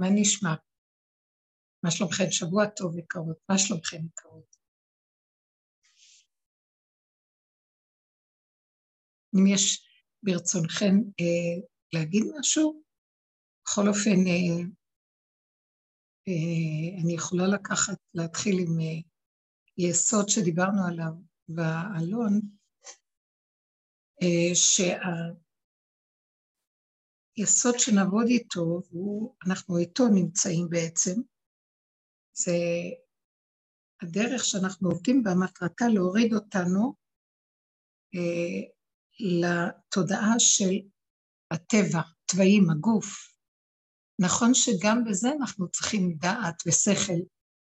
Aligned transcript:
מה 0.00 0.06
נשמע? 0.14 0.54
מה 1.84 1.90
שלומכם? 1.90 2.30
שבוע 2.30 2.66
טוב 2.66 2.98
יקרות, 2.98 3.38
מה 3.48 3.58
שלומכם 3.58 4.06
יקרות? 4.06 4.56
אם 9.34 9.46
יש 9.54 9.86
ברצונכם 10.22 10.94
אה, 11.20 11.68
להגיד 11.92 12.22
משהו, 12.38 12.82
בכל 13.64 13.88
אופן, 13.88 14.18
אה, 14.26 14.64
אה, 16.28 17.02
אני 17.02 17.14
יכולה 17.14 17.46
לקחת, 17.46 17.98
להתחיל 18.14 18.54
עם 18.58 18.80
אה, 18.80 19.00
יסוד 19.78 20.28
שדיברנו 20.28 20.86
עליו 20.88 21.12
בעלון, 21.48 22.40
אה, 24.22 24.54
שהיסוד 27.40 27.78
שנעבוד 27.78 28.26
איתו, 28.26 28.82
והוא, 28.90 29.34
אנחנו 29.46 29.78
איתו 29.78 30.08
נמצאים 30.08 30.68
בעצם, 30.70 31.20
זה 32.36 32.52
הדרך 34.02 34.44
שאנחנו 34.44 34.88
עובדים 34.88 35.22
בה, 35.22 35.34
מטרתה 35.34 35.84
להוריד 35.88 36.34
אותנו 36.34 36.94
אה, 38.14 38.60
לתודעה 39.20 40.34
של 40.38 40.70
הטבע, 41.50 42.00
תוואים, 42.26 42.70
הגוף. 42.70 43.34
נכון 44.20 44.54
שגם 44.54 45.04
בזה 45.04 45.28
אנחנו 45.40 45.68
צריכים 45.68 46.14
דעת 46.18 46.62
ושכל, 46.66 47.20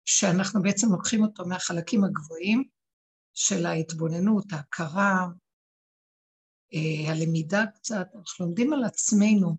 שאנחנו 0.05 0.61
בעצם 0.61 0.87
לוקחים 0.91 1.23
אותו 1.23 1.45
מהחלקים 1.45 2.03
הגבוהים 2.03 2.63
של 3.33 3.65
ההתבוננות, 3.65 4.45
ההכרה, 4.51 5.27
הלמידה 7.07 7.65
קצת, 7.75 8.07
אנחנו 8.15 8.45
לומדים 8.45 8.73
על 8.73 8.83
עצמנו, 8.83 9.55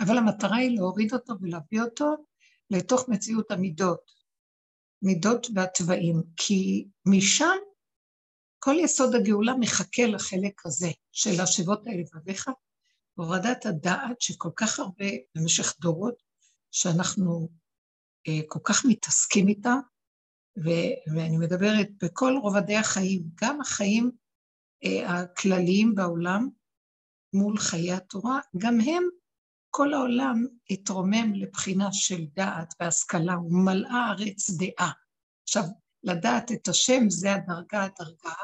אבל 0.00 0.18
המטרה 0.18 0.56
היא 0.56 0.76
להוריד 0.76 1.12
אותו 1.12 1.34
ולהביא 1.40 1.80
אותו 1.80 2.06
לתוך 2.70 3.08
מציאות 3.08 3.50
המידות, 3.50 4.00
מידות 5.02 5.46
והתוואים, 5.54 6.22
כי 6.36 6.88
משם 7.06 7.56
כל 8.58 8.74
יסוד 8.78 9.14
הגאולה 9.14 9.52
מחכה 9.60 10.06
לחלק 10.06 10.66
הזה 10.66 10.90
של 11.12 11.40
השבות 11.40 11.86
הלבביך, 11.86 12.48
הורדת 13.14 13.66
הדעת 13.66 14.20
שכל 14.20 14.50
כך 14.56 14.78
הרבה 14.78 15.10
במשך 15.34 15.74
דורות, 15.80 16.14
שאנחנו 16.70 17.48
אה, 18.28 18.40
כל 18.48 18.58
כך 18.64 18.84
מתעסקים 18.88 19.48
איתה, 19.48 19.74
ו- 20.64 21.14
ואני 21.14 21.36
מדברת 21.36 21.88
בכל 22.02 22.32
רובדי 22.42 22.76
החיים, 22.76 23.22
גם 23.42 23.60
החיים 23.60 24.04
אה, 24.04 24.10
הכלליים 25.06 25.94
בעולם 25.94 26.48
מול 27.34 27.58
חיי 27.58 27.92
התורה, 27.92 28.40
גם 28.58 28.80
הם, 28.80 29.02
כל 29.70 29.94
העולם 29.94 30.46
התרומם 30.70 31.34
לבחינה 31.34 31.88
של 31.92 32.24
דעת 32.34 32.74
והשכלה, 32.80 33.38
ומלאה 33.38 33.92
הארץ 33.92 34.50
דעה. 34.50 34.92
עכשיו, 35.42 35.62
לדעת 36.02 36.52
את 36.52 36.68
השם 36.68 37.10
זה 37.10 37.34
הדרגה 37.34 37.84
הדרגה 37.84 38.34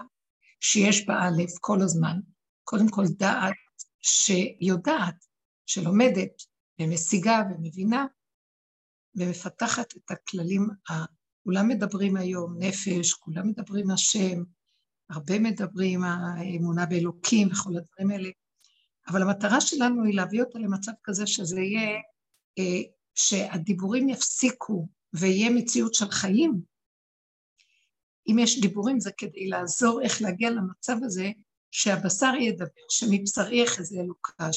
שיש 0.60 1.06
באלף 1.06 1.50
כל 1.60 1.82
הזמן. 1.82 2.16
קודם 2.64 2.88
כל 2.88 3.02
דעת 3.18 3.54
שיודעת, 4.02 5.24
שלומדת 5.66 6.42
ומשיגה 6.80 7.42
ומבינה 7.50 8.06
ומפתחת 9.14 9.96
את 9.96 10.10
הכללים, 10.10 10.68
כולם 11.44 11.68
מדברים 11.68 12.16
היום 12.16 12.58
נפש, 12.58 13.12
כולם 13.12 13.48
מדברים 13.48 13.90
השם, 13.90 14.42
הרבה 15.10 15.38
מדברים 15.38 16.04
האמונה 16.04 16.86
באלוקים 16.86 17.48
וכל 17.48 17.76
הדברים 17.76 18.10
האלה, 18.10 18.28
אבל 19.08 19.22
המטרה 19.22 19.60
שלנו 19.60 20.04
היא 20.04 20.14
להביא 20.14 20.42
אותה 20.42 20.58
למצב 20.58 20.92
כזה 21.04 21.26
שזה 21.26 21.60
יהיה, 21.60 21.90
אה, 22.58 22.82
שהדיבורים 23.14 24.08
יפסיקו 24.08 24.88
ויהיה 25.12 25.50
מציאות 25.50 25.94
של 25.94 26.10
חיים, 26.10 26.60
אם 28.28 28.38
יש 28.38 28.60
דיבורים 28.60 29.00
זה 29.00 29.10
כדי 29.18 29.48
לעזור 29.48 30.02
איך 30.02 30.22
להגיע 30.22 30.50
למצב 30.50 30.96
הזה 31.02 31.30
שהבשר 31.70 32.34
ידבר, 32.40 32.66
שמבשרי 32.90 33.62
יחזה 33.62 34.00
אלוקה, 34.00 34.48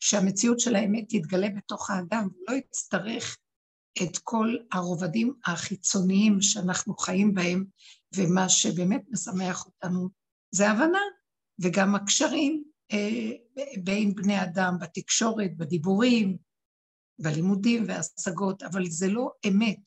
שהמציאות 0.00 0.60
של 0.60 0.76
האמת 0.76 1.04
תתגלה 1.08 1.48
בתוך 1.56 1.90
האדם, 1.90 2.28
ולא 2.28 2.56
יצטרך 2.56 3.38
את 4.02 4.18
כל 4.18 4.56
הרובדים 4.72 5.34
החיצוניים 5.46 6.42
שאנחנו 6.42 6.96
חיים 6.96 7.34
בהם, 7.34 7.64
ומה 8.16 8.48
שבאמת 8.48 9.02
משמח 9.10 9.66
אותנו 9.66 10.08
זה 10.54 10.70
הבנה, 10.70 11.02
וגם 11.62 11.94
הקשרים 11.94 12.64
אה, 12.92 13.30
בין 13.84 14.14
בני 14.14 14.42
אדם, 14.42 14.74
בתקשורת, 14.80 15.56
בדיבורים, 15.56 16.38
בלימודים 17.22 17.84
והשגות, 17.88 18.62
אבל 18.62 18.86
זה 18.86 19.06
לא 19.08 19.30
אמת, 19.48 19.84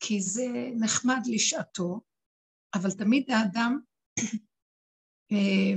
כי 0.00 0.20
זה 0.20 0.46
נחמד 0.80 1.20
לשעתו, 1.26 2.00
אבל 2.74 2.90
תמיד 2.90 3.30
האדם 3.30 3.78
אה, 5.32 5.74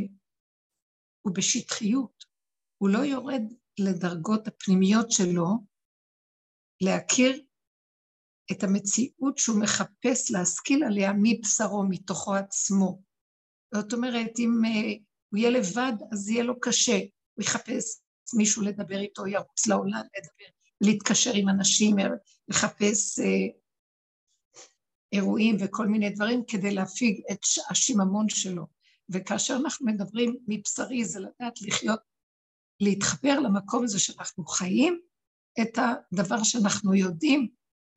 הוא 1.22 1.36
בשטחיות, 1.36 2.26
הוא 2.82 2.90
לא 2.90 3.00
יורד 3.00 3.42
לדרגות 3.80 4.48
הפנימיות 4.48 5.12
שלו 5.12 5.48
להכיר 6.82 7.49
את 8.52 8.64
המציאות 8.64 9.38
שהוא 9.38 9.60
מחפש 9.60 10.32
להשכיל 10.32 10.84
עליה 10.84 11.12
מבשרו, 11.18 11.84
מתוכו 11.90 12.36
עצמו. 12.36 13.02
זאת 13.74 13.94
אומרת, 13.94 14.40
אם 14.40 14.62
uh, 14.66 14.70
הוא 15.30 15.40
יהיה 15.40 15.50
לבד, 15.50 15.94
אז 16.12 16.30
יהיה 16.30 16.44
לו 16.44 16.60
קשה. 16.60 17.00
הוא 17.34 17.44
יחפש 17.44 18.02
מישהו 18.34 18.62
לדבר 18.62 19.00
איתו, 19.00 19.28
ירוץ 19.28 19.68
לעולם 19.68 20.02
לדבר, 20.18 20.52
להתקשר 20.82 21.32
עם 21.34 21.50
אנשים, 21.50 21.96
לחפש 22.48 23.20
uh, 23.20 23.24
אירועים 25.14 25.58
וכל 25.60 25.88
מיני 25.88 26.10
דברים 26.10 26.44
כדי 26.48 26.72
להפיג 26.72 27.22
את 27.32 27.40
השיממון 27.70 28.30
שלו. 28.30 28.66
וכאשר 29.10 29.56
אנחנו 29.64 29.86
מדברים 29.86 30.38
מבשרי, 30.48 31.06
זה 31.06 31.20
לדעת 31.20 31.62
לחיות, 31.62 32.00
להתחבר 32.80 33.40
למקום 33.40 33.84
הזה 33.84 34.00
שאנחנו 34.00 34.46
חיים, 34.46 35.00
את 35.62 35.78
הדבר 35.78 36.44
שאנחנו 36.44 36.96
יודעים, 36.96 37.48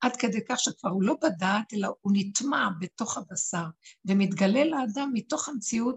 עד 0.03 0.17
כדי 0.17 0.41
כך 0.49 0.61
שכבר 0.61 0.91
הוא 0.91 1.03
לא 1.03 1.15
בדעת, 1.23 1.73
אלא 1.73 1.89
הוא 2.01 2.13
נטמע 2.17 2.69
בתוך 2.81 3.19
הבשר, 3.19 3.65
ומתגלה 4.05 4.65
לאדם 4.65 5.11
מתוך 5.13 5.49
המציאות 5.49 5.97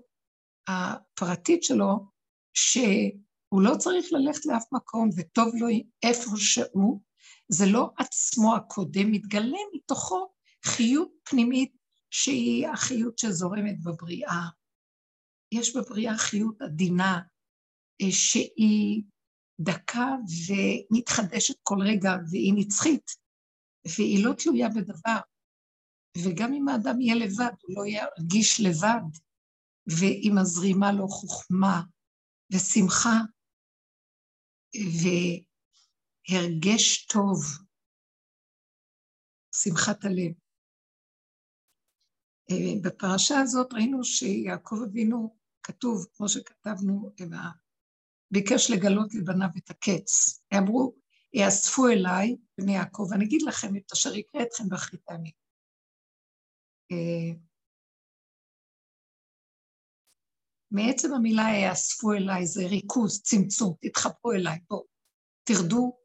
הפרטית 0.68 1.64
שלו, 1.64 2.10
שהוא 2.54 3.62
לא 3.62 3.76
צריך 3.78 4.06
ללכת 4.12 4.46
לאף 4.46 4.64
מקום, 4.72 5.10
וטוב 5.18 5.56
לו 5.56 5.68
איפה 6.04 6.32
שהוא, 6.38 7.02
זה 7.50 7.66
לא 7.66 7.90
עצמו 7.98 8.56
הקודם, 8.56 9.12
מתגלה 9.12 9.58
מתוכו 9.76 10.28
חיות 10.66 11.12
פנימית 11.24 11.76
שהיא 12.12 12.68
החיות 12.68 13.20
שזורמת 13.20 13.84
בבריאה. 13.84 14.48
יש 15.52 15.76
בבריאה 15.76 16.18
חיות 16.18 16.62
עדינה 16.62 17.22
אה, 18.02 18.12
שהיא 18.12 19.04
דקה 19.60 20.16
ומתחדשת 20.48 21.56
כל 21.64 21.78
רגע 21.82 22.12
והיא 22.32 22.54
נצחית 22.56 23.25
והיא 23.88 24.26
לא 24.26 24.34
תלויה 24.34 24.70
בדבר. 24.70 25.20
וגם 26.18 26.54
אם 26.54 26.68
האדם 26.68 27.02
יהיה 27.02 27.16
לבד, 27.16 27.52
הוא 27.62 27.76
לא 27.76 27.84
ירגיש 27.86 28.62
לבד, 28.62 29.06
ואם 29.88 30.32
מזרימה 30.42 30.92
לו 30.92 31.08
חוכמה 31.08 31.82
ושמחה 32.54 33.18
והרגש 36.30 37.06
טוב, 37.06 37.40
שמחת 39.56 40.06
הלב. 40.06 40.34
אה, 42.52 42.76
בפרשה 42.84 43.40
הזאת 43.40 43.74
ראינו 43.74 44.04
שיעקב 44.04 44.76
אבינו, 44.86 45.38
כתוב, 45.64 46.06
כמו 46.14 46.30
שכתבנו, 46.30 47.12
ביקש 48.32 48.72
לגלות 48.72 49.14
לבניו 49.14 49.50
את 49.58 49.70
הקץ. 49.70 50.40
אמרו, 50.58 50.96
יאספו 51.36 51.88
אליי, 51.88 52.36
בני 52.58 52.76
יעקב, 52.76 53.08
אני 53.14 53.26
אגיד 53.26 53.42
לכם 53.42 53.76
את 53.76 53.92
אשר 53.92 54.16
יקרה 54.16 54.44
אתכם 54.44 54.70
באחרית 54.70 55.02
הימים. 55.10 55.32
אה, 56.92 57.40
מעצם 60.72 61.14
המילה 61.14 61.44
יאספו 61.64 62.14
אליי 62.14 62.46
זה 62.46 62.68
ריכוז, 62.68 63.22
צמצום, 63.22 63.74
תתחברו 63.82 64.32
אליי, 64.32 64.60
בואו, 64.70 64.86
תרדו 65.44 65.98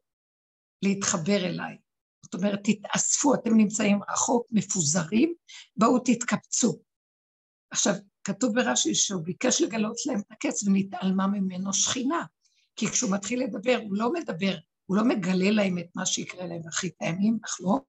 להתחבר 0.83 1.45
אליי. 1.45 1.77
זאת 2.25 2.33
אומרת, 2.33 2.59
תתאספו, 2.63 3.33
אתם 3.33 3.57
נמצאים 3.57 3.99
רחוק, 4.09 4.47
מפוזרים, 4.51 5.33
בואו 5.75 5.99
תתקבצו. 5.99 6.81
עכשיו, 7.71 7.93
כתוב 8.23 8.55
ברש"י 8.55 8.95
שהוא 8.95 9.23
ביקש 9.23 9.61
לגלות 9.61 9.97
להם 10.05 10.19
את 10.19 10.31
הקץ 10.31 10.63
ונתעלמה 10.63 11.27
ממנו 11.27 11.73
שכינה, 11.73 12.25
כי 12.75 12.87
כשהוא 12.87 13.11
מתחיל 13.11 13.43
לדבר, 13.43 13.79
הוא 13.83 13.95
לא 13.95 14.13
מדבר, 14.13 14.55
הוא 14.91 14.97
לא 14.97 15.03
מגלה 15.03 15.51
להם 15.51 15.77
את 15.77 15.95
מה 15.95 16.05
שיקרה 16.05 16.45
להם 16.45 16.61
אחרית 16.69 16.95
הימים, 16.99 17.37
אנחנו 17.43 17.65
לא 17.65 17.79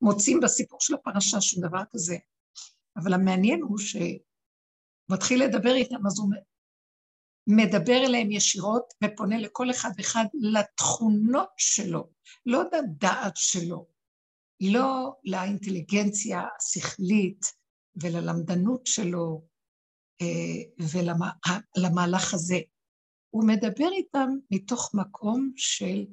מוצאים 0.00 0.40
בסיפור 0.40 0.80
של 0.80 0.94
הפרשה 0.94 1.40
שום 1.40 1.68
דבר 1.68 1.82
כזה. 1.90 2.16
אבל 2.96 3.12
המעניין 3.12 3.62
הוא 3.62 3.78
שהוא 3.78 4.02
מתחיל 5.10 5.44
לדבר 5.44 5.74
איתם, 5.74 6.06
אז 6.06 6.18
הוא 6.18 6.30
מדבר 7.46 8.06
אליהם 8.06 8.30
ישירות 8.30 8.94
ופונה 9.04 9.38
לכל 9.38 9.70
אחד 9.70 9.90
ואחד 9.98 10.24
לתכונות 10.34 11.48
שלו, 11.56 12.10
לא 12.46 12.62
לדעת 12.62 13.36
שלו, 13.36 13.86
לא 14.60 15.12
לאינטליגנציה 15.24 16.42
השכלית 16.58 17.46
וללמדנות 18.02 18.86
שלו 18.86 19.44
אה, 20.22 20.84
ולמהלך 21.78 22.34
הזה. 22.34 22.58
הוא 23.30 23.44
מדבר 23.46 23.88
איתם 23.92 24.28
מתוך 24.50 24.90
מקום 24.94 25.52
של 25.56 26.06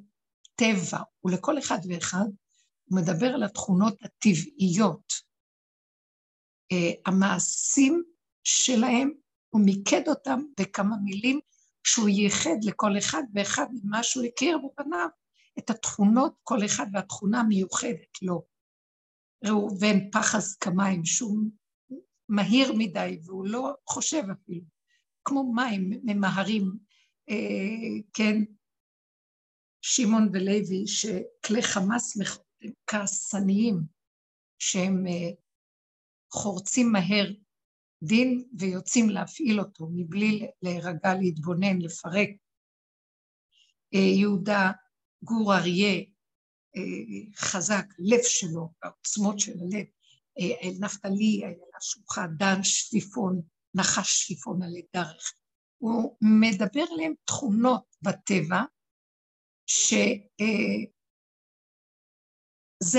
טבע, 0.58 0.98
ולכל 1.24 1.58
אחד 1.58 1.78
ואחד 1.88 2.26
הוא 2.84 3.00
מדבר 3.00 3.26
על 3.26 3.42
התכונות 3.42 3.94
הטבעיות. 4.02 5.12
אה, 6.72 6.92
המעשים 7.06 8.04
שלהם, 8.44 9.12
הוא 9.48 9.60
מיקד 9.64 10.08
אותם 10.08 10.40
בכמה 10.60 10.96
מילים 11.04 11.40
שהוא 11.84 12.08
ייחד 12.08 12.56
לכל 12.62 12.98
אחד 12.98 13.22
ואחד 13.34 13.66
ממה 13.82 14.02
שהוא 14.02 14.24
הכיר 14.24 14.58
בבניו, 14.58 15.08
את 15.58 15.70
התכונות, 15.70 16.34
כל 16.42 16.64
אחד 16.64 16.86
והתכונה 16.92 17.40
המיוחדת 17.40 18.22
לו. 18.22 18.44
ראובן 19.44 20.10
פחז 20.10 20.56
כמיים, 20.56 21.04
שהוא 21.04 21.38
מהיר 22.28 22.72
מדי 22.72 23.18
והוא 23.24 23.46
לא 23.46 23.74
חושב 23.86 24.22
אפילו, 24.32 24.64
כמו 25.24 25.52
מים 25.54 25.90
ממהרים, 26.02 26.72
אה, 27.30 28.02
כן, 28.12 28.42
שמעון 29.90 30.28
ולוי, 30.32 30.86
שכלי 30.86 31.62
חמאס 31.62 32.16
כעסניים, 32.86 33.80
שהם 34.58 35.06
אה, 35.06 35.30
חורצים 36.32 36.92
מהר 36.92 37.26
דין 38.02 38.44
ויוצאים 38.58 39.10
להפעיל 39.10 39.60
אותו 39.60 39.88
מבלי 39.92 40.46
להירגע, 40.62 41.14
להתבונן, 41.20 41.78
לפרק. 41.78 42.28
אה, 43.94 43.98
יהודה 43.98 44.72
גור 45.24 45.54
אריה, 45.54 46.04
אה, 46.76 47.32
חזק, 47.36 47.86
לב 47.98 48.22
שלו, 48.22 48.68
העוצמות 48.82 49.38
של 49.38 49.52
הלב, 49.52 49.86
אל 50.62 50.74
נפתלי, 50.80 51.40
איילה 51.44 51.80
שלוחה, 51.80 52.26
דן 52.38 52.62
שפיפון, 52.62 53.42
נחש 53.74 54.22
שפיפון 54.22 54.62
עלי 54.62 54.82
דרך. 54.94 55.32
הוא 55.78 56.16
מדבר 56.20 56.84
עליהם 56.92 57.12
תכונות 57.24 57.96
בטבע, 58.02 58.62
שזה 59.70 60.88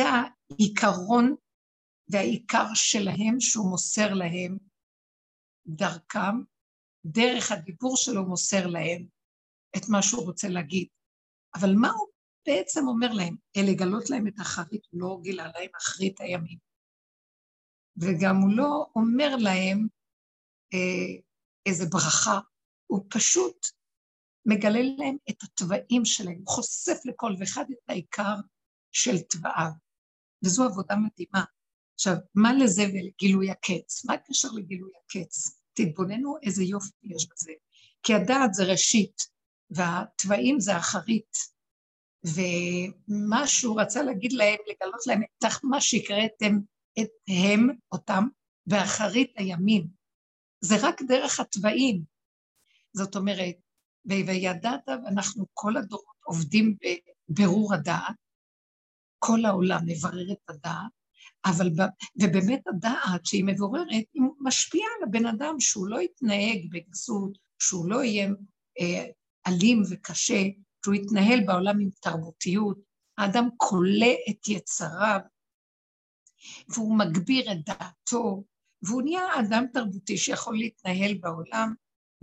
העיקרון 0.04 1.36
והעיקר 2.12 2.66
שלהם 2.74 3.40
שהוא 3.40 3.70
מוסר 3.70 4.14
להם 4.14 4.58
דרכם, 5.68 6.36
דרך 7.06 7.52
הדיבור 7.52 7.98
שלו 7.98 8.26
מוסר 8.26 8.68
להם 8.68 9.08
את 9.78 9.82
מה 9.90 10.02
שהוא 10.02 10.26
רוצה 10.26 10.48
להגיד. 10.48 10.88
אבל 11.56 11.70
מה 11.82 11.90
הוא 11.90 12.08
בעצם 12.48 12.88
אומר 12.88 13.14
להם? 13.14 13.36
לגלות 13.58 14.10
להם 14.10 14.28
את 14.28 14.34
האחרית, 14.40 14.88
הוא 14.92 15.02
לא 15.02 15.20
גילה 15.22 15.48
להם 15.48 15.70
אחרית 15.78 16.22
הימים. 16.22 16.58
וגם 17.98 18.36
הוא 18.36 18.58
לא 18.58 18.86
אומר 18.96 19.36
להם 19.36 19.88
אה, 20.74 21.22
איזה 21.66 21.86
ברכה, 21.92 22.40
הוא 22.88 23.06
פשוט 23.10 23.66
מגלה 24.50 24.80
להם 24.98 25.18
את 25.30 25.44
התוואים 25.44 26.06
שלהם, 26.06 26.44
חושף 26.48 26.98
לכל 27.06 27.34
ואחד 27.40 27.66
את 27.72 27.90
העיקר 27.90 28.36
של 28.92 29.20
תוואיו. 29.20 29.72
וזו 30.46 30.64
עבודה 30.64 30.96
מדהימה. 30.96 31.44
עכשיו, 31.96 32.16
מה 32.36 32.54
לזה 32.54 32.84
ולגילוי 32.84 33.52
הקץ? 33.52 34.06
מה 34.06 34.14
הקשר 34.14 34.48
לגילוי 34.56 34.92
הקץ? 35.06 35.62
תתבוננו 35.74 36.38
איזה 36.44 36.64
יופי 36.64 36.92
יש 37.04 37.28
בזה. 37.32 37.52
כי 38.04 38.14
הדעת 38.14 38.54
זה 38.54 38.64
ראשית, 38.64 39.22
והתוואים 39.70 40.60
זה 40.60 40.78
אחרית. 40.78 41.38
ומה 42.24 43.48
שהוא 43.48 43.82
רצה 43.82 44.04
להגיד 44.04 44.34
להם, 44.34 44.58
לגלות 44.68 45.08
להם 45.08 45.22
את 45.24 45.46
מה 45.64 45.82
שהקראתם 45.82 46.60
את 47.00 47.10
הם, 47.28 47.68
אותם, 47.92 48.24
באחרית 48.68 49.34
הימים. 49.38 49.88
זה 50.62 50.76
רק 50.82 51.02
דרך 51.02 51.40
התוואים. 51.40 52.04
זאת 52.94 53.16
אומרת, 53.16 53.56
וידעת, 54.10 54.88
ואנחנו 54.88 55.46
כל 55.54 55.78
הדורות 55.78 56.16
עובדים 56.26 56.76
בבירור 57.30 57.74
הדעת, 57.74 58.16
כל 59.20 59.46
העולם 59.46 59.80
מברר 59.86 60.32
את 60.32 60.50
הדעת, 60.50 60.92
אבל, 61.46 61.70
ובאמת 62.22 62.68
הדעת 62.68 63.26
שהיא 63.26 63.44
מבוררת, 63.46 63.88
היא 63.90 64.24
משפיעה 64.40 64.88
על 64.98 65.08
הבן 65.08 65.26
אדם 65.26 65.60
שהוא 65.60 65.88
לא 65.88 66.02
יתנהג 66.02 66.68
בגסות, 66.72 67.38
שהוא 67.60 67.90
לא 67.90 68.04
יהיה 68.04 68.30
אה, 68.80 69.06
אלים 69.48 69.84
וקשה, 69.90 70.44
שהוא 70.86 70.96
יתנהל 70.96 71.40
בעולם 71.46 71.80
עם 71.80 71.90
תרבותיות. 72.02 72.78
האדם 73.18 73.50
כולא 73.58 74.14
את 74.30 74.48
יצריו, 74.48 75.20
והוא 76.70 76.98
מגביר 76.98 77.52
את 77.52 77.58
דעתו, 77.66 78.44
והוא 78.82 79.02
נהיה 79.02 79.40
אדם 79.40 79.66
תרבותי 79.74 80.18
שיכול 80.18 80.58
להתנהל 80.58 81.14
בעולם 81.20 81.74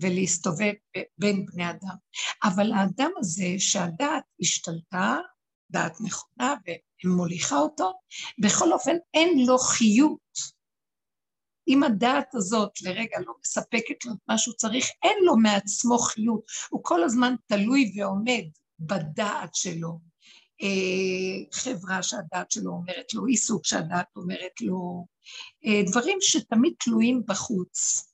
ולהסתובב 0.01 0.73
בין 1.19 1.47
בני 1.47 1.71
אדם. 1.71 1.97
אבל 2.45 2.73
האדם 2.73 3.11
הזה 3.19 3.55
שהדעת 3.59 4.25
השתלטה, 4.41 5.19
דעת 5.71 6.01
נכונה 6.01 6.55
ומוליכה 7.05 7.59
אותו, 7.59 7.93
בכל 8.39 8.73
אופן 8.73 8.97
אין 9.15 9.47
לו 9.47 9.59
חיות. 9.59 10.57
אם 11.69 11.83
הדעת 11.83 12.35
הזאת 12.35 12.83
לרגע 12.83 13.21
לא 13.27 13.33
מספקת 13.45 14.05
לו 14.05 14.13
את 14.13 14.19
מה 14.29 14.39
שהוא 14.39 14.55
צריך, 14.55 14.87
אין 15.03 15.17
לו 15.25 15.37
מעצמו 15.37 15.99
חיות. 15.99 16.45
הוא 16.71 16.81
כל 16.85 17.05
הזמן 17.05 17.35
תלוי 17.47 17.93
ועומד 17.97 18.45
בדעת 18.79 19.55
שלו. 19.55 19.99
אה, 20.63 21.59
חברה 21.61 22.03
שהדעת 22.03 22.51
שלו 22.51 22.73
אומרת 22.73 23.15
לו, 23.15 23.27
עיסוק 23.27 23.67
שהדעת 23.67 24.07
אומרת 24.17 24.61
לו, 24.61 25.07
אה, 25.67 25.83
דברים 25.91 26.19
שתמיד 26.21 26.73
תלויים 26.85 27.23
בחוץ. 27.27 28.07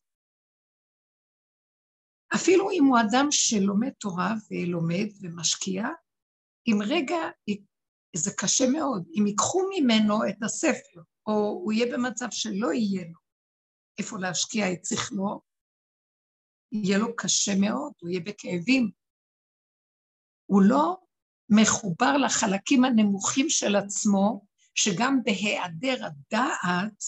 אפילו 2.35 2.71
אם 2.71 2.85
הוא 2.85 2.99
אדם 3.01 3.27
שלומד 3.31 3.91
תורה 3.91 4.35
ולומד 4.51 5.07
ומשקיע, 5.21 5.85
אם 6.67 6.79
רגע, 6.87 7.17
זה 8.17 8.31
קשה 8.37 8.65
מאוד, 8.71 9.09
אם 9.19 9.27
ייקחו 9.27 9.61
ממנו 9.71 10.29
את 10.29 10.43
הספר, 10.43 11.01
או 11.27 11.33
הוא 11.33 11.73
יהיה 11.73 11.97
במצב 11.97 12.27
שלא 12.31 12.73
יהיה 12.73 13.05
לו 13.05 13.19
איפה 13.99 14.19
להשקיע 14.19 14.73
את 14.73 14.85
שכלו, 14.85 15.41
יהיה 16.73 16.99
לו 16.99 17.17
קשה 17.17 17.53
מאוד, 17.61 17.93
הוא 18.01 18.11
יהיה 18.11 18.21
בכאבים. 18.21 18.91
הוא 20.47 20.63
לא 20.63 20.97
מחובר 21.49 22.17
לחלקים 22.17 22.85
הנמוכים 22.85 23.49
של 23.49 23.77
עצמו, 23.77 24.47
שגם 24.75 25.21
בהיעדר 25.25 26.07
הדעת, 26.07 27.05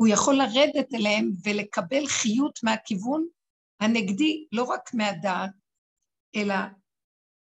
הוא 0.00 0.08
יכול 0.08 0.34
לרדת 0.34 0.94
אליהם 0.94 1.30
ולקבל 1.44 2.06
חיות 2.06 2.58
מהכיוון 2.62 3.26
הנגדי, 3.80 4.46
לא 4.52 4.64
רק 4.64 4.94
מהדעת, 4.94 5.50
אלא 6.36 6.54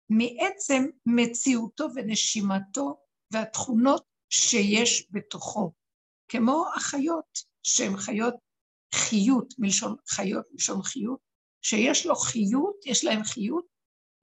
מעצם 0.10 0.84
מציאותו 1.06 1.88
ונשימתו 1.96 2.98
והתכונות 3.32 4.06
שיש 4.30 5.08
בתוכו, 5.12 5.72
כמו 6.28 6.66
החיות, 6.76 7.40
שהן 7.64 7.98
חיות 7.98 8.36
חיות, 8.96 9.54
מלשון 9.58 9.96
חיות, 10.08 10.46
מלשון 10.52 10.82
חיות, 10.84 11.20
שיש 11.62 12.06
לו 12.06 12.16
חיות, 12.16 12.76
יש 12.86 13.04
להם 13.04 13.24
חיות 13.24 13.66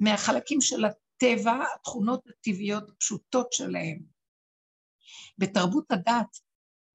מהחלקים 0.00 0.60
של 0.60 0.84
הטבע, 0.84 1.64
התכונות 1.74 2.20
הטבעיות 2.26 2.90
הפשוטות 2.90 3.52
שלהם. 3.52 4.02
בתרבות 5.38 5.90
הדת, 5.90 6.38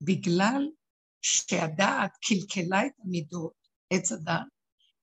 בגלל 0.02 0.68
שהדעת 1.22 2.12
קלקלה 2.22 2.86
את 2.86 2.92
המידות, 3.04 3.54
עץ 3.94 4.12
הדעת, 4.12 4.48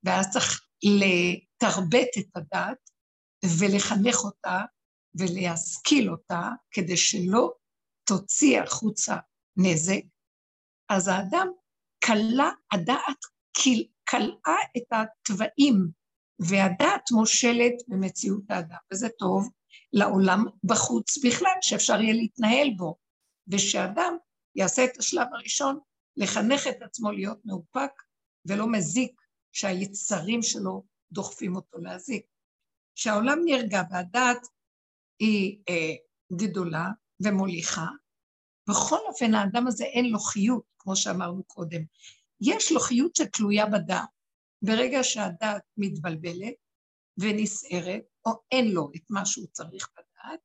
ואז 0.05 0.31
צריך 0.33 0.61
לתרבט 0.83 2.09
את 2.19 2.37
הדעת 2.37 2.91
ולחנך 3.59 4.17
אותה 4.25 4.61
ולהשכיל 5.19 6.11
אותה 6.11 6.49
כדי 6.71 6.97
שלא 6.97 7.53
תוציא 8.05 8.61
החוצה 8.61 9.17
נזק, 9.57 10.03
אז 10.89 11.09
האדם 11.09 11.49
כלה, 12.05 12.51
הדעת 12.73 13.19
כלאה 14.11 14.59
את 14.77 14.93
התוואים, 14.93 15.89
והדעת 16.39 17.11
מושלת 17.11 17.75
במציאות 17.89 18.43
האדם, 18.51 18.77
וזה 18.93 19.09
טוב 19.09 19.49
לעולם 19.93 20.45
בחוץ 20.65 21.19
בכלל, 21.25 21.57
שאפשר 21.61 22.01
יהיה 22.01 22.15
להתנהל 22.15 22.71
בו, 22.77 22.97
ושאדם 23.49 24.17
יעשה 24.57 24.85
את 24.85 24.99
השלב 24.99 25.27
הראשון, 25.33 25.79
לחנך 26.19 26.67
את 26.67 26.83
עצמו 26.83 27.13
להיות 27.13 27.39
מאופק 27.45 27.91
ולא 28.45 28.73
מזיק 28.73 29.21
שהיצרים 29.53 30.43
שלו 30.43 30.85
דוחפים 31.13 31.57
אותו 31.57 31.79
להזיק. 31.79 32.27
שהעולם 32.95 33.39
נרגע 33.45 33.83
והדעת 33.91 34.47
היא 35.19 35.59
אה, 35.69 35.95
גדולה 36.37 36.87
ומוליכה, 37.23 37.87
בכל 38.69 38.99
אופן 39.07 39.35
האדם 39.35 39.67
הזה 39.67 39.85
אין 39.85 40.11
לו 40.11 40.19
חיות, 40.19 40.65
כמו 40.79 40.97
שאמרנו 40.97 41.45
קודם. 41.45 41.81
יש 42.41 42.73
לו 42.73 42.81
חיות 42.81 43.17
שתלויה 43.17 43.67
בדעת. 43.67 44.09
ברגע 44.63 44.99
שהדעת 45.03 45.63
מתבלבלת 45.77 46.55
ונסערת, 47.19 48.03
או 48.27 48.33
אין 48.53 48.71
לו 48.71 48.91
את 48.97 49.03
מה 49.11 49.27
שהוא 49.27 49.47
צריך 49.53 49.91
לדעת, 49.93 50.41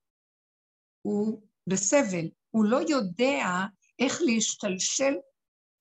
הוא 1.01 1.41
בסבל, 1.67 2.29
הוא 2.49 2.65
לא 2.65 2.79
יודע 2.89 3.65
איך 3.99 4.21
להשתלשל, 4.25 5.13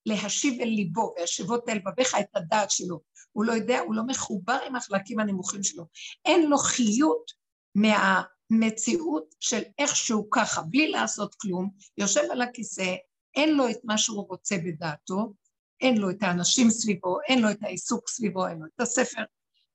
להשיב 0.07 0.61
אל 0.61 0.69
ליבו, 0.69 1.15
והשיבות 1.19 1.69
אל 1.69 1.79
בביך 1.79 2.17
את 2.21 2.37
הדעת 2.37 2.71
שלו. 2.71 3.01
הוא 3.33 3.45
לא 3.45 3.53
יודע, 3.53 3.81
הוא 3.81 3.95
לא 3.95 4.03
מחובר 4.07 4.59
עם 4.67 4.77
החלקים 4.77 5.21
הנמוכים 5.21 5.63
שלו. 5.63 5.85
אין 6.25 6.51
לו 6.51 6.59
חיות 6.59 7.33
מהמציאות 7.75 9.35
של 9.41 9.63
איכשהו 9.79 10.31
ככה, 10.31 10.63
בלי 10.63 10.89
לעשות 10.89 11.35
כלום, 11.35 11.71
יושב 11.99 12.23
על 12.31 12.43
הכיסא, 12.43 12.95
אין 13.37 13.55
לו 13.55 13.71
את 13.71 13.79
מה 13.85 13.99
שהוא 13.99 14.27
רוצה 14.29 14.57
בדעתו, 14.65 15.33
אין 15.81 15.99
לו 15.99 16.11
את 16.11 16.23
האנשים 16.23 16.71
סביבו, 16.71 17.19
אין 17.29 17.43
לו 17.43 17.51
את 17.51 17.59
העיסוק 17.63 18.09
סביבו, 18.09 18.47
אין 18.47 18.59
לו 18.59 18.67
את 18.67 18.81
הספר. 18.81 19.23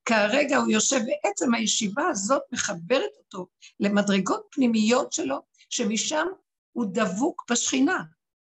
כרגע 0.05 0.57
הוא 0.57 0.71
יושב, 0.71 0.99
בעצם 1.05 1.53
הישיבה 1.53 2.07
הזאת 2.07 2.41
מחברת 2.51 3.11
אותו 3.17 3.47
למדרגות 3.79 4.47
פנימיות 4.51 5.13
שלו, 5.13 5.37
שמשם 5.69 6.27
הוא 6.71 6.85
דבוק 6.93 7.45
בשכינה. 7.51 8.03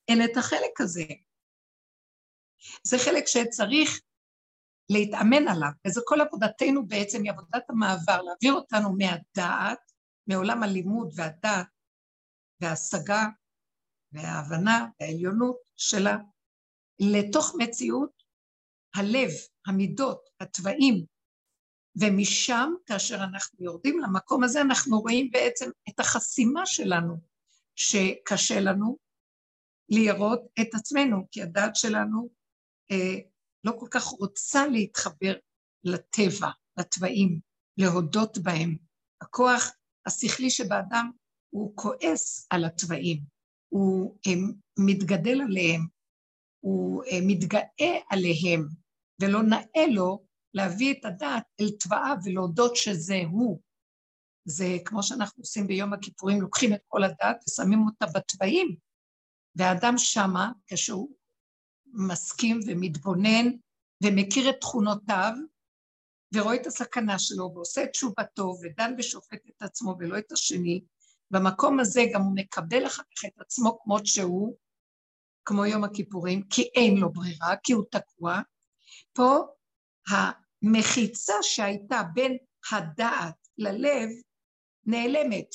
אין 0.08 0.24
את 0.24 0.38
החלק 0.38 0.82
הזה. 0.82 1.06
זה 2.84 2.98
חלק 2.98 3.28
שצריך 3.28 4.02
להתאמן 4.90 5.48
עליו, 5.48 5.72
וזה 5.88 6.02
כל 6.06 6.22
עבודתנו 6.22 6.88
בעצם, 6.88 7.24
היא 7.24 7.32
עבודת 7.32 7.70
המעבר, 7.70 8.22
להעביר 8.22 8.54
אותנו 8.54 8.98
מהדעת, 8.98 9.92
מעולם 10.28 10.64
הלימוד 10.64 11.14
והדעת 11.16 11.68
וההשגה 12.62 13.26
וההבנה 14.12 14.88
והעליונות 15.00 15.58
שלה, 15.78 16.18
לתוך 17.00 17.56
מציאות 17.60 18.24
הלב, 18.96 19.30
המידות, 19.68 20.30
התוואים, 20.40 21.06
ומשם, 22.02 22.74
כאשר 22.86 23.16
אנחנו 23.16 23.64
יורדים 23.64 24.00
למקום 24.00 24.44
הזה, 24.44 24.62
אנחנו 24.62 25.00
רואים 25.00 25.30
בעצם 25.32 25.70
את 25.90 26.00
החסימה 26.00 26.66
שלנו, 26.66 27.18
שקשה 27.76 28.60
לנו 28.60 28.98
לראות 29.90 30.42
את 30.62 30.68
עצמנו, 30.76 31.18
כי 31.32 31.42
הדעת 31.42 31.76
שלנו 31.76 32.30
לא 33.64 33.72
כל 33.80 33.88
כך 33.92 34.04
רוצה 34.04 34.68
להתחבר 34.68 35.34
לטבע, 35.84 36.50
לתוואים, 36.80 37.40
להודות 37.78 38.38
בהם. 38.38 38.78
הכוח 39.22 39.72
השכלי 40.06 40.50
שבאדם 40.50 41.12
הוא 41.54 41.74
כועס 41.76 42.48
על 42.50 42.66
התוואים, 42.66 43.24
הוא 43.70 44.18
מתגדל 44.80 45.42
עליהם, 45.42 45.88
הוא 46.64 47.04
אה, 47.04 47.20
מתגאה 47.28 48.00
עליהם, 48.10 48.68
ולא 49.22 49.44
נאה 49.44 49.88
לו 49.94 50.26
להביא 50.54 50.94
את 50.94 51.06
הדעת 51.06 51.44
אל 51.62 51.70
תוואה 51.80 52.14
ולהודות 52.24 52.76
שזה 52.76 53.22
הוא. 53.32 53.62
זה 54.46 54.78
כמו 54.86 55.04
שאנחנו 55.04 55.42
עושים 55.42 55.68
ביום 55.68 55.94
הכיפורים, 55.94 56.42
לוקחים 56.42 56.74
את 56.74 56.82
כל 56.88 57.04
הדעת 57.04 57.38
ושמים 57.48 57.80
אותה 57.86 58.06
בתוואים, 58.16 58.76
והאדם 59.56 59.94
שמה, 59.98 60.52
כשהוא 60.68 61.10
מסכים 61.94 62.60
ומתבונן 62.68 63.46
ומכיר 64.04 64.50
את 64.50 64.56
תכונותיו, 64.62 65.34
ורואה 66.34 66.56
את 66.56 66.68
הסכנה 66.68 67.20
שלו 67.20 67.52
ועושה 67.54 67.84
את 67.84 67.90
תשובתו 67.90 68.54
ודן 68.62 68.94
ושופט 68.98 69.40
את 69.50 69.62
עצמו 69.62 69.96
ולא 70.00 70.18
את 70.18 70.32
השני, 70.32 70.84
במקום 71.32 71.80
הזה 71.80 72.02
גם 72.14 72.22
הוא 72.22 72.36
מקבל 72.36 72.88
אחר 72.88 73.04
כך 73.04 73.26
את 73.26 73.42
עצמו 73.42 73.80
כמות 73.84 74.06
שהוא, 74.06 74.58
כמו 75.46 75.66
יום 75.66 75.84
הכיפורים, 75.84 76.44
כי 76.50 76.62
אין 76.62 76.98
לו 76.98 77.14
ברירה, 77.14 77.56
כי 77.64 77.74
הוא 77.74 77.84
תקוע. 77.92 78.40
פה 79.14 79.40
המחיצה 80.08 81.34
שהייתה 81.42 82.02
בין 82.14 82.38
הדעת 82.72 83.48
ללב 83.58 84.10
נעלמת, 84.86 85.48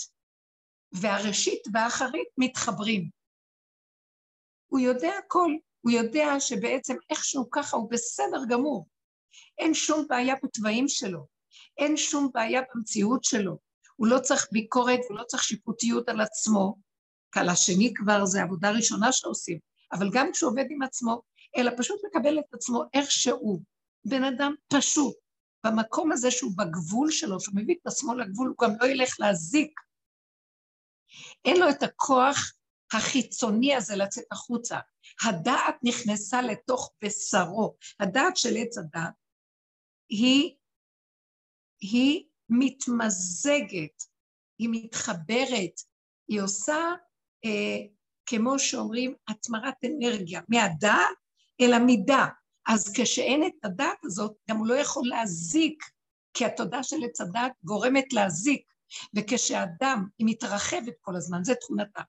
והראשית 0.93 1.63
והאחרית 1.73 2.29
מתחברים. 2.39 3.11
הוא 4.67 4.81
יודע 4.81 5.13
הכל, 5.25 5.53
הוא 5.81 5.93
יודע 5.93 6.41
שבעצם 6.41 6.97
איכשהו 7.11 7.51
ככה 7.51 7.77
הוא 7.77 7.91
בסדר 7.91 8.41
גמור. 8.49 8.87
אין 9.59 9.75
שום 9.75 10.07
בעיה 10.09 10.35
בתוואים 10.43 10.89
שלו, 10.89 11.27
אין 11.79 11.97
שום 11.97 12.31
בעיה 12.35 12.63
במציאות 12.75 13.25
שלו. 13.25 13.59
הוא 13.97 14.07
לא 14.07 14.19
צריך 14.19 14.49
ביקורת 14.53 15.01
הוא 15.09 15.19
לא 15.19 15.25
צריך 15.25 15.43
שיפוטיות 15.43 16.09
על 16.09 16.21
עצמו, 16.21 16.77
על 17.37 17.49
השני 17.49 17.95
כבר 17.95 18.25
זה 18.25 18.43
עבודה 18.43 18.71
ראשונה 18.71 19.13
שעושים, 19.13 19.59
אבל 19.93 20.11
גם 20.13 20.33
כשהוא 20.33 20.51
עובד 20.51 20.65
עם 20.71 20.83
עצמו, 20.83 21.23
אלא 21.57 21.71
פשוט 21.79 22.01
מקבל 22.07 22.39
את 22.39 22.55
עצמו 22.55 22.83
איך 22.95 23.11
שהוא. 23.11 23.63
בן 24.05 24.25
אדם 24.25 24.55
פשוט, 24.69 25.15
במקום 25.67 26.13
הזה 26.13 26.31
שהוא 26.31 26.53
בגבול 26.57 27.11
שלו, 27.11 27.41
שהוא 27.41 27.55
מביא 27.57 27.75
את 27.83 27.87
עצמו 27.87 28.15
לגבול, 28.15 28.49
הוא 28.49 28.69
גם 28.69 28.77
לא 28.81 28.87
ילך 28.87 29.17
להזיק. 29.19 29.81
אין 31.45 31.61
לו 31.61 31.71
את 31.71 31.83
הכוח 31.83 32.53
החיצוני 32.93 33.75
הזה 33.75 33.97
לצאת 33.97 34.25
החוצה. 34.33 34.79
הדעת 35.27 35.75
נכנסה 35.83 36.43
לתוך 36.43 36.93
בשרו. 37.05 37.77
הדעת 38.01 38.37
של 38.37 38.57
עץ 38.57 38.79
הדת 38.79 39.15
היא, 40.09 40.55
היא 41.81 42.25
מתמזגת, 42.49 44.03
היא 44.59 44.69
מתחברת, 44.73 45.81
היא 46.29 46.41
עושה, 46.41 46.77
אה, 47.45 47.79
כמו 48.27 48.59
שאומרים, 48.59 49.15
התמרת 49.29 49.75
אנרגיה, 49.85 50.41
מהדעת 50.49 51.17
אל 51.61 51.73
המידה. 51.73 52.27
אז 52.69 52.93
כשאין 52.97 53.47
את 53.47 53.65
הדעת 53.65 53.99
הזאת, 54.05 54.37
גם 54.51 54.57
הוא 54.57 54.67
לא 54.67 54.75
יכול 54.75 55.03
להזיק, 55.07 55.85
כי 56.35 56.45
התודה 56.45 56.83
של 56.83 56.97
עץ 57.05 57.21
הדעת 57.21 57.53
גורמת 57.65 58.13
להזיק. 58.13 58.73
וכשאדם, 59.17 60.07
היא 60.19 60.27
מתרחבת 60.31 60.95
כל 61.01 61.17
הזמן, 61.17 61.45
זה 61.45 61.55
תכונתה. 61.55 62.03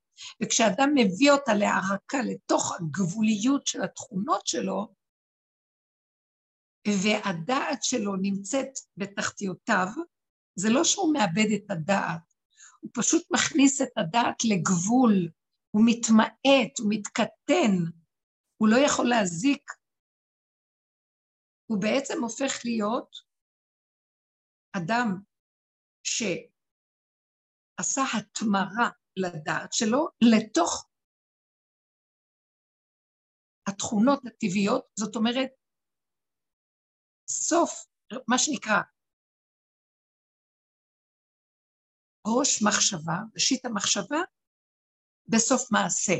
וכשאדם 0.44 0.90
מביא 0.96 1.32
אותה 1.32 1.54
להערקה 1.54 2.18
לתוך 2.22 2.76
הגבוליות 2.76 3.68
של 3.68 3.84
התכונות 3.84 4.48
שלו, 4.48 4.94
והדעת 6.88 7.84
שלו 7.84 8.16
נמצאת 8.16 8.70
בתחתיותיו, 8.98 9.88
זה 10.56 10.70
לא 10.70 10.84
שהוא 10.84 11.14
מאבד 11.14 11.52
את 11.56 11.72
הדעת, 11.72 12.34
הוא 12.80 12.92
פשוט 12.94 13.24
מכניס 13.32 13.82
את 13.82 13.98
הדעת 13.98 14.36
לגבול, 14.46 15.30
הוא 15.72 15.84
מתמעט, 15.86 16.80
הוא 16.80 16.88
מתקטן, 16.90 17.76
הוא 18.58 18.70
לא 18.70 18.78
יכול 18.86 19.10
להזיק. 19.10 19.72
הוא 21.66 21.82
בעצם 21.82 22.24
הופך 22.24 22.62
להיות 22.66 23.16
אדם 24.78 25.22
שעשה 27.80 28.02
התמרה 28.18 28.90
לדעת 29.18 29.74
שלו 29.74 30.08
לתוך 30.22 30.90
התכונות 33.68 34.20
הטבעיות, 34.26 34.86
זאת 35.00 35.16
אומרת, 35.16 35.50
סוף, 37.30 37.72
מה 38.28 38.38
שנקרא, 38.38 38.82
ראש 42.28 42.64
מחשבה, 42.68 43.18
ראשית 43.34 43.66
המחשבה, 43.66 44.22
בסוף 45.28 45.72
מעשה. 45.72 46.20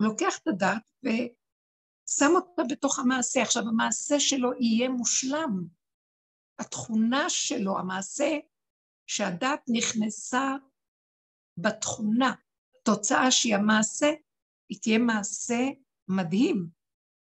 הוא 0.00 0.08
לוקח 0.08 0.38
את 0.42 0.46
הדעת 0.48 0.90
ושם 1.04 2.30
אותה 2.36 2.62
בתוך 2.70 2.98
המעשה. 2.98 3.42
עכשיו, 3.42 3.62
המעשה 3.62 4.14
שלו 4.18 4.50
יהיה 4.60 4.88
מושלם. 4.88 5.52
התכונה 6.60 7.24
שלו, 7.28 7.78
המעשה, 7.78 8.30
שהדעת 9.10 9.60
נכנסה 9.68 10.56
בתכונה, 11.56 12.32
תוצאה 12.84 13.30
שהיא 13.30 13.54
המעשה, 13.54 14.06
היא 14.68 14.78
תהיה 14.82 14.98
מעשה 14.98 15.58
מדהים, 16.08 16.68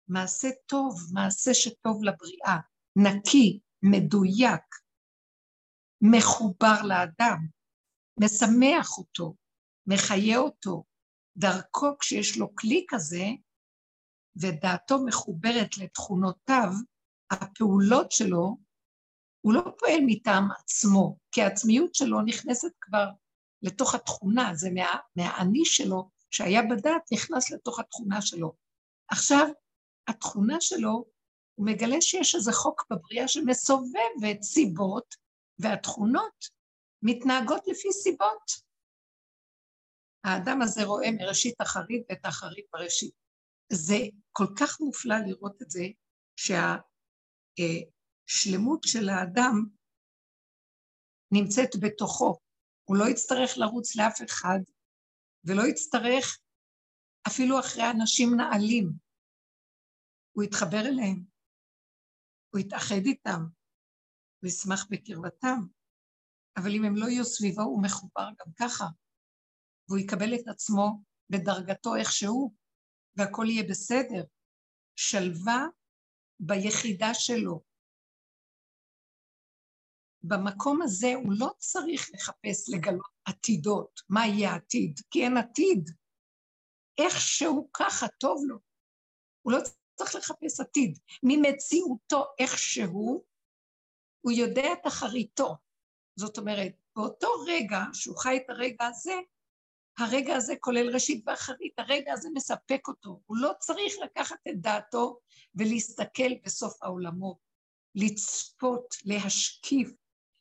מעשה 0.09 0.49
טוב, 0.67 0.95
מעשה 1.13 1.55
שטוב 1.55 2.05
לבריאה, 2.05 2.59
נקי, 2.97 3.61
מדויק, 3.83 4.65
מחובר 6.01 6.83
לאדם, 6.89 7.39
משמח 8.21 8.99
אותו, 8.99 9.35
מחיה 9.87 10.39
אותו. 10.39 10.85
דרכו, 11.37 11.99
כשיש 12.01 12.39
לו 12.39 12.55
כלי 12.55 12.85
כזה, 12.89 13.25
ודעתו 14.37 15.05
מחוברת 15.07 15.79
לתכונותיו, 15.79 16.71
הפעולות 17.31 18.13
שלו, 18.13 18.57
הוא 19.41 19.55
לא 19.55 19.63
פועל 19.79 20.01
מטעם 20.07 20.49
עצמו, 20.59 21.17
כי 21.33 21.43
העצמיות 21.43 21.95
שלו 21.95 22.21
נכנסת 22.23 22.73
כבר 22.81 23.07
לתוך 23.63 23.95
התכונה, 23.95 24.51
זה 24.55 24.71
מה, 24.71 24.97
מהאני 25.17 25.65
שלו, 25.65 26.11
שהיה 26.31 26.63
בדעת, 26.63 27.03
נכנס 27.13 27.51
לתוך 27.51 27.81
התכונה 27.81 28.23
שלו. 28.23 28.53
עכשיו, 29.09 29.49
התכונה 30.09 30.57
שלו, 30.61 31.05
הוא 31.55 31.67
מגלה 31.67 32.01
שיש 32.01 32.35
איזה 32.35 32.53
חוק 32.53 32.87
בבריאה 32.91 33.29
שמסובבת 33.29 34.43
סיבות 34.43 35.15
והתכונות 35.59 36.45
מתנהגות 37.03 37.63
לפי 37.67 37.93
סיבות. 37.93 38.69
האדם 40.25 40.63
הזה 40.63 40.85
רואה 40.85 41.11
מראשית 41.11 41.55
אחרית 41.63 42.03
ואת 42.09 42.25
האחרית 42.25 42.67
בראשית. 42.73 43.15
זה 43.73 43.99
כל 44.33 44.47
כך 44.61 44.81
מופלא 44.81 45.17
לראות 45.27 45.63
את 45.63 45.71
זה, 45.71 45.85
שהשלמות 48.29 48.81
של 48.85 49.09
האדם 49.09 49.55
נמצאת 51.33 51.71
בתוכו. 51.81 52.39
הוא 52.85 52.97
לא 52.97 53.05
יצטרך 53.11 53.59
לרוץ 53.59 53.97
לאף 53.97 54.23
אחד, 54.27 54.59
ולא 55.45 55.63
יצטרך 55.71 56.39
אפילו 57.29 57.61
אחרי 57.61 57.91
אנשים 57.91 58.29
נעלים. 58.37 58.93
הוא 60.33 60.45
יתחבר 60.45 60.81
אליהם, 60.81 61.25
הוא 62.51 62.61
יתאחד 62.61 63.03
איתם, 63.07 63.41
הוא 64.41 64.49
ישמח 64.49 64.87
בקרבתם, 64.91 65.59
אבל 66.57 66.71
אם 66.77 66.85
הם 66.85 66.97
לא 66.97 67.07
יהיו 67.07 67.25
סביבו, 67.25 67.63
הוא 67.63 67.83
מחובר 67.83 68.29
גם 68.41 68.53
ככה, 68.59 68.85
והוא 69.89 69.99
יקבל 69.99 70.35
את 70.35 70.49
עצמו 70.49 71.03
בדרגתו 71.31 71.97
איכשהו, 71.97 72.55
והכל 73.17 73.47
יהיה 73.49 73.63
בסדר. 73.71 74.25
שלווה 74.97 75.67
ביחידה 76.41 77.15
שלו. 77.15 77.68
במקום 80.23 80.83
הזה 80.83 81.15
הוא 81.15 81.33
לא 81.39 81.51
צריך 81.59 82.11
לחפש 82.15 82.69
לגלות 82.69 83.19
עתידות, 83.25 84.01
מה 84.09 84.27
יהיה 84.27 84.51
העתיד, 84.51 85.01
כי 85.11 85.25
אין 85.25 85.37
עתיד. 85.37 85.91
איכשהו 86.99 87.71
ככה 87.73 88.09
טוב 88.09 88.43
לו. 88.47 88.59
הוא 89.43 89.53
לא 89.53 89.59
צריך 89.95 90.15
לחפש 90.15 90.61
עתיד. 90.61 90.99
ממציאותו 91.23 92.25
איכשהו, 92.39 93.25
הוא 94.21 94.33
יודע 94.33 94.73
את 94.73 94.87
אחריתו. 94.87 95.57
זאת 96.17 96.39
אומרת, 96.39 96.73
באותו 96.97 97.29
רגע 97.47 97.81
שהוא 97.93 98.17
חי 98.17 98.37
את 98.37 98.51
הרגע 98.51 98.87
הזה, 98.87 99.15
הרגע 99.99 100.37
הזה 100.37 100.55
כולל 100.61 100.95
ראשית 100.95 101.25
ואחרית, 101.27 101.79
הרגע 101.79 102.13
הזה 102.13 102.29
מספק 102.35 102.89
אותו. 102.89 103.21
הוא 103.27 103.37
לא 103.37 103.53
צריך 103.59 103.95
לקחת 104.05 104.39
את 104.49 104.61
דעתו 104.61 105.21
ולהסתכל 105.55 106.35
בסוף 106.45 106.83
העולמות, 106.83 107.39
לצפות, 107.95 108.95
להשקיף, 109.05 109.91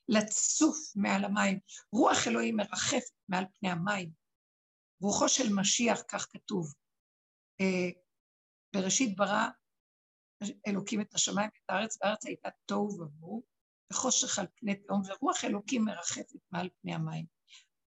לצוף 0.09 0.77
מעל 0.95 1.25
המים. 1.25 1.59
רוח 1.91 2.27
אלוהים 2.27 2.55
מרחפת 2.55 3.11
מעל 3.29 3.45
פני 3.59 3.69
המים. 3.69 4.11
רוחו 5.01 5.29
של 5.29 5.53
משיח, 5.53 6.01
כך 6.07 6.27
כתוב. 6.29 6.73
אה, 7.61 7.89
בראשית 8.75 9.17
ברא 9.17 9.47
אלוקים 10.67 11.01
את 11.01 11.13
השמיים 11.15 11.49
ואת 11.53 11.69
הארץ, 11.69 11.97
והארץ 12.01 12.25
הייתה 12.25 12.49
תוהו 12.65 13.01
ובוהו, 13.01 13.43
וחושך 13.91 14.39
על 14.39 14.45
פני 14.55 14.75
תהום, 14.75 15.01
ורוח 15.05 15.45
אלוקים 15.45 15.85
מרחפת 15.85 16.39
מעל 16.51 16.69
פני 16.81 16.93
המים. 16.93 17.25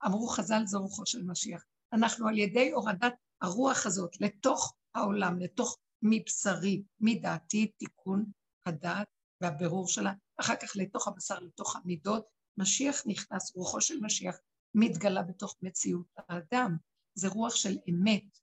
אמרו 0.05 0.27
חז"ל 0.27 0.61
זו 0.65 0.79
רוחו 0.79 1.05
של 1.05 1.23
משיח. 1.23 1.63
אנחנו 1.93 2.27
על 2.27 2.37
ידי 2.37 2.71
הורדת 2.71 3.13
הרוח 3.41 3.85
הזאת 3.85 4.21
לתוך 4.21 4.73
העולם, 4.95 5.39
לתוך 5.39 5.77
מבשרי, 6.01 6.83
מדעתי, 6.99 7.67
תיקון 7.67 8.25
הדעת 8.65 9.07
והבירור 9.41 9.87
שלה, 9.87 10.13
אחר 10.37 10.53
כך 10.61 10.75
לתוך 10.75 11.07
הבשר, 11.07 11.39
לתוך 11.39 11.75
המידות, 11.75 12.25
משיח 12.57 13.03
נכנס, 13.05 13.55
רוחו 13.55 13.81
של 13.81 13.99
משיח 14.01 14.35
מתגלה 14.75 15.23
בתוך 15.23 15.55
מציאות 15.61 16.07
האדם. 16.17 16.77
זה 17.13 17.27
רוח 17.27 17.55
של 17.55 17.77
אמת, 17.89 18.37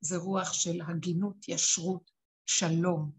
זה 0.00 0.16
רוח 0.16 0.52
של 0.52 0.80
הגינות, 0.88 1.48
ישרות, 1.48 2.10
שלום, 2.46 3.12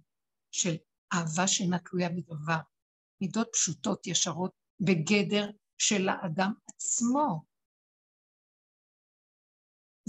של 0.51 0.75
אהבה 1.13 1.48
שאינה 1.48 1.80
תלויה 1.80 2.10
בדבר. 2.10 2.60
מידות 3.22 3.50
פשוטות, 3.53 4.08
ישרות, 4.08 4.51
בגדר 4.80 5.50
של 5.77 6.10
האדם 6.10 6.53
עצמו. 6.68 7.46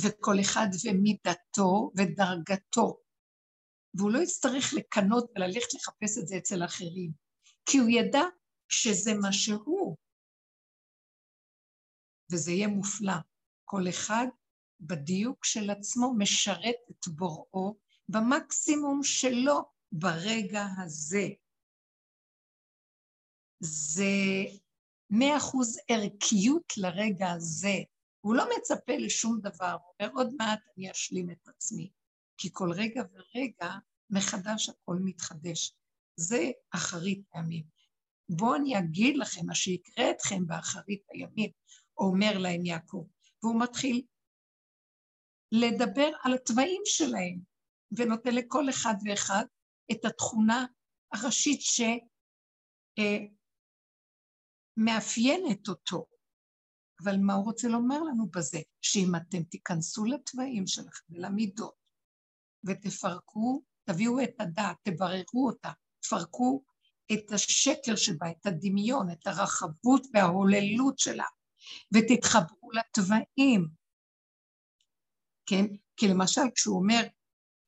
וכל 0.04 0.34
אחד 0.40 0.66
ומידתו 0.84 1.92
ודרגתו. 1.96 2.98
והוא 3.94 4.10
לא 4.12 4.18
יצטרך 4.18 4.74
לקנות 4.74 5.30
וללכת 5.36 5.74
לחפש 5.74 6.18
את 6.18 6.26
זה 6.28 6.36
אצל 6.38 6.64
אחרים, 6.64 7.23
כי 7.66 7.78
הוא 7.78 7.88
ידע 7.88 8.22
שזה 8.68 9.10
מה 9.22 9.32
שהוא. 9.32 9.96
וזה 12.32 12.52
יהיה 12.52 12.68
מופלא. 12.68 13.12
כל 13.64 13.88
אחד 13.88 14.26
בדיוק 14.80 15.44
של 15.44 15.70
עצמו 15.70 16.14
משרת 16.18 16.76
את 16.90 17.08
בוראו 17.08 17.76
במקסימום 18.08 19.02
שלו 19.02 19.72
ברגע 19.92 20.64
הזה. 20.78 21.28
זה 23.60 24.14
מאה 25.10 25.36
אחוז 25.36 25.78
ערכיות 25.88 26.72
לרגע 26.76 27.30
הזה. 27.30 27.76
הוא 28.20 28.34
לא 28.34 28.44
מצפה 28.56 28.92
לשום 28.96 29.40
דבר, 29.40 29.76
הוא 29.82 29.94
אומר, 30.00 30.12
עוד 30.14 30.34
מעט 30.38 30.60
אני 30.76 30.90
אשלים 30.90 31.30
את 31.30 31.48
עצמי. 31.48 31.90
כי 32.36 32.48
כל 32.52 32.72
רגע 32.72 33.02
ורגע 33.12 33.74
מחדש 34.10 34.68
הכל 34.68 34.96
מתחדש. 35.04 35.72
זה 36.16 36.50
אחרית 36.70 37.22
הימים. 37.32 37.64
בואו 38.28 38.56
אני 38.56 38.78
אגיד 38.78 39.16
לכם 39.16 39.46
מה 39.46 39.54
שיקרה 39.54 40.10
אתכם 40.10 40.46
באחרית 40.46 41.02
הימים, 41.10 41.50
אומר 41.98 42.38
להם 42.38 42.66
יעקב. 42.66 43.06
והוא 43.42 43.60
מתחיל 43.60 44.02
לדבר 45.52 46.10
על 46.22 46.34
התוואים 46.34 46.82
שלהם, 46.84 47.40
ונותן 47.96 48.34
לכל 48.34 48.70
אחד 48.70 48.94
ואחד 49.04 49.44
את 49.92 50.04
התכונה 50.04 50.66
הראשית 51.12 51.60
שמאפיינת 54.76 55.68
אותו. 55.68 56.06
אבל 57.04 57.16
מה 57.26 57.34
הוא 57.34 57.44
רוצה 57.44 57.68
לומר 57.68 58.02
לנו 58.02 58.26
בזה? 58.30 58.58
שאם 58.80 59.12
אתם 59.16 59.42
תיכנסו 59.42 60.04
לתוואים 60.04 60.66
שלכם 60.66 61.04
ולמידות, 61.10 61.74
ותפרקו, 62.64 63.62
תביאו 63.84 64.22
את 64.22 64.40
הדעת, 64.40 64.76
תבררו 64.82 65.48
אותה, 65.48 65.72
תפרקו 66.04 66.64
את 67.12 67.32
השקר 67.32 67.96
שבה, 67.96 68.30
את 68.30 68.46
הדמיון, 68.46 69.10
את 69.10 69.26
הרחבות 69.26 70.06
וההוללות 70.14 70.98
שלה, 70.98 71.26
ותתחברו 71.94 72.70
לתוואים. 72.72 73.68
כן? 75.46 75.64
כי 75.96 76.08
למשל 76.08 76.40
כשהוא 76.54 76.78
אומר 76.78 77.02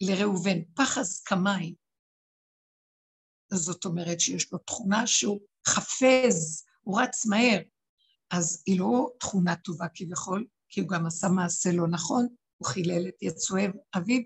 לראובן, 0.01 0.65
פחז 0.75 1.23
כמיים, 1.23 1.75
זאת 3.53 3.85
אומרת 3.85 4.21
שיש 4.21 4.53
לו 4.53 4.59
תכונה 4.59 5.07
שהוא 5.07 5.41
חפז, 5.67 6.65
הוא 6.83 7.01
רץ 7.01 7.27
מהר, 7.27 7.61
אז 8.31 8.63
היא 8.67 8.81
לא 8.81 9.11
תכונה 9.21 9.57
טובה 9.57 9.87
כביכול, 9.95 10.47
כי 10.69 10.81
הוא 10.81 10.89
גם 10.89 11.07
עשה 11.07 11.29
מעשה 11.29 11.71
לא 11.73 11.89
נכון, 11.89 12.27
הוא 12.57 12.69
חילל 12.69 13.09
את 13.09 13.23
יצואי 13.23 13.67
אביו, 13.97 14.23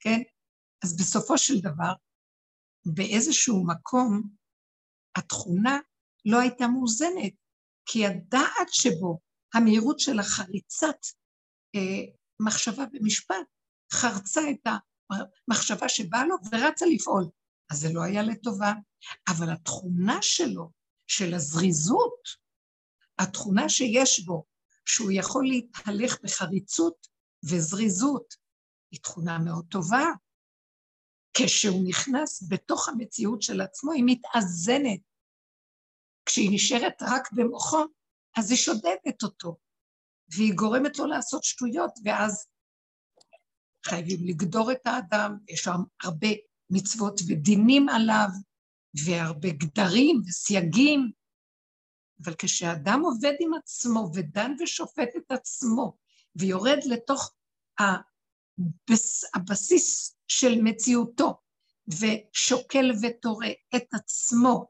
כן? 0.00 0.22
אז 0.84 0.96
בסופו 0.96 1.38
של 1.38 1.60
דבר, 1.60 1.92
באיזשהו 2.84 3.66
מקום, 3.66 4.22
התכונה 5.16 5.78
לא 6.24 6.40
הייתה 6.40 6.66
מאוזנת, 6.66 7.32
כי 7.86 8.06
הדעת 8.06 8.68
שבו, 8.68 9.18
המהירות 9.54 10.00
של 10.00 10.18
החריצת 10.18 10.96
אה, 11.74 12.04
מחשבה 12.40 12.84
במשפט, 12.92 13.46
חרצה 13.92 14.40
את 14.50 14.66
המחשבה 15.10 15.88
שבאה 15.88 16.26
לו 16.26 16.36
ורצה 16.52 16.86
לפעול. 16.86 17.24
אז 17.70 17.80
זה 17.80 17.92
לא 17.92 18.02
היה 18.02 18.22
לטובה. 18.22 18.72
אבל 19.28 19.52
התכונה 19.52 20.18
שלו, 20.22 20.70
של 21.06 21.34
הזריזות, 21.34 22.28
התכונה 23.18 23.68
שיש 23.68 24.20
בו, 24.20 24.44
שהוא 24.84 25.10
יכול 25.12 25.46
להתהלך 25.46 26.18
בחריצות 26.22 27.06
וזריזות, 27.44 28.34
היא 28.90 29.00
תכונה 29.00 29.38
מאוד 29.38 29.66
טובה. 29.68 30.04
כשהוא 31.34 31.88
נכנס 31.88 32.48
בתוך 32.48 32.88
המציאות 32.88 33.42
של 33.42 33.60
עצמו, 33.60 33.92
היא 33.92 34.04
מתאזנת. 34.06 35.00
כשהיא 36.26 36.50
נשארת 36.52 37.02
רק 37.02 37.32
במוחו, 37.32 37.84
אז 38.36 38.50
היא 38.50 38.58
שודדת 38.58 39.22
אותו, 39.22 39.56
והיא 40.28 40.54
גורמת 40.54 40.98
לו 40.98 41.06
לעשות 41.06 41.44
שטויות, 41.44 41.92
ואז 42.04 42.46
חייבים 43.86 44.18
לגדור 44.26 44.72
את 44.72 44.86
האדם, 44.86 45.38
יש 45.48 45.60
שם 45.60 45.80
הרבה 46.02 46.28
מצוות 46.70 47.20
ודינים 47.28 47.88
עליו, 47.88 48.28
והרבה 49.06 49.48
גדרים 49.50 50.22
וסייגים, 50.26 51.10
אבל 52.24 52.34
כשאדם 52.38 53.00
עובד 53.04 53.34
עם 53.40 53.54
עצמו 53.54 54.10
ודן 54.14 54.52
ושופט 54.60 55.08
את 55.16 55.30
עצמו, 55.30 55.96
ויורד 56.36 56.78
לתוך 56.84 57.34
הבס, 57.78 59.24
הבסיס 59.34 60.16
של 60.38 60.62
מציאותו, 60.62 61.40
ושוקל 61.88 62.90
ותורה 63.02 63.50
את 63.76 63.94
עצמו, 63.94 64.66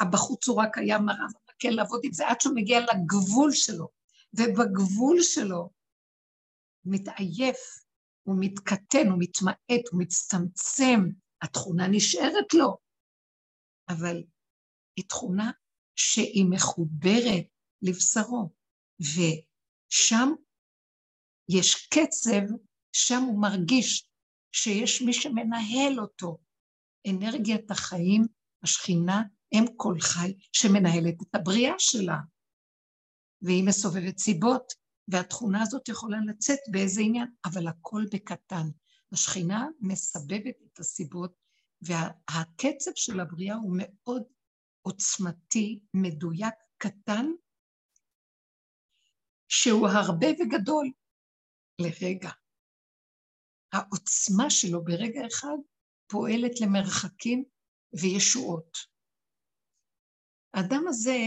הבחוץ 0.00 0.48
הוא 0.48 0.62
רק 0.62 0.78
היה 0.78 0.98
מראה 0.98 1.24
ומקל 1.24 1.76
לעבוד 1.76 2.00
עם 2.04 2.12
זה 2.12 2.28
עד 2.28 2.40
שהוא 2.40 2.56
מגיע 2.56 2.80
לגבול 2.80 3.52
שלו, 3.52 3.88
ובגבול 4.34 5.22
שלו 5.22 5.70
מתעייף, 6.84 7.56
הוא 8.22 8.36
מתקטן, 8.40 9.08
הוא 9.10 9.18
מתמעט, 9.18 9.88
הוא 9.90 10.00
מצטמצם, 10.00 11.00
התכונה 11.42 11.88
נשארת 11.88 12.54
לו, 12.54 12.76
אבל 13.88 14.22
היא 14.96 15.04
תכונה 15.08 15.50
שהיא 15.96 16.46
מחוברת 16.50 17.46
לבשרו, 17.82 18.50
ושם 19.00 20.32
יש 21.48 21.86
קצב, 21.86 22.54
שם 22.92 23.22
הוא 23.22 23.42
מרגיש 23.42 24.11
שיש 24.52 25.02
מי 25.02 25.12
שמנהל 25.12 26.00
אותו, 26.00 26.38
אנרגיית 27.08 27.70
החיים, 27.70 28.26
השכינה, 28.62 29.22
אם 29.52 29.64
כל 29.76 30.00
חי, 30.00 30.34
שמנהלת 30.52 31.14
את 31.22 31.34
הבריאה 31.34 31.74
שלה. 31.78 32.16
והיא 33.42 33.64
מסובבת 33.64 34.18
סיבות, 34.18 34.72
והתכונה 35.08 35.62
הזאת 35.62 35.88
יכולה 35.88 36.18
לצאת 36.26 36.58
באיזה 36.70 37.00
עניין, 37.00 37.28
אבל 37.44 37.66
הכל 37.68 38.04
בקטן. 38.12 38.66
השכינה 39.12 39.66
מסבבת 39.80 40.54
את 40.66 40.78
הסיבות, 40.78 41.32
והקצב 41.82 42.90
של 42.94 43.20
הבריאה 43.20 43.54
הוא 43.54 43.74
מאוד 43.78 44.22
עוצמתי, 44.82 45.80
מדויק, 45.94 46.54
קטן, 46.78 47.26
שהוא 49.48 49.88
הרבה 49.88 50.26
וגדול 50.26 50.90
לרגע. 51.78 52.30
העוצמה 53.72 54.50
שלו 54.50 54.84
ברגע 54.84 55.26
אחד 55.26 55.56
פועלת 56.06 56.60
למרחקים 56.60 57.44
וישועות. 58.00 58.78
האדם 60.54 60.84
הזה 60.88 61.18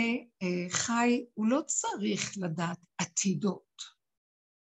אה, 0.42 0.70
חי, 0.70 1.26
הוא 1.34 1.48
לא 1.48 1.62
צריך 1.66 2.38
לדעת 2.38 2.86
עתידות. 2.98 3.82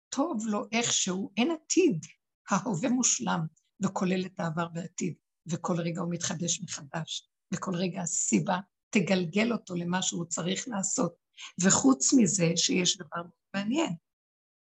טוב 0.08 0.46
לו 0.46 0.64
איכשהו, 0.72 1.32
אין 1.36 1.50
עתיד. 1.50 2.06
ההווה 2.50 2.88
מושלם 2.88 3.40
וכולל 3.82 4.26
את 4.26 4.40
העבר 4.40 4.66
והעתיד, 4.74 5.14
וכל 5.46 5.80
רגע 5.80 6.00
הוא 6.00 6.10
מתחדש 6.10 6.60
מחדש, 6.60 7.30
וכל 7.54 7.74
רגע 7.74 8.02
הסיבה 8.02 8.58
תגלגל 8.90 9.52
אותו 9.52 9.74
למה 9.74 10.02
שהוא 10.02 10.24
צריך 10.24 10.68
לעשות. 10.68 11.14
וחוץ 11.62 12.14
מזה, 12.14 12.52
שיש 12.56 12.98
דבר 12.98 13.22
מעניין, 13.54 13.92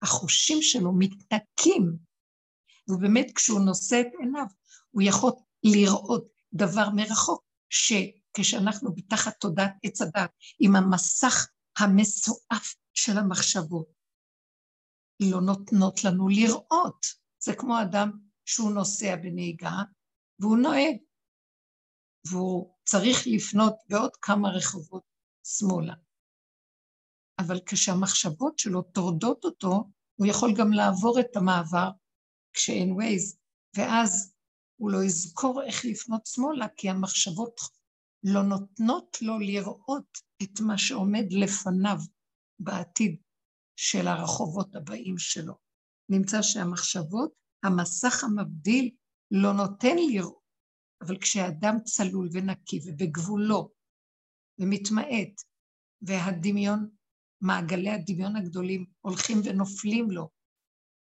החושים 0.01 0.57
שלו 0.61 0.91
מתנקים, 0.99 2.08
ובאמת 2.89 3.31
כשהוא 3.35 3.59
נושא 3.59 4.01
את 4.01 4.07
עיניו, 4.19 4.45
הוא 4.91 5.01
יכול 5.01 5.31
לראות 5.63 6.27
דבר 6.53 6.89
מרחוק, 6.95 7.43
שכשאנחנו 7.69 8.95
בתחת 8.95 9.33
תודעת 9.39 9.73
עץ 9.83 10.01
הדת, 10.01 10.31
עם 10.59 10.75
המסך 10.75 11.47
המסועף 11.79 12.75
של 12.93 13.17
המחשבות, 13.17 13.87
לא 15.19 15.41
נותנות 15.41 16.03
לנו 16.03 16.29
לראות. 16.29 17.05
זה 17.43 17.55
כמו 17.55 17.81
אדם 17.81 18.11
שהוא 18.45 18.71
נוסע 18.71 19.15
בנהיגה, 19.15 19.71
והוא 20.39 20.57
נוהג, 20.57 20.95
והוא 22.29 22.75
צריך 22.83 23.17
לפנות 23.25 23.73
בעוד 23.89 24.15
כמה 24.21 24.49
רחובות 24.49 25.03
שמאלה. 25.43 25.93
אבל 27.39 27.59
כשהמחשבות 27.65 28.59
שלו 28.59 28.81
טורדות 28.81 29.45
אותו, 29.45 29.89
הוא 30.15 30.27
יכול 30.27 30.53
גם 30.57 30.71
לעבור 30.71 31.19
את 31.19 31.35
המעבר 31.35 31.89
כשאין 32.53 32.91
ווייז, 32.91 33.37
ואז 33.77 34.33
הוא 34.79 34.91
לא 34.91 35.03
יזכור 35.03 35.63
איך 35.63 35.85
לפנות 35.85 36.25
שמאלה, 36.25 36.67
כי 36.77 36.89
המחשבות 36.89 37.59
לא 38.23 38.43
נותנות 38.43 39.17
לו 39.21 39.39
לראות 39.39 40.17
את 40.43 40.59
מה 40.59 40.77
שעומד 40.77 41.25
לפניו 41.31 41.97
בעתיד 42.59 43.21
של 43.75 44.07
הרחובות 44.07 44.75
הבאים 44.75 45.17
שלו. 45.17 45.53
נמצא 46.09 46.41
שהמחשבות, 46.41 47.31
המסך 47.63 48.23
המבדיל, 48.23 48.95
לא 49.31 49.53
נותן 49.53 49.95
לראות, 49.97 50.39
אבל 51.01 51.17
כשאדם 51.17 51.75
צלול 51.83 52.29
ונקי 52.33 52.79
ובגבולו 52.85 53.71
ומתמעט, 54.59 55.41
והדמיון, 56.01 56.89
מעגלי 57.41 57.89
הדמיון 57.89 58.35
הגדולים 58.35 58.85
הולכים 59.01 59.37
ונופלים 59.43 60.11
לו, 60.11 60.29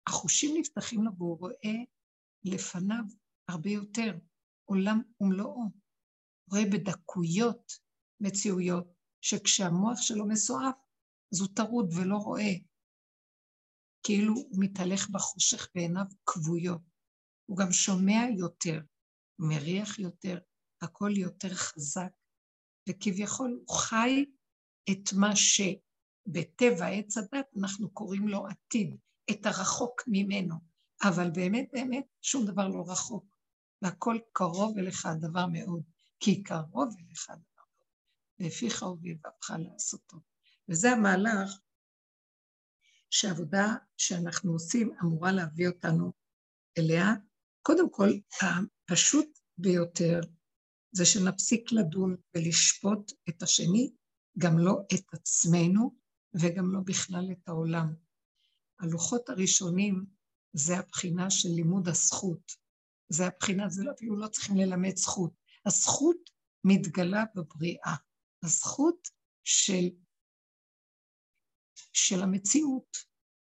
החושים 0.07 0.55
נפתחים 0.59 1.03
לו 1.03 1.11
והוא 1.17 1.39
רואה 1.39 1.75
לפניו 2.43 3.03
הרבה 3.49 3.69
יותר, 3.69 4.17
עולם 4.65 5.01
ומלואו. 5.21 5.63
רואה 6.51 6.63
בדקויות 6.73 7.71
מציאויות, 8.19 8.87
שכשהמוח 9.21 10.01
שלו 10.01 10.27
מסועף, 10.27 10.75
אז 11.33 11.39
הוא 11.39 11.47
טרוד 11.55 11.93
ולא 11.93 12.15
רואה. 12.15 12.53
כאילו 14.03 14.33
הוא 14.33 14.63
מתהלך 14.63 15.09
בחושך 15.09 15.67
בעיניו 15.75 16.05
כבויות. 16.25 16.81
הוא 17.49 17.57
גם 17.57 17.71
שומע 17.71 18.21
יותר, 18.37 18.79
מריח 19.39 19.99
יותר, 19.99 20.39
הכל 20.81 21.11
יותר 21.17 21.53
חזק, 21.53 22.11
וכביכול 22.89 23.59
הוא 23.67 23.75
חי 23.75 24.25
את 24.91 25.13
מה 25.19 25.31
שבטבע 25.35 26.87
עץ 26.87 27.17
הדת 27.17 27.47
אנחנו 27.59 27.91
קוראים 27.91 28.27
לו 28.27 28.47
עתיד, 28.47 28.95
את 29.31 29.45
הרחוק 29.45 30.03
ממנו. 30.07 30.55
אבל 31.03 31.31
באמת 31.31 31.69
באמת 31.73 32.05
שום 32.21 32.45
דבר 32.45 32.67
לא 32.67 32.83
רחוק, 32.87 33.25
והכל 33.81 34.17
קרוב 34.33 34.77
אליך 34.77 35.05
הדבר 35.05 35.45
מאוד, 35.47 35.83
כי 36.19 36.43
קרוב 36.43 36.95
אליך 36.99 37.29
הדבר 37.29 37.63
מאוד, 37.77 37.89
והפיך 38.39 38.81
ובלבבך 38.81 39.51
לעשותו. 39.59 40.17
וזה 40.69 40.91
המהלך 40.91 41.59
שהעבודה 43.09 43.75
שאנחנו 43.97 44.51
עושים 44.51 44.93
אמורה 45.01 45.31
להביא 45.31 45.67
אותנו 45.67 46.11
אליה. 46.77 47.13
קודם 47.61 47.89
כל, 47.89 48.09
הפשוט 48.41 49.39
ביותר 49.57 50.19
זה 50.91 51.05
שנפסיק 51.05 51.71
לדון 51.71 52.15
ולשפוט 52.35 53.11
את 53.29 53.43
השני, 53.43 53.91
גם 54.37 54.59
לא 54.59 54.79
את 54.93 55.13
עצמנו 55.13 55.95
וגם 56.33 56.73
לא 56.73 56.79
בכלל 56.85 57.31
את 57.31 57.47
העולם. 57.47 58.06
הלוחות 58.79 59.29
הראשונים 59.29 60.05
זה 60.53 60.77
הבחינה 60.77 61.29
של 61.29 61.49
לימוד 61.49 61.87
הזכות. 61.87 62.51
זה 63.09 63.27
הבחינה, 63.27 63.69
זה 63.69 63.83
לא, 63.83 63.91
אפילו 63.91 64.17
לא 64.17 64.27
צריכים 64.27 64.57
ללמד 64.57 64.95
זכות. 64.95 65.31
הזכות 65.65 66.29
מתגלה 66.63 67.23
בבריאה. 67.35 67.95
הזכות 68.43 69.07
של, 69.43 69.85
של 71.93 72.23
המציאות, 72.23 72.97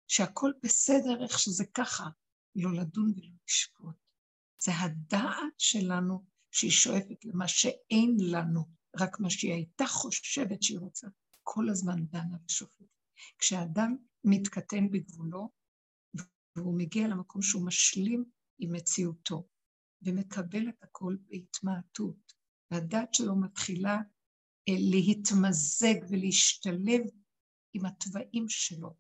שהכל 0.09 0.53
בסדר 0.63 1.23
איך 1.25 1.39
שזה 1.39 1.65
ככה, 1.75 2.05
לא 2.55 2.73
לדון 2.73 3.13
ולא 3.17 3.35
לשפוט. 3.49 3.97
זה 4.63 4.73
הדעת 4.75 5.55
שלנו 5.59 6.25
שהיא 6.51 6.71
שואפת 6.71 7.25
למה 7.25 7.49
שאין 7.49 8.17
לנו, 8.21 8.69
רק 9.01 9.21
מה 9.21 9.31
שהיא 9.31 9.53
הייתה 9.53 9.87
חושבת 9.87 10.63
שהיא 10.63 10.79
רוצה, 10.79 11.07
כל 11.43 11.69
הזמן 11.69 12.07
דנה 12.07 12.37
ושופטת. 12.47 12.87
כשאדם 13.39 13.97
מתקטן 14.27 14.91
בגבולו, 14.91 15.51
והוא 16.57 16.79
מגיע 16.79 17.09
למקום 17.09 17.43
שהוא 17.43 17.67
משלים 17.67 18.25
עם 18.59 18.73
מציאותו, 18.73 19.49
ומקבל 20.03 20.69
את 20.69 20.83
הכל 20.83 21.17
בהתמעטות, 21.27 22.33
והדת 22.71 23.15
שלו 23.15 23.37
מתחילה 23.37 23.97
אה, 24.69 24.75
להתמזג 24.79 25.95
ולהשתלב 26.11 27.01
עם 27.75 27.87
התוואים 27.87 28.49
שלו. 28.49 28.95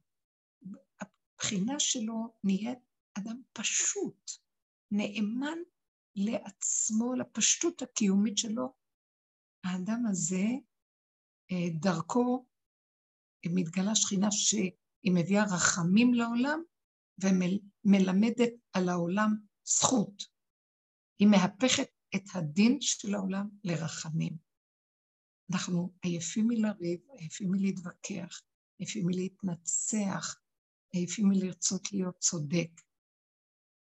הבחינה 1.00 1.80
שלו 1.80 2.34
נהיית 2.44 2.78
אדם 3.18 3.42
פשוט, 3.52 4.30
נאמן 4.90 5.58
לעצמו, 6.16 7.14
לפשטות 7.14 7.82
הקיומית 7.82 8.38
שלו. 8.38 8.74
האדם 9.64 10.02
הזה, 10.10 10.44
אה, 11.50 11.68
דרכו 11.80 12.46
מתגלה 13.46 13.94
שכינה 13.94 14.30
שהיא 15.06 15.14
מביאה 15.14 15.44
רחמים 15.44 16.14
לעולם 16.14 16.62
ומלמדת 17.22 18.52
על 18.72 18.88
העולם 18.88 19.30
זכות. 19.64 20.22
היא 21.18 21.28
מהפכת 21.28 21.88
את 22.14 22.22
הדין 22.34 22.80
של 22.80 23.14
העולם 23.14 23.48
לרחמים. 23.64 24.36
אנחנו 25.52 25.92
עייפים 26.02 26.46
מלריב, 26.48 27.00
עייפים 27.18 27.50
מלהתווכח, 27.50 28.40
עייפים 28.78 29.06
מלהתנצח, 29.06 30.40
עייפים 30.92 31.28
מלרצות 31.28 31.92
להיות 31.92 32.18
צודק, 32.18 32.70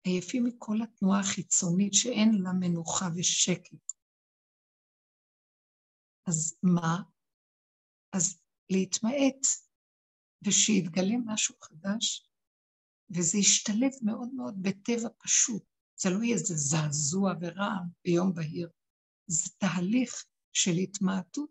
עייפים 0.04 0.44
מכל 0.44 0.78
התנועה 0.84 1.20
החיצונית 1.20 1.94
שאין 1.94 2.32
לה 2.44 2.52
מנוחה 2.60 3.06
ושקט. 3.16 3.94
אז 6.28 6.60
מה? 6.64 7.02
אז 8.14 8.42
להתמעט 8.70 9.69
ושיתגלה 10.46 11.16
משהו 11.26 11.56
חדש, 11.62 12.30
וזה 13.10 13.38
ישתלב 13.38 13.92
מאוד 14.02 14.30
מאוד 14.34 14.62
בטבע 14.62 15.10
פשוט. 15.24 15.64
זה 16.02 16.10
לא 16.10 16.24
יהיה 16.24 16.36
איזה 16.36 16.56
זעזוע 16.56 17.34
ורעם 17.42 17.88
ביום 18.06 18.34
בהיר, 18.34 18.70
זה 19.28 19.50
תהליך 19.58 20.26
של 20.54 20.72
התמעטות 20.72 21.50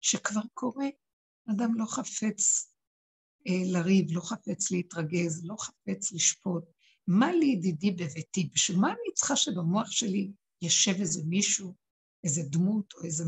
שכבר 0.00 0.40
קורה. 0.54 0.86
אדם 1.50 1.74
לא 1.74 1.84
חפץ 1.86 2.72
אה, 3.48 3.62
לריב, 3.72 4.06
לא 4.10 4.20
חפץ 4.20 4.70
להתרגז, 4.70 5.44
לא 5.44 5.56
חפץ 5.58 6.12
לשפוט. 6.12 6.64
מה 7.06 7.32
לי 7.32 7.46
ידידי 7.46 7.90
בביתי? 7.90 8.50
בשביל 8.54 8.78
מה 8.78 8.88
אני 8.88 9.14
צריכה 9.14 9.36
שבמוח 9.36 9.90
שלי 9.90 10.32
יושב 10.62 10.94
איזה 11.00 11.22
מישהו, 11.26 11.74
איזה 12.24 12.42
דמות 12.42 12.92
או 12.92 13.04
איזה 13.04 13.24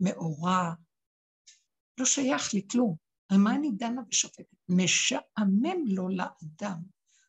מאורע 0.00 0.72
לא 2.00 2.04
שייך 2.06 2.54
לי 2.54 2.66
כלום. 2.70 2.96
על 3.30 3.38
מה 3.38 3.54
אני 3.54 3.70
דנה 3.70 4.02
ושופטת? 4.08 4.56
משעמם 4.68 5.86
לו 5.86 6.08
לאדם. 6.08 6.82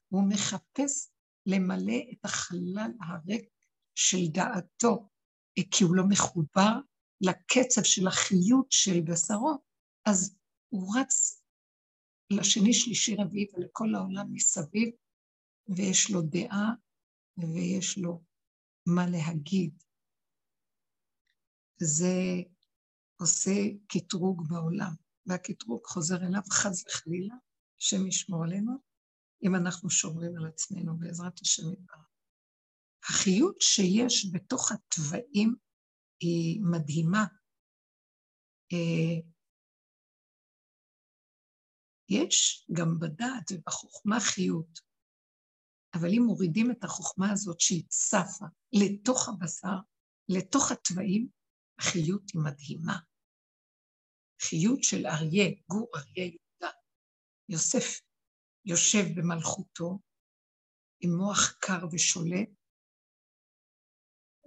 הוא 0.07 0.29
מחפש 0.29 1.11
למלא 1.45 1.97
את 2.11 2.25
החלל 2.25 2.91
הריק 3.01 3.49
של 3.95 4.27
דעתו, 4.31 5.09
כי 5.71 5.83
הוא 5.83 5.95
לא 5.95 6.03
מחובר 6.09 6.73
לקצב 7.21 7.83
של 7.83 8.07
החיות 8.07 8.71
של 8.71 9.01
בשרו, 9.01 9.53
אז 10.05 10.37
הוא 10.69 10.99
רץ 10.99 11.43
לשני, 12.31 12.73
שלישי, 12.73 13.15
רביעי 13.15 13.45
ולכל 13.53 13.95
העולם 13.95 14.33
מסביב, 14.33 14.89
ויש 15.69 16.11
לו 16.11 16.21
דעה 16.21 16.73
ויש 17.37 17.97
לו 17.97 18.23
מה 18.85 19.05
להגיד. 19.09 19.83
זה 21.77 22.15
עושה 23.19 23.51
קטרוג 23.87 24.43
בעולם, 24.49 24.93
והקטרוג 25.25 25.85
חוזר 25.85 26.15
אליו 26.15 26.41
חס 26.51 26.83
וחלילה, 26.87 27.35
השם 27.79 28.07
ישמור 28.07 28.43
עלינו, 28.43 28.71
אם 29.43 29.55
אנחנו 29.55 29.89
שומרים 29.89 30.37
על 30.37 30.47
עצמנו 30.47 30.97
בעזרת 30.97 31.39
השם 31.41 31.63
יתברך. 31.73 32.07
החיות 33.09 33.61
שיש 33.61 34.31
בתוך 34.33 34.71
התוואים 34.71 35.55
היא 36.19 36.61
מדהימה. 36.71 37.25
אה, 38.73 39.21
יש 42.09 42.65
גם 42.71 42.99
בדעת 42.99 43.51
ובחוכמה 43.51 44.19
חיות, 44.19 44.79
אבל 45.93 46.09
אם 46.09 46.23
מורידים 46.27 46.71
את 46.71 46.83
החוכמה 46.83 47.31
הזאת 47.31 47.59
שהיא 47.59 47.83
צפה 47.87 48.45
לתוך 48.73 49.29
הבשר, 49.29 49.77
לתוך 50.29 50.71
התוואים, 50.71 51.27
החיות 51.79 52.23
היא 52.33 52.41
מדהימה. 52.41 53.10
חיות 54.41 54.83
של 54.83 55.05
אריה, 55.05 55.45
גור 55.69 55.87
אריה 55.95 56.25
יהודה. 56.25 56.77
יוסף 57.49 58.01
יושב 58.65 59.03
במלכותו 59.15 59.99
עם 60.99 61.09
מוח 61.17 61.57
קר 61.59 61.87
ושולט, 61.91 62.49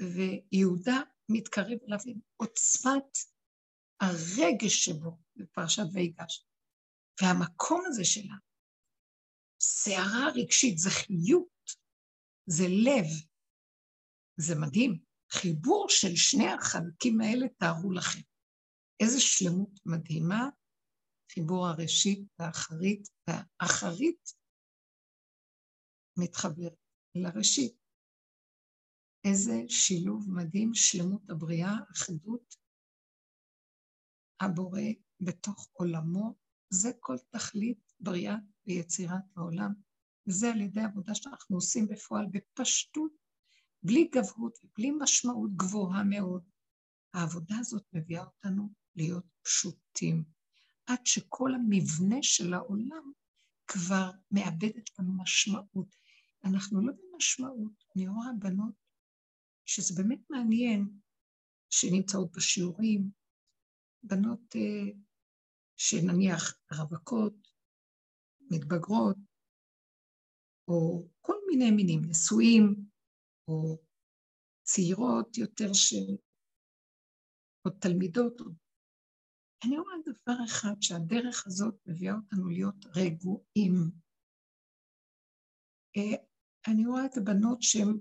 ויהודה 0.00 1.00
מתקרב 1.28 1.78
אליו 1.88 1.98
עם 2.07 2.18
עוצמת 2.37 3.18
הרגש 4.00 4.85
שבו 4.85 5.18
בפרשת 5.37 5.83
ויגש. 5.92 6.46
והמקום 7.22 7.83
הזה 7.87 8.04
שלה, 8.04 8.35
סערה 9.61 10.30
רגשית, 10.35 10.78
זה 10.78 10.90
חיות, 10.90 11.70
זה 12.46 12.64
לב, 12.68 13.07
זה 14.37 14.54
מדהים. 14.61 14.98
חיבור 15.33 15.87
של 15.88 16.16
שני 16.16 16.48
החלקים 16.48 17.20
האלה, 17.20 17.46
תארו 17.59 17.92
לכם. 17.92 18.20
איזה 19.00 19.20
שלמות 19.20 19.80
מדהימה, 19.87 20.48
חיבור 21.33 21.66
הראשית 21.66 22.28
והאחרית, 22.38 23.09
והאחרית 23.28 24.35
מתחבר 26.18 26.68
לראשית. 27.14 27.74
איזה 29.24 29.54
שילוב 29.68 30.30
מדהים, 30.30 30.74
שלמות 30.74 31.30
הבריאה, 31.30 31.72
אחדות 31.92 32.54
הבורא 34.40 34.80
בתוך 35.20 35.70
עולמו, 35.72 36.35
זה 36.70 36.88
כל 37.00 37.16
תכלית 37.30 37.92
בריאה 38.00 38.37
ויצירת 38.66 39.24
העולם. 39.37 39.72
וזה 40.28 40.50
על 40.50 40.61
ידי 40.61 40.80
עבודה 40.80 41.14
שאנחנו 41.14 41.57
עושים 41.57 41.88
בפועל 41.88 42.26
בפשטות, 42.30 43.12
בלי 43.83 44.09
גבהות 44.12 44.59
ובלי 44.64 44.90
משמעות 44.98 45.50
גבוהה 45.57 46.04
מאוד. 46.04 46.48
העבודה 47.14 47.54
הזאת 47.61 47.85
מביאה 47.92 48.24
אותנו 48.24 48.83
להיות 48.96 49.24
פשוטים, 49.42 50.24
עד 50.87 51.07
שכל 51.07 51.50
המבנה 51.54 52.16
של 52.22 52.54
העולם 52.54 53.12
כבר 53.66 54.11
מאבד 54.30 54.76
את 54.78 54.90
המשמעות. 54.98 55.96
אנחנו 56.44 56.87
לא 56.87 56.92
במשמעות, 56.92 57.85
אני 57.96 58.09
רואה 58.09 58.28
בנות 58.38 58.74
שזה 59.66 60.02
באמת 60.02 60.20
מעניין, 60.30 60.98
שנמצאות 61.70 62.33
בשיעורים, 62.37 63.11
בנות 64.02 64.57
אה, 64.57 64.92
שנניח 65.76 66.54
רווקות, 66.72 67.35
מתבגרות, 68.50 69.16
או 70.68 71.09
כל 71.20 71.37
מיני 71.46 71.70
מינים, 71.70 72.00
נשואים, 72.09 72.87
או 73.48 73.78
צעירות 74.62 75.38
יותר 75.38 75.72
של... 75.72 76.16
או 77.64 77.70
תלמידות. 77.70 78.40
או... 78.40 78.63
אני 79.66 79.79
רואה 79.79 79.94
דבר 80.07 80.44
אחד, 80.44 80.74
שהדרך 80.81 81.46
הזאת 81.46 81.74
מביאה 81.87 82.14
אותנו 82.14 82.48
להיות 82.48 82.87
רגועים. 82.87 83.90
אה, 85.96 86.24
אני 86.66 86.87
רואה 86.87 87.07
את 87.07 87.16
הבנות 87.16 87.62
שהן 87.62 87.98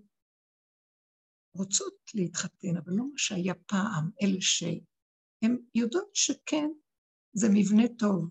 רוצות 1.57 1.95
להתחתן, 2.13 2.77
אבל 2.77 2.93
לא 2.93 3.03
מה 3.03 3.17
שהיה 3.17 3.53
פעם, 3.67 4.09
אלה 4.21 4.41
שהן 4.41 5.57
יודעות 5.75 6.15
שכן, 6.15 6.69
זה 7.33 7.47
מבנה 7.53 7.83
טוב, 7.99 8.29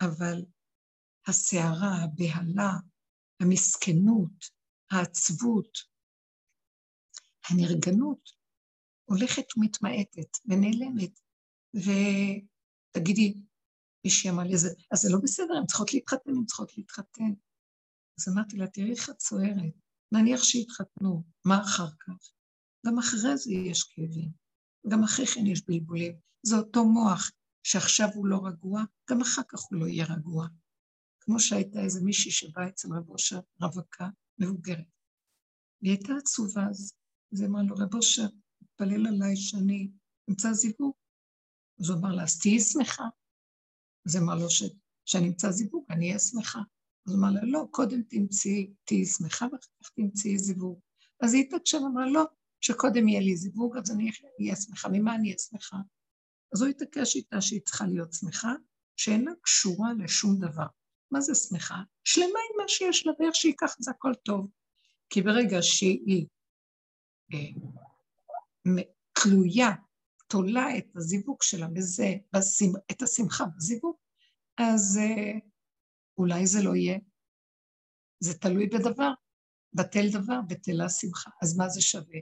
אבל 0.00 0.44
הסערה, 1.28 1.94
הבהלה, 2.04 2.72
המסכנות, 3.42 4.44
העצבות, 4.90 5.78
הנרגנות 7.50 8.30
הולכת 9.04 9.56
ומתמעטת 9.56 10.30
ונעלמת. 10.44 11.20
ותגידי, 12.96 13.42
מישהי 14.04 14.30
אמרה 14.30 14.44
לי, 14.44 14.54
אז 14.54 15.00
זה 15.00 15.08
לא 15.12 15.18
בסדר, 15.22 15.54
הן 15.56 15.66
צריכות 15.66 15.94
להתחתן, 15.94 16.30
הן 16.30 16.44
צריכות 16.44 16.78
להתחתן. 16.78 17.32
אז 18.18 18.28
אמרתי 18.28 18.56
לה, 18.56 18.66
תראי 18.66 18.90
איך 18.90 19.10
את 19.10 19.20
סוערת, 19.20 19.74
נניח 20.12 20.42
שיתחתנו, 20.42 21.24
מה 21.44 21.62
אחר 21.62 21.88
כך? 22.00 22.30
גם 22.86 22.98
אחרי 22.98 23.36
זה 23.36 23.52
יש 23.52 23.82
כאבים, 23.82 24.30
גם 24.88 25.02
אחרי 25.02 25.26
כן 25.26 25.46
יש 25.46 25.66
בלבולים. 25.66 26.18
זה 26.42 26.56
אותו 26.56 26.84
מוח 26.84 27.30
שעכשיו 27.62 28.08
הוא 28.14 28.26
לא 28.26 28.40
רגוע, 28.46 28.82
גם 29.10 29.20
אחר 29.20 29.42
כך 29.48 29.60
הוא 29.60 29.78
לא 29.78 29.86
יהיה 29.86 30.04
רגוע. 30.04 30.46
כמו 31.20 31.40
שהייתה 31.40 31.80
איזה 31.80 32.00
מישהי 32.04 32.30
שבאה 32.30 32.68
אצל 32.68 32.88
רב 32.92 33.08
אושר, 33.08 33.40
רווקה, 33.62 34.08
מבוגרת. 34.38 34.84
והיא 35.82 35.92
הייתה 35.92 36.12
עצובה 36.18 36.66
אז, 36.70 36.92
אז 37.32 37.40
היא 37.40 37.48
אמרה 37.48 37.62
לו, 37.62 37.74
רב 37.76 37.94
אושר, 37.94 38.26
תתפלל 38.58 39.06
עליי 39.06 39.36
שאני 39.36 39.90
אמצא 40.30 40.52
זיווג. 40.52 40.94
אז 41.80 41.90
הוא 41.90 41.98
אמר 41.98 42.14
לה, 42.14 42.22
אז 42.22 42.40
תהיי 42.40 42.60
שמחה. 42.60 43.04
אז 44.06 44.14
היא 44.14 44.22
אמרה 44.22 44.36
לו, 44.36 44.50
ש... 44.50 44.62
שאני 45.04 45.28
אמצא 45.28 45.50
זיווג, 45.50 45.84
אני 45.90 46.08
אהיה 46.08 46.18
שמחה. 46.18 46.58
אז 47.06 47.12
הוא 47.12 47.20
אמר 47.20 47.30
לה, 47.30 47.40
לא, 47.42 47.66
קודם 47.70 48.02
תמצאי, 48.02 48.72
תהיי 48.84 49.06
שמחה 49.06 49.44
ואחר 49.44 49.68
כך 49.82 49.90
תמצאי 49.90 50.38
זיווג. 50.38 50.80
אז 51.20 51.34
היא 51.34 51.44
התעקשה 51.44 51.76
ואמרה, 51.76 52.10
לא, 52.10 52.24
שקודם 52.60 53.08
יהיה 53.08 53.20
לי 53.20 53.36
זיווג, 53.36 53.76
אז 53.76 53.90
אני 53.90 54.10
אהיה 54.40 54.56
שמחה. 54.56 54.88
ממה 54.92 55.14
אני 55.14 55.28
אהיה 55.28 55.38
שמחה? 55.38 55.76
אז 56.54 56.62
הוא 56.62 56.70
התעקש 56.70 57.16
איתה 57.16 57.40
שהיא 57.40 57.60
צריכה 57.64 57.86
להיות 57.86 58.12
שמחה, 58.12 58.52
שאינה 58.96 59.30
קשורה 59.42 59.88
לשום 59.98 60.38
דבר. 60.38 60.66
מה 61.10 61.20
זה 61.20 61.34
שמחה? 61.34 61.82
שלמה 62.04 62.26
עם 62.26 62.62
מה 62.62 62.68
שיש 62.68 63.06
לה 63.06 63.12
ואיך 63.18 63.34
שהיא 63.34 63.54
ככה 63.58 63.74
זה 63.78 63.90
הכל 63.90 64.12
טוב. 64.24 64.50
כי 65.10 65.22
ברגע 65.22 65.58
שהיא 65.60 66.26
אה, 67.34 67.50
תלויה, 69.22 69.70
תולה 70.30 70.78
את 70.78 70.96
הזיווג 70.96 71.42
שלה 71.42 71.68
בזה, 71.68 72.14
בשימ, 72.36 72.72
את 72.90 73.02
השמחה 73.02 73.44
בזיווג, 73.56 73.96
אז 74.58 74.98
אה, 75.02 75.38
אולי 76.18 76.46
זה 76.46 76.62
לא 76.62 76.74
יהיה. 76.74 76.98
זה 78.20 78.38
תלוי 78.38 78.66
בדבר. 78.66 79.10
בטל 79.72 80.06
דבר, 80.12 80.40
בטלה 80.48 80.88
שמחה. 80.88 81.30
אז 81.42 81.56
מה 81.56 81.68
זה 81.68 81.80
שווה? 81.80 82.18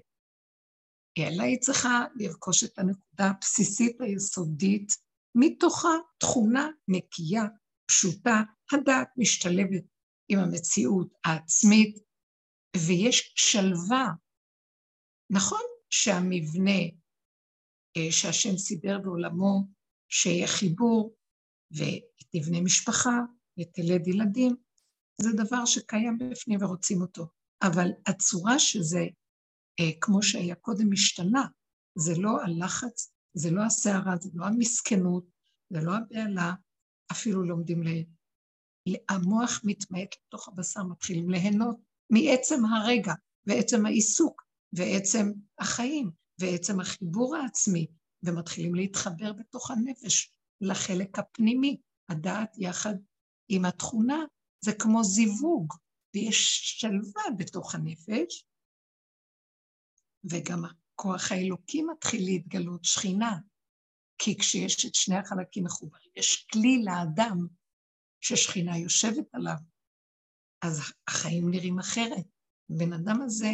אלא 1.18 1.42
היא 1.42 1.58
צריכה 1.60 2.04
לרכוש 2.14 2.64
את 2.64 2.78
הנקודה 2.78 3.30
הבסיסית 3.30 4.00
היסודית, 4.00 4.92
מתוכה 5.34 5.88
תכונה 6.18 6.68
נקייה, 6.88 7.44
פשוטה, 7.86 8.42
הדעת 8.72 9.08
משתלבת 9.16 9.84
עם 10.28 10.38
המציאות 10.38 11.12
העצמית, 11.24 11.98
ויש 12.76 13.32
שלווה. 13.36 14.06
נכון 15.30 15.62
שהמבנה 15.90 16.80
שהשם 18.10 18.56
סידר 18.56 18.98
בעולמו, 18.98 19.68
שיהיה 20.08 20.46
חיבור 20.46 21.14
ותבנה 21.72 22.60
משפחה 22.60 23.20
ותלד 23.60 24.08
ילדים, 24.08 24.56
זה 25.20 25.32
דבר 25.32 25.64
שקיים 25.64 26.18
בפנים 26.18 26.62
ורוצים 26.62 27.02
אותו. 27.02 27.26
אבל 27.62 27.88
הצורה 28.06 28.58
שזה 28.58 29.06
אה, 29.80 29.90
כמו 30.00 30.22
שהיה 30.22 30.54
קודם 30.54 30.90
משתנה. 30.90 31.46
זה 31.98 32.12
לא 32.18 32.42
הלחץ, 32.42 33.12
זה 33.34 33.50
לא 33.50 33.62
הסערה, 33.64 34.16
זה 34.16 34.30
לא 34.34 34.44
המסכנות, 34.44 35.26
זה 35.70 35.80
לא 35.80 35.92
הבהלה, 35.96 36.52
אפילו 37.12 37.42
לומדים 37.42 37.82
ל... 37.82 37.88
המוח 39.08 39.60
מתמעט 39.64 40.14
לתוך 40.26 40.48
הבשר, 40.48 40.82
מתחילים 40.84 41.30
ליהנות 41.30 41.76
מעצם 42.10 42.64
הרגע, 42.64 43.14
ועצם 43.46 43.86
העיסוק, 43.86 44.42
ועצם 44.72 45.32
החיים, 45.58 46.10
ועצם 46.40 46.80
החיבור 46.80 47.36
העצמי, 47.36 47.86
ומתחילים 48.22 48.74
להתחבר 48.74 49.32
בתוך 49.32 49.70
הנפש 49.70 50.32
לחלק 50.60 51.18
הפנימי. 51.18 51.80
הדעת 52.08 52.58
יחד 52.58 52.94
עם 53.48 53.64
התכונה 53.64 54.24
זה 54.64 54.72
כמו 54.78 55.04
זיווג, 55.04 55.74
ויש 56.14 56.60
שלווה 56.80 57.22
בתוך 57.38 57.74
הנפש, 57.74 58.46
וגם 60.30 60.62
כוח 60.94 61.32
האלוקים 61.32 61.86
מתחיל 61.90 62.24
להתגלות, 62.24 62.84
שכינה. 62.84 63.38
כי 64.18 64.38
כשיש 64.38 64.86
את 64.86 64.94
שני 64.94 65.16
החלקים 65.16 65.64
מחוברים, 65.64 66.10
יש 66.16 66.46
כלי 66.52 66.82
לאדם 66.84 67.46
ששכינה 68.20 68.78
יושבת 68.78 69.34
עליו, 69.34 69.56
אז 70.62 70.80
החיים 71.08 71.50
נראים 71.50 71.78
אחרת. 71.78 72.26
בן 72.68 72.92
אדם 72.92 73.22
הזה 73.22 73.50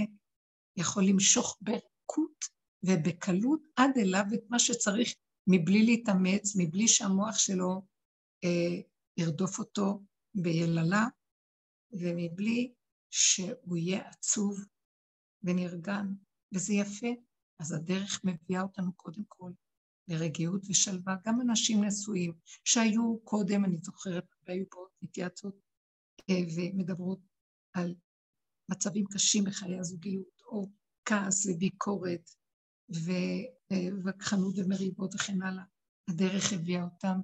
יכול 0.77 1.05
למשוך 1.05 1.59
ברכות 1.61 2.45
ובקלות 2.83 3.61
עד 3.77 3.91
אליו 3.97 4.25
את 4.35 4.41
מה 4.51 4.59
שצריך, 4.59 5.15
מבלי 5.47 5.83
להתאמץ, 5.87 6.57
מבלי 6.57 6.89
שהמוח 6.89 7.39
שלו 7.39 7.83
אה, 8.45 8.81
ירדוף 9.17 9.59
אותו 9.59 10.03
ביללה, 10.35 11.07
ומבלי 11.93 12.73
שהוא 13.11 13.77
יהיה 13.77 14.09
עצוב 14.09 14.65
ונרגן, 15.43 16.07
וזה 16.55 16.75
יפה. 16.75 17.07
אז 17.59 17.73
הדרך 17.73 18.21
מביאה 18.25 18.63
אותנו 18.63 18.93
קודם 18.93 19.23
כל 19.29 19.53
לרגיעות 20.09 20.63
ושלווה. 20.69 21.17
גם 21.27 21.41
אנשים 21.41 21.85
נשואים 21.85 22.33
שהיו 22.65 23.19
קודם, 23.25 23.65
אני 23.65 23.79
זוכרת, 23.79 24.25
והיו 24.47 24.65
פה 24.71 24.87
מתייעצות 25.03 25.55
אה, 26.31 26.35
ומדברות 26.57 27.21
על 27.73 27.95
מצבים 28.69 29.05
קשים 29.07 29.45
בחיי 29.45 29.79
הזוגיות, 29.79 30.43
או 30.47 30.69
כעס 31.05 31.47
וביקורת 31.47 32.31
ווכחנות 34.05 34.55
ומריבות 34.57 35.15
וכן 35.15 35.43
הלאה. 35.43 35.65
הדרך 36.11 36.53
הביאה 36.53 36.85
אותם 36.85 37.21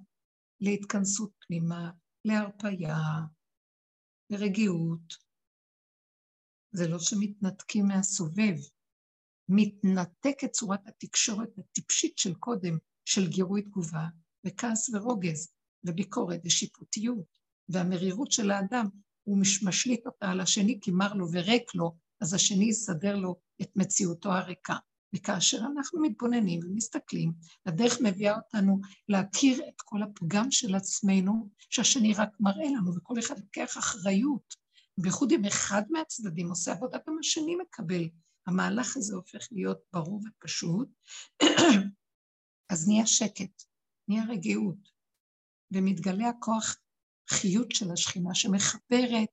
להתכנסות 0.60 1.30
פנימה, 1.46 1.90
להרפייה, 2.24 2.96
לרגיעות. 4.30 5.14
זה 6.72 6.88
לא 6.88 6.98
שמתנתקים 6.98 7.86
מהסובב, 7.86 8.54
מתנתקת 9.48 10.52
צורת 10.52 10.86
התקשורת 10.86 11.58
הטיפשית 11.58 12.18
של 12.18 12.34
קודם, 12.34 12.78
של 13.04 13.28
גירוי 13.28 13.62
תגובה, 13.62 14.06
וכעס 14.46 14.90
ורוגז, 14.94 15.52
וביקורת 15.84 16.40
ושיפוטיות, 16.44 17.38
והמרירות 17.68 18.32
של 18.32 18.50
האדם, 18.50 18.86
הוא 19.22 19.38
משליט 19.64 20.06
אותה 20.06 20.30
על 20.30 20.40
השני 20.40 20.78
כי 20.80 20.90
מר 20.90 21.14
לו 21.14 21.26
וריק 21.32 21.74
לו, 21.74 21.96
אז 22.20 22.34
השני 22.34 22.64
יסדר 22.64 23.16
לו 23.16 23.40
את 23.62 23.76
מציאותו 23.76 24.32
הריקה. 24.32 24.76
וכאשר 25.16 25.58
אנחנו 25.58 26.02
מתבוננים 26.02 26.60
ומסתכלים, 26.64 27.32
הדרך 27.66 27.98
מביאה 28.02 28.36
אותנו 28.36 28.80
להכיר 29.08 29.68
את 29.68 29.80
כל 29.84 30.02
הפגם 30.02 30.50
של 30.50 30.74
עצמנו, 30.74 31.48
שהשני 31.70 32.14
רק 32.14 32.30
מראה 32.40 32.66
לנו, 32.66 32.96
וכל 32.96 33.18
אחד 33.18 33.38
לוקח 33.38 33.78
אחריות. 33.78 34.54
בייחוד 35.00 35.32
אם 35.32 35.44
אחד 35.44 35.82
מהצדדים 35.90 36.48
עושה 36.48 36.72
עבודה, 36.72 36.98
גם 37.06 37.16
השני 37.20 37.56
מקבל. 37.56 38.08
המהלך 38.46 38.96
הזה 38.96 39.14
הופך 39.14 39.48
להיות 39.52 39.78
ברור 39.92 40.20
ופשוט, 40.26 40.88
אז 42.72 42.88
נהיה 42.88 43.06
שקט, 43.06 43.62
נהיה 44.08 44.24
רגיעות, 44.28 44.88
ומתגלה 45.72 46.28
הכוח 46.28 46.76
חיות 47.30 47.72
של 47.72 47.90
השכינה 47.90 48.34
שמחברת 48.34 49.28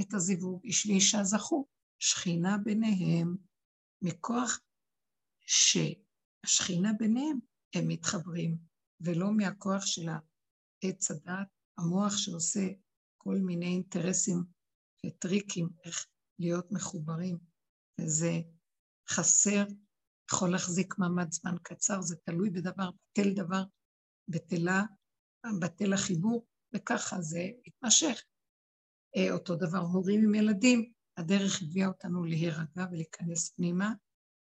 את 0.00 0.14
הזיווג, 0.14 0.60
איש 0.64 0.86
ואישה 0.86 1.24
זכו, 1.24 1.66
שכינה 1.98 2.58
ביניהם, 2.58 3.36
מכוח 4.02 4.60
שהשכינה 5.46 6.92
ביניהם 6.98 7.38
הם 7.74 7.88
מתחברים, 7.88 8.58
ולא 9.00 9.32
מהכוח 9.32 9.86
של 9.86 10.08
העץ 10.08 11.10
הדת, 11.10 11.48
המוח 11.78 12.16
שעושה 12.16 12.68
כל 13.18 13.34
מיני 13.34 13.66
אינטרסים 13.66 14.44
וטריקים 15.06 15.68
איך 15.84 16.06
להיות 16.38 16.72
מחוברים, 16.72 17.38
וזה 18.00 18.32
חסר, 19.10 19.64
יכול 20.32 20.52
להחזיק 20.52 20.98
מעמד 20.98 21.32
זמן 21.32 21.56
קצר, 21.62 22.00
זה 22.00 22.16
תלוי 22.16 22.50
בדבר, 22.50 22.90
בטל 22.90 23.34
דבר, 23.34 23.64
בטלה, 24.28 24.82
בטל 25.60 25.92
החיבור, 25.92 26.46
וככה 26.74 27.20
זה 27.20 27.50
מתמשך. 27.66 28.22
אה, 29.16 29.32
אותו 29.32 29.56
דבר 29.56 29.78
הורים 29.78 30.24
עם 30.24 30.34
ילדים, 30.34 30.92
הדרך 31.16 31.62
הביאה 31.62 31.88
אותנו 31.88 32.24
להירגע 32.24 32.86
ולהיכנס 32.90 33.50
פנימה, 33.50 33.92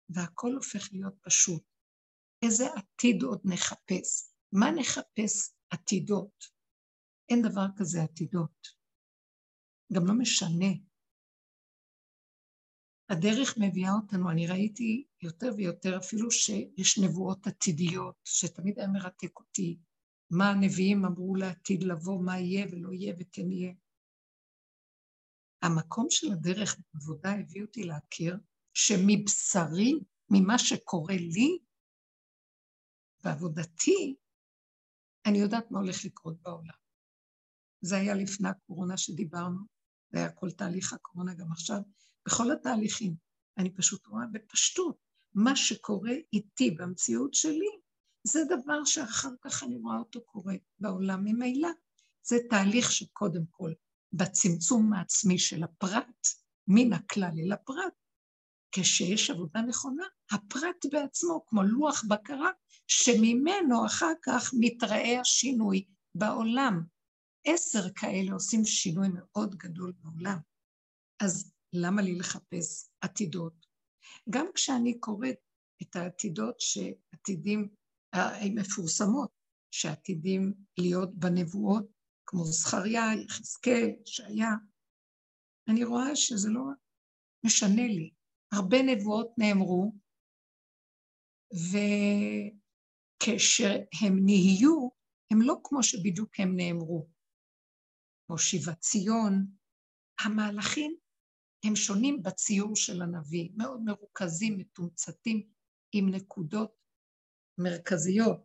והכל 0.09 0.53
הופך 0.55 0.89
להיות 0.91 1.13
פשוט. 1.21 1.63
איזה 2.45 2.65
עתיד 2.75 3.23
עוד 3.23 3.41
נחפש? 3.45 4.33
מה 4.51 4.71
נחפש 4.71 5.53
עתידות? 5.69 6.45
אין 7.29 7.41
דבר 7.41 7.65
כזה 7.77 8.03
עתידות. 8.03 8.67
גם 9.93 10.05
לא 10.05 10.13
משנה. 10.13 10.71
הדרך 13.09 13.57
מביאה 13.57 13.91
אותנו, 14.01 14.31
אני 14.31 14.47
ראיתי 14.47 15.07
יותר 15.21 15.49
ויותר 15.57 15.97
אפילו 15.97 16.31
שיש 16.31 16.99
נבואות 16.99 17.47
עתידיות, 17.47 18.15
שתמיד 18.23 18.79
היה 18.79 18.87
מרתק 18.87 19.39
אותי, 19.39 19.79
מה 20.31 20.49
הנביאים 20.49 21.05
אמרו 21.05 21.35
לעתיד 21.35 21.83
לבוא, 21.83 22.23
מה 22.23 22.39
יהיה 22.39 22.65
ולא 22.71 22.93
יהיה 22.93 23.15
וכן 23.19 23.51
יהיה. 23.51 23.73
המקום 25.61 26.07
של 26.09 26.31
הדרך 26.31 26.77
בעבודה 26.93 27.31
הביא 27.39 27.61
אותי 27.61 27.83
להכיר 27.83 28.37
שמבשרי, 28.79 29.99
ממה 30.29 30.59
שקורה 30.59 31.15
לי, 31.15 31.59
בעבודתי, 33.23 34.15
אני 35.25 35.37
יודעת 35.37 35.71
מה 35.71 35.79
הולך 35.79 36.05
לקרות 36.05 36.41
בעולם. 36.41 36.79
זה 37.81 37.95
היה 37.95 38.13
לפני 38.13 38.49
הקורונה 38.49 38.97
שדיברנו, 38.97 39.59
זה 40.11 40.19
היה 40.19 40.31
כל 40.31 40.51
תהליך 40.51 40.93
הקורונה 40.93 41.33
גם 41.33 41.51
עכשיו, 41.51 41.81
בכל 42.25 42.51
התהליכים. 42.51 43.15
אני 43.57 43.73
פשוט 43.75 44.07
רואה 44.07 44.25
בפשטות, 44.31 44.97
מה 45.33 45.55
שקורה 45.55 46.13
איתי 46.33 46.71
במציאות 46.71 47.33
שלי, 47.33 47.69
זה 48.23 48.39
דבר 48.49 48.85
שאחר 48.85 49.31
כך 49.41 49.63
אני 49.63 49.77
רואה 49.77 49.97
אותו 49.97 50.21
קורה 50.25 50.55
בעולם 50.79 51.23
ממילא. 51.23 51.69
זה 52.23 52.37
תהליך 52.49 52.91
שקודם 52.91 53.43
כל, 53.51 53.73
בצמצום 54.13 54.93
העצמי 54.93 55.39
של 55.39 55.63
הפרט, 55.63 56.27
מן 56.67 56.93
הכלל 56.93 57.31
אל 57.45 57.51
הפרט, 57.51 57.93
כשיש 58.71 59.29
עבודה 59.29 59.61
נכונה, 59.61 60.03
הפרט 60.31 60.85
בעצמו, 60.91 61.45
כמו 61.47 61.63
לוח 61.63 62.03
בקרה, 62.09 62.51
שממנו 62.87 63.85
אחר 63.85 64.13
כך 64.23 64.51
מתראה 64.59 65.19
השינוי 65.21 65.85
בעולם. 66.15 66.83
עשר 67.45 67.89
כאלה 67.95 68.33
עושים 68.33 68.65
שינוי 68.65 69.07
מאוד 69.13 69.55
גדול 69.55 69.93
בעולם. 70.01 70.37
אז 71.19 71.51
למה 71.73 72.01
לי 72.01 72.15
לחפש 72.15 72.89
עתידות? 73.01 73.65
גם 74.29 74.45
כשאני 74.55 74.99
קוראת 74.99 75.35
את 75.81 75.95
העתידות 75.95 76.55
שעתידים, 76.59 77.69
הן 78.13 78.59
מפורסמות, 78.59 79.29
שעתידים 79.71 80.53
להיות 80.77 81.15
בנבואות, 81.15 81.85
כמו 82.25 82.45
זכריה, 82.45 83.03
יחזקאל, 83.25 83.89
שהיה, 84.05 84.49
אני 85.67 85.83
רואה 85.83 86.15
שזה 86.15 86.49
לא 86.49 86.61
משנה 87.45 87.87
לי. 87.87 88.11
הרבה 88.51 88.77
נבואות 88.81 89.31
נאמרו, 89.37 89.93
וכשהם 93.17 94.15
נהיו, 94.25 94.89
הם 95.31 95.41
לא 95.41 95.55
כמו 95.63 95.83
שבדיוק 95.83 96.39
הם 96.39 96.55
נאמרו. 96.55 97.09
כמו 98.27 98.37
שיבת 98.37 98.79
ציון, 98.79 99.45
המהלכים 100.25 100.97
הם 101.65 101.75
שונים 101.75 102.23
בציור 102.23 102.75
של 102.75 103.01
הנביא, 103.01 103.49
מאוד 103.57 103.81
מרוכזים, 103.85 104.57
מתומצתים, 104.57 105.49
עם 105.91 106.09
נקודות 106.09 106.71
מרכזיות, 107.57 108.43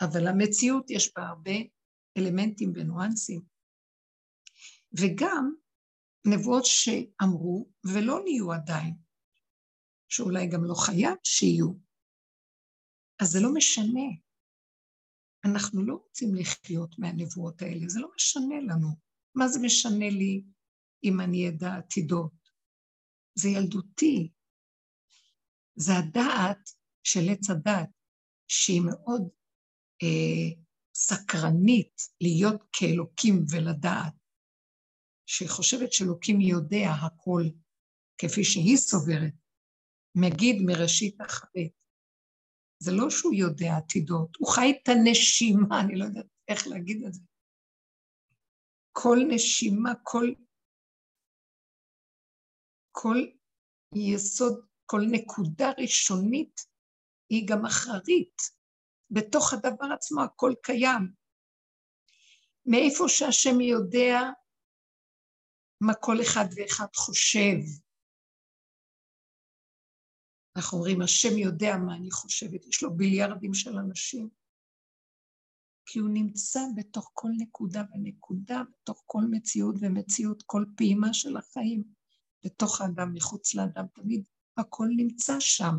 אבל 0.00 0.26
המציאות 0.26 0.90
יש 0.90 1.12
בה 1.16 1.22
הרבה 1.22 1.52
אלמנטים 2.18 2.72
וניואנסים. 2.74 3.40
וגם 4.98 5.54
נבואות 6.26 6.64
שאמרו 6.64 7.70
ולא 7.94 8.20
נהיו 8.24 8.52
עדיין, 8.52 8.94
שאולי 10.08 10.46
גם 10.46 10.64
לא 10.64 10.74
חייב 10.74 11.16
שיהיו. 11.24 11.72
אז 13.20 13.28
זה 13.28 13.40
לא 13.40 13.54
משנה. 13.54 14.08
אנחנו 15.44 15.86
לא 15.86 15.94
רוצים 15.94 16.34
לחיות 16.34 16.98
מהנבואות 16.98 17.62
האלה, 17.62 17.88
זה 17.88 18.00
לא 18.00 18.08
משנה 18.14 18.60
לנו. 18.60 18.88
מה 19.34 19.48
זה 19.48 19.60
משנה 19.62 20.10
לי 20.10 20.42
אם 21.04 21.20
אני 21.20 21.48
אדע 21.48 21.74
עתידות? 21.76 22.32
זה 23.34 23.48
ילדותי. 23.48 24.30
זה 25.76 25.92
הדעת 25.98 26.70
של 27.04 27.20
עץ 27.30 27.50
הדת, 27.50 27.90
שהיא 28.48 28.80
מאוד 28.90 29.28
אה, 30.02 30.62
סקרנית 30.94 32.02
להיות 32.20 32.62
כאלוקים 32.72 33.44
ולדעת, 33.50 34.14
שהיא 35.26 35.48
חושבת 35.48 35.92
שאלוקים 35.92 36.40
יודע 36.40 36.90
הכל 36.90 37.42
כפי 38.18 38.44
שהיא 38.44 38.76
סוברת, 38.76 39.34
מגיד 40.14 40.56
מראשית 40.66 41.20
החבט. 41.20 41.72
זה 42.82 42.90
לא 42.92 43.10
שהוא 43.10 43.34
יודע 43.34 43.76
עתידות, 43.76 44.36
הוא 44.38 44.48
חי 44.54 44.70
את 44.70 44.88
הנשימה, 44.88 45.80
אני 45.80 45.98
לא 45.98 46.04
יודעת 46.04 46.26
איך 46.48 46.66
להגיד 46.66 47.04
את 47.06 47.12
זה. 47.12 47.20
כל 48.92 49.18
נשימה, 49.28 49.92
כל, 50.02 50.26
כל 52.92 53.18
יסוד, 53.94 54.66
כל 54.86 55.00
נקודה 55.10 55.70
ראשונית 55.78 56.60
היא 57.30 57.48
גם 57.48 57.66
אחרית. 57.66 58.58
בתוך 59.10 59.52
הדבר 59.52 59.92
עצמו 59.94 60.22
הכל 60.22 60.52
קיים. 60.62 61.12
מאיפה 62.66 63.04
שהשם 63.08 63.60
יודע 63.60 64.18
מה 65.80 65.94
כל 66.00 66.16
אחד 66.22 66.44
ואחד 66.56 66.86
חושב. 66.96 67.87
אנחנו 70.58 70.78
אומרים, 70.78 71.02
השם 71.02 71.38
יודע 71.38 71.76
מה 71.76 71.96
אני 71.96 72.10
חושבת, 72.10 72.66
יש 72.66 72.82
לו 72.82 72.96
ביליארדים 72.96 73.54
של 73.54 73.78
אנשים. 73.78 74.28
כי 75.86 75.98
הוא 75.98 76.08
נמצא 76.08 76.60
בתוך 76.76 77.10
כל 77.14 77.28
נקודה 77.38 77.82
ונקודה, 77.92 78.62
בתוך 78.72 79.02
כל 79.06 79.22
מציאות 79.30 79.74
ומציאות, 79.80 80.42
כל 80.46 80.64
פעימה 80.76 81.14
של 81.14 81.36
החיים, 81.36 81.84
בתוך 82.44 82.80
האדם, 82.80 83.14
מחוץ 83.14 83.54
לאדם, 83.54 83.84
תמיד 83.94 84.24
הכל 84.56 84.88
נמצא 84.96 85.40
שם, 85.40 85.76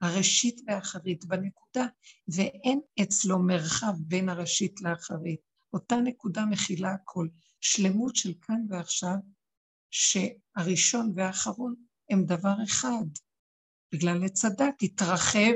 הראשית 0.00 0.60
והאחרית 0.66 1.24
בנקודה, 1.24 1.86
ואין 2.28 2.80
אצלו 3.02 3.38
מרחב 3.38 3.94
בין 3.98 4.28
הראשית 4.28 4.80
לאחרית. 4.80 5.40
אותה 5.72 5.96
נקודה 5.96 6.46
מכילה 6.46 6.92
הכל, 6.92 7.28
שלמות 7.60 8.16
של 8.16 8.32
כאן 8.40 8.66
ועכשיו, 8.68 9.16
שהראשון 9.90 11.12
והאחרון 11.16 11.74
הם 12.10 12.24
דבר 12.24 12.54
אחד. 12.64 13.06
בגלל 13.94 14.24
עץ 14.24 14.44
הדת 14.44 14.74
התרחב 14.82 15.54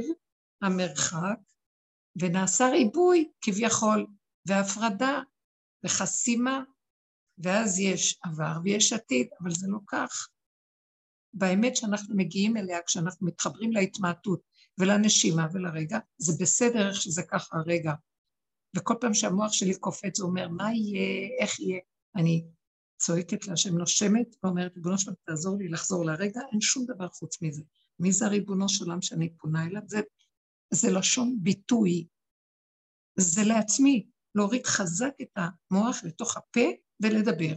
המרחק 0.63 1.39
ונעשה 2.17 2.69
ריבוי 2.71 3.31
כביכול, 3.41 4.07
והפרדה 4.47 5.21
וחסימה, 5.85 6.63
ואז 7.39 7.79
יש 7.79 8.21
עבר 8.23 8.59
ויש 8.65 8.93
עתיד, 8.93 9.29
אבל 9.41 9.51
זה 9.51 9.67
לא 9.69 9.79
כך. 9.87 10.29
באמת 11.35 11.77
שאנחנו 11.77 12.17
מגיעים 12.17 12.57
אליה, 12.57 12.79
כשאנחנו 12.87 13.27
מתחברים 13.27 13.73
להתמעטות 13.73 14.41
ולנשימה 14.79 15.47
ולרגע, 15.53 15.99
זה 16.19 16.33
בסדר 16.41 16.89
איך 16.89 16.97
שזה 16.97 17.23
ככה 17.23 17.59
הרגע. 17.59 17.93
וכל 18.77 18.95
פעם 19.01 19.15
שהמוח 19.15 19.53
שלי 19.53 19.79
קופץ 19.79 20.21
ואומר, 20.21 20.49
מה 20.49 20.73
יהיה, 20.73 21.29
איך 21.41 21.61
יהיה, 21.61 21.81
אני 22.17 22.45
צועקת 22.97 23.47
להשם, 23.47 23.79
נושמת, 23.79 24.37
ואומרת, 24.43 24.75
ריבונו 24.77 24.99
שלום, 24.99 25.17
תעזור 25.27 25.57
לי 25.59 25.69
לחזור 25.69 26.05
לרגע, 26.05 26.41
אין 26.53 26.61
שום 26.61 26.87
דבר 26.87 27.09
חוץ 27.09 27.43
מזה. 27.43 27.63
מי 28.01 28.13
זה 28.13 28.27
הריבונו 28.27 28.69
של 28.69 28.85
עולם 28.85 29.03
שאני 29.03 29.37
פונה 29.37 29.67
אליו? 29.67 29.83
זה, 29.87 29.99
זה 30.75 30.89
לשון 30.99 31.37
ביטוי. 31.43 32.07
זה 33.19 33.41
לעצמי, 33.45 34.07
להוריד 34.35 34.67
חזק 34.67 35.13
את 35.23 35.33
המוח 35.37 36.05
לתוך 36.05 36.37
הפה 36.37 36.69
ולדבר. 37.03 37.55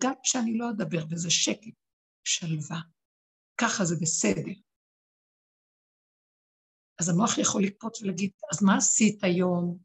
גם 0.00 0.12
כשאני 0.22 0.58
לא 0.58 0.70
אדבר, 0.70 1.04
וזה 1.10 1.30
שקט, 1.30 1.74
שלווה. 2.24 2.80
ככה 3.60 3.84
זה 3.84 3.96
בסדר. 4.00 4.52
אז 7.00 7.08
המוח 7.08 7.38
יכול 7.38 7.62
לקפוץ 7.62 8.02
ולהגיד, 8.02 8.30
אז 8.52 8.62
מה 8.62 8.76
עשית 8.76 9.24
היום? 9.24 9.78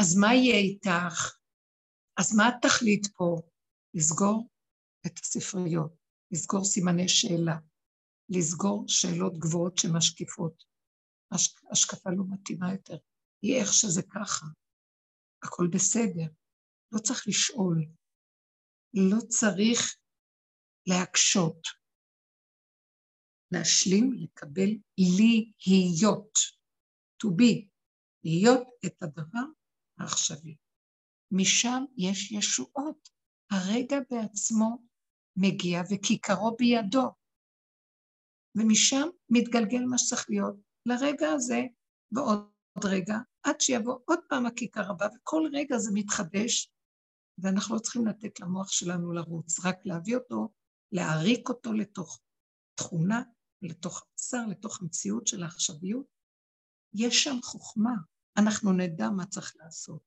אז 0.00 0.16
מה 0.16 0.34
יהיה 0.34 0.58
איתך? 0.58 1.36
אז 2.16 2.36
מה 2.36 2.48
התכלית 2.48 3.06
פה? 3.16 3.42
לסגור 3.94 4.48
את 5.06 5.18
הספריות, 5.18 5.92
לסגור 6.30 6.64
סימני 6.64 7.08
שאלה, 7.08 7.56
לסגור 8.28 8.84
שאלות 8.88 9.38
גבוהות 9.38 9.78
שמשקיפות. 9.78 10.64
השקפה 11.70 12.10
לא 12.10 12.24
מתאימה 12.28 12.72
יותר, 12.72 12.96
היא 13.42 13.60
איך 13.60 13.72
שזה 13.72 14.02
ככה. 14.02 14.46
הכל 15.42 15.66
בסדר, 15.72 16.32
לא 16.92 16.98
צריך 16.98 17.28
לשאול, 17.28 17.86
לא 18.94 19.20
צריך 19.28 19.96
להקשות. 20.86 21.66
להשלים, 23.52 24.12
לקבל, 24.12 24.70
להיות, 25.66 26.38
to 27.22 27.28
be, 27.28 27.68
להיות 28.24 28.68
את 28.86 29.02
הדבר 29.02 29.46
העכשווי. 29.98 30.56
משם 31.30 31.84
יש 31.96 32.32
ישועות. 32.32 33.08
הרגע 33.50 33.96
בעצמו 34.10 34.78
מגיע 35.36 35.80
וכיכרו 35.90 36.56
בידו. 36.58 37.10
ומשם 38.56 39.08
מתגלגל 39.30 39.84
מה 39.84 39.98
שצריך 39.98 40.26
להיות 40.28 40.56
לרגע 40.86 41.28
הזה 41.28 41.62
ועוד 42.12 42.50
רגע, 42.84 43.16
עד 43.42 43.60
שיבוא 43.60 43.98
עוד 44.04 44.18
פעם 44.28 44.46
הכיכר 44.46 44.90
הבא, 44.90 45.08
וכל 45.16 45.42
רגע 45.52 45.78
זה 45.78 45.90
מתחדש, 45.94 46.72
ואנחנו 47.38 47.74
לא 47.74 47.80
צריכים 47.80 48.06
לתת 48.06 48.40
למוח 48.40 48.70
שלנו 48.70 49.12
לרוץ, 49.12 49.64
רק 49.64 49.76
להביא 49.84 50.16
אותו, 50.16 50.52
להעריק 50.92 51.48
אותו 51.48 51.72
לתוך 51.72 52.20
תכונה, 52.74 53.22
לתוך 53.62 54.02
הבשר, 54.02 54.46
לתוך 54.50 54.82
המציאות 54.82 55.26
של 55.26 55.42
העכשוויות. 55.42 56.06
יש 56.94 57.24
שם 57.24 57.36
חוכמה, 57.42 57.94
אנחנו 58.38 58.72
נדע 58.72 59.10
מה 59.10 59.26
צריך 59.26 59.52
לעשות, 59.56 60.02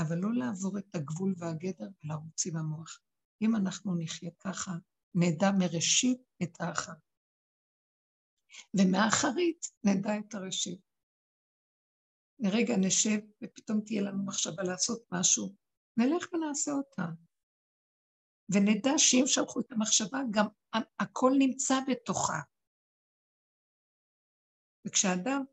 אבל 0.00 0.18
לא 0.18 0.34
לעבור 0.34 0.78
את 0.78 0.94
הגבול 0.94 1.34
והגדר 1.38 1.88
ולרוץ 2.04 2.46
עם 2.46 2.56
המוח. 2.56 3.00
אם 3.42 3.56
אנחנו 3.56 3.94
נחיה 3.98 4.30
ככה, 4.38 4.72
נדע 5.14 5.50
מראשית 5.58 6.20
את 6.42 6.60
האחרית. 6.60 7.05
ומהאחרית 8.74 9.66
נדע 9.84 10.18
את 10.18 10.34
הראשית. 10.34 10.80
לרגע 12.38 12.74
נשב 12.76 13.18
ופתאום 13.44 13.80
תהיה 13.80 14.02
לנו 14.02 14.26
מחשבה 14.26 14.62
לעשות 14.62 15.02
משהו, 15.12 15.54
נלך 15.96 16.32
ונעשה 16.32 16.70
אותה. 16.72 17.02
ונדע 18.54 18.90
שאם 18.98 19.26
שלחו 19.26 19.60
את 19.60 19.72
המחשבה, 19.72 20.18
גם 20.30 20.46
הכל 21.00 21.32
נמצא 21.38 21.74
בתוכה. 21.88 22.40
וכשאדם 24.86 25.44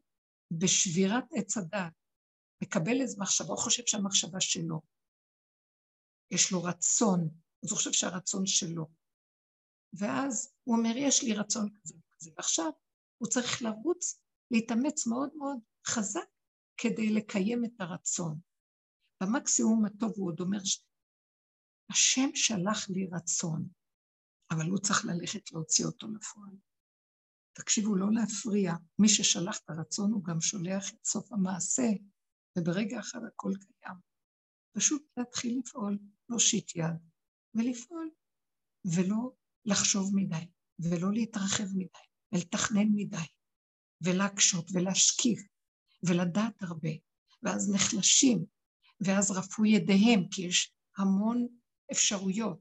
בשבירת 0.51 1.23
עץ 1.31 1.57
הדת 1.57 1.93
מקבל 2.63 3.01
איזו 3.01 3.21
מחשבה, 3.21 3.47
הוא 3.47 3.57
חושב 3.57 3.83
שהמחשבה 3.85 4.41
שלו. 4.41 4.81
יש 6.31 6.51
לו 6.51 6.63
רצון, 6.63 7.29
אז 7.63 7.71
הוא 7.71 7.77
חושב 7.77 7.91
שהרצון 7.91 8.45
שלו. 8.45 8.85
ואז 9.93 10.55
הוא 10.63 10.77
אומר, 10.77 10.93
יש 10.97 11.23
לי 11.23 11.33
רצון 11.33 11.69
כזה 11.69 11.95
וכזה. 11.97 12.31
ועכשיו 12.37 12.71
הוא 13.17 13.29
צריך 13.29 13.61
לרוץ, 13.61 14.21
להתאמץ 14.51 15.07
מאוד 15.07 15.29
מאוד 15.37 15.59
חזק 15.87 16.27
כדי 16.77 17.13
לקיים 17.13 17.65
את 17.65 17.81
הרצון. 17.81 18.39
במקסימום 19.23 19.85
הטוב 19.85 20.13
הוא 20.15 20.27
עוד 20.29 20.39
אומר, 20.39 20.59
השם 21.91 22.29
שלח 22.35 22.89
לי 22.89 23.09
רצון, 23.11 23.67
אבל 24.51 24.69
הוא 24.69 24.79
צריך 24.79 25.05
ללכת 25.05 25.51
להוציא 25.51 25.85
אותו 25.85 26.07
לפועל. 26.07 26.55
תקשיבו, 27.53 27.95
לא 27.95 28.07
להפריע. 28.11 28.73
מי 28.99 29.09
ששלח 29.09 29.59
את 29.59 29.69
הרצון 29.69 30.11
הוא 30.11 30.23
גם 30.23 30.41
שולח 30.41 30.93
את 30.93 31.05
סוף 31.05 31.31
המעשה, 31.31 31.87
וברגע 32.57 32.99
אחד 32.99 33.19
הכל 33.27 33.51
קיים. 33.59 33.97
פשוט 34.77 35.03
להתחיל 35.17 35.59
לפעול, 35.59 35.99
להושיט 36.29 36.75
יד, 36.75 36.95
ולפעול, 37.55 38.09
ולא 38.85 39.31
לחשוב 39.65 40.11
מדי, 40.15 40.47
ולא 40.79 41.11
להתרחב 41.11 41.67
מדי, 41.75 42.07
ולתכנן 42.33 42.87
מדי, 42.95 43.17
ולהקשות, 44.01 44.65
ולהשקיף, 44.73 45.39
ולדעת 46.03 46.63
הרבה, 46.63 46.89
ואז 47.43 47.71
נחלשים, 47.73 48.45
ואז 49.01 49.31
רפו 49.31 49.65
ידיהם, 49.65 50.27
כי 50.31 50.41
יש 50.41 50.73
המון 50.97 51.47
אפשרויות, 51.91 52.59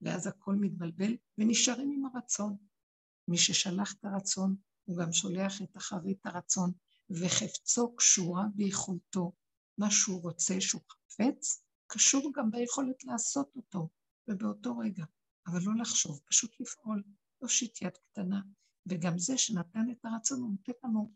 ואז 0.00 0.26
הכל 0.26 0.54
מתבלבל, 0.54 1.16
ונשארים 1.38 1.92
עם 1.92 2.06
הרצון. 2.06 2.56
מי 3.28 3.38
ששלח 3.38 3.92
את 3.92 4.04
הרצון, 4.04 4.56
הוא 4.84 4.98
גם 4.98 5.12
שולח 5.12 5.62
את 5.62 5.76
אחרית 5.76 6.26
הרצון, 6.26 6.72
וחפצו 7.10 7.96
קשורה 7.96 8.44
ביכולתו. 8.54 9.32
מה 9.78 9.90
שהוא 9.90 10.22
רוצה, 10.22 10.60
שהוא 10.60 10.82
חפץ, 10.90 11.62
קשור 11.86 12.32
גם 12.34 12.50
ביכולת 12.50 13.04
לעשות 13.04 13.56
אותו, 13.56 13.88
ובאותו 14.28 14.78
רגע. 14.78 15.04
אבל 15.46 15.60
לא 15.62 15.72
לחשוב, 15.80 16.20
פשוט 16.24 16.60
לפעול, 16.60 17.02
להושיט 17.40 17.82
יד 17.82 17.96
קטנה. 17.96 18.40
וגם 18.86 19.18
זה 19.18 19.38
שנתן 19.38 19.90
את 19.90 20.04
הרצון, 20.04 20.40
הוא 20.40 20.50
נותן 20.50 20.72
לנו, 20.84 21.12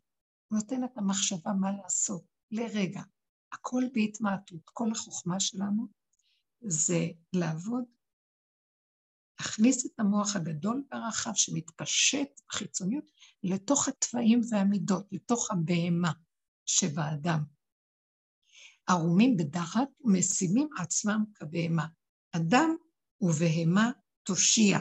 הוא 0.49 0.59
נותן 0.59 0.85
את 0.85 0.99
המחשבה 0.99 1.53
מה 1.53 1.73
לעשות, 1.73 2.25
לרגע. 2.51 3.03
הכל 3.53 3.83
בהתמעטות, 3.93 4.61
כל 4.65 4.93
החוכמה 4.93 5.41
שלנו 5.41 5.89
זה 6.61 7.07
לעבוד 7.33 7.85
להכניס 9.41 9.87
את 9.87 10.01
המוח 10.01 10.37
הגדול 10.37 10.85
והרחב 10.91 11.31
שמתפשט 11.35 12.41
בחיצוניות 12.49 13.05
לתוך 13.43 13.89
התוואים 13.89 14.41
והמידות, 14.51 15.07
לתוך 15.13 15.51
הבהמה 15.51 16.13
שבאדם. 16.67 17.45
ערומים 18.89 19.37
בדחת 19.37 19.89
ומשימים 20.01 20.69
עצמם 20.79 21.25
כבהמה. 21.35 21.87
אדם 22.33 22.71
ובהמה 23.21 23.91
תושיע. 24.23 24.79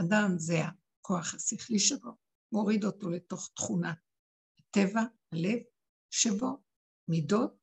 אדם 0.00 0.34
זה 0.36 0.60
הכוח 1.02 1.34
השכלי 1.34 1.78
שבו, 1.78 2.10
מוריד 2.52 2.84
אותו 2.84 3.10
לתוך 3.10 3.50
תכונה, 3.54 3.94
הטבע, 4.58 5.00
הלב 5.32 5.58
שבו, 6.10 6.62
מידות, 7.08 7.56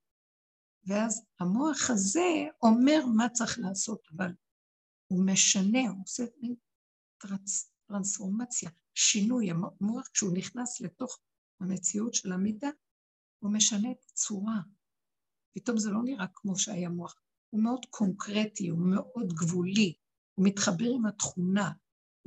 ואז 0.88 1.22
המוח 1.40 1.90
הזה 1.90 2.48
אומר 2.62 3.06
מה 3.18 3.30
צריך 3.30 3.60
לעשות, 3.60 4.02
אבל 4.16 4.32
הוא 5.08 5.26
משנה, 5.26 5.90
הוא 5.90 6.04
עושה 6.04 6.24
מין 6.42 6.56
טרנס, 7.18 7.72
טרנספורמציה, 7.88 8.70
שינוי. 8.94 9.50
המוח, 9.52 10.08
כשהוא 10.14 10.38
נכנס 10.38 10.82
לתוך 10.82 11.20
המציאות 11.60 12.14
של 12.14 12.32
המידה, 12.32 12.70
הוא 13.40 13.54
משנה 13.54 13.92
את 13.92 14.06
הצורה. 14.12 14.62
פתאום 15.56 15.78
זה 15.78 15.90
לא 15.92 16.00
נראה 16.04 16.26
כמו 16.36 16.58
שהיה 16.58 16.90
מוח. 16.90 17.16
הוא 17.50 17.64
מאוד 17.64 17.86
קונקרטי, 17.90 18.68
הוא 18.68 18.80
מאוד 18.80 19.34
גבולי, 19.34 19.94
הוא 20.34 20.46
מתחבר 20.46 20.90
עם 20.96 21.06
התכונה, 21.06 21.72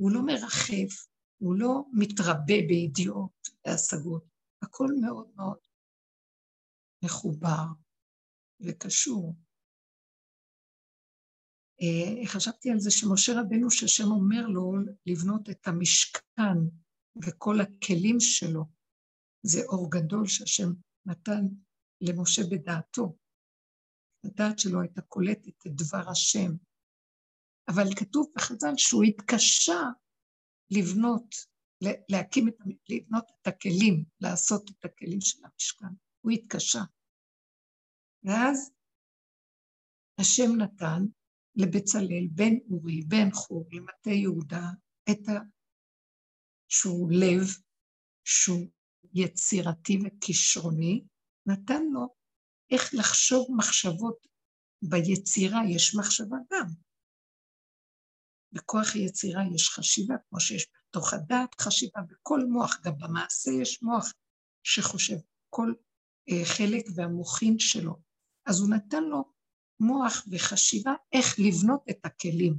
הוא 0.03 0.11
לא 0.11 0.25
מרחף, 0.25 1.07
הוא 1.37 1.55
לא 1.55 1.83
מתרבה 1.93 2.57
בידיעות 2.67 3.47
והשגות, 3.65 4.25
הכל 4.61 4.87
מאוד 5.01 5.27
מאוד 5.35 5.57
מחובר 7.03 7.65
וקשור. 8.59 9.35
אה, 11.81 12.27
חשבתי 12.27 12.71
על 12.71 12.79
זה 12.79 12.91
שמשה 12.91 13.31
רבנו, 13.41 13.71
שהשם 13.71 14.03
אומר 14.03 14.47
לו 14.47 14.73
לבנות 15.05 15.49
את 15.49 15.67
המשכן 15.67 16.57
וכל 17.25 17.61
הכלים 17.61 18.19
שלו, 18.19 18.65
זה 19.43 19.59
אור 19.65 19.91
גדול 19.91 20.27
שהשם 20.27 20.69
נתן 21.05 21.45
למשה 22.01 22.41
בדעתו. 22.51 23.17
הדעת 24.25 24.59
שלו 24.59 24.81
הייתה 24.81 25.01
קולטת 25.01 25.67
את 25.67 25.71
דבר 25.75 26.09
השם. 26.09 26.51
אבל 27.67 27.95
כתוב 27.99 28.27
בחז"ל 28.35 28.73
שהוא 28.77 29.03
התקשה 29.03 29.81
לבנות, 30.71 31.35
להקים 32.09 32.47
את, 32.47 32.53
לבנות 32.89 33.25
את 33.41 33.47
הכלים, 33.47 34.05
לעשות 34.21 34.69
את 34.69 34.85
הכלים 34.85 35.21
של 35.21 35.39
המשכן. 35.43 35.93
הוא 36.21 36.31
התקשה. 36.31 36.81
ואז 38.23 38.71
השם 40.19 40.55
נתן 40.57 41.03
לבצלאל, 41.55 42.27
בן 42.31 42.53
אורי, 42.69 43.01
בן 43.07 43.31
חור, 43.33 43.65
למטה 43.71 44.09
יהודה, 44.09 44.65
את 45.11 45.29
ה... 45.29 45.31
שהוא 46.67 47.11
לב, 47.11 47.45
שהוא 48.23 48.67
יצירתי 49.13 49.97
וכישרוני, 50.03 51.03
נתן 51.45 51.83
לו 51.91 52.07
איך 52.71 52.89
לחשוב 52.93 53.47
מחשבות. 53.57 54.27
ביצירה 54.89 55.59
יש 55.75 55.95
מחשבה 55.95 56.37
גם. 56.51 56.67
בכוח 58.53 58.95
היצירה 58.95 59.43
יש 59.55 59.69
חשיבה, 59.69 60.15
כמו 60.29 60.39
שיש 60.39 60.67
בתוך 60.89 61.13
הדעת 61.13 61.61
חשיבה, 61.61 62.01
בכל 62.01 62.45
מוח, 62.45 62.79
גם 62.83 62.93
במעשה 62.97 63.51
יש 63.51 63.83
מוח 63.83 64.13
שחושב, 64.63 65.15
כל 65.49 65.73
אה, 66.29 66.45
חלק 66.45 66.85
והמוחין 66.95 67.59
שלו. 67.59 67.95
אז 68.45 68.59
הוא 68.59 68.69
נתן 68.69 69.03
לו 69.03 69.23
מוח 69.79 70.25
וחשיבה 70.31 70.93
איך 71.13 71.39
לבנות 71.39 71.83
את 71.89 71.99
הכלים. 72.03 72.57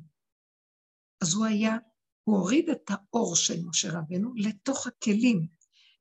אז 1.22 1.34
הוא 1.34 1.46
היה, 1.46 1.76
הוא 2.24 2.38
הוריד 2.38 2.68
את 2.68 2.90
האור 2.90 3.36
של 3.36 3.64
משה 3.64 3.98
רבנו 3.98 4.32
לתוך 4.36 4.86
הכלים, 4.86 5.46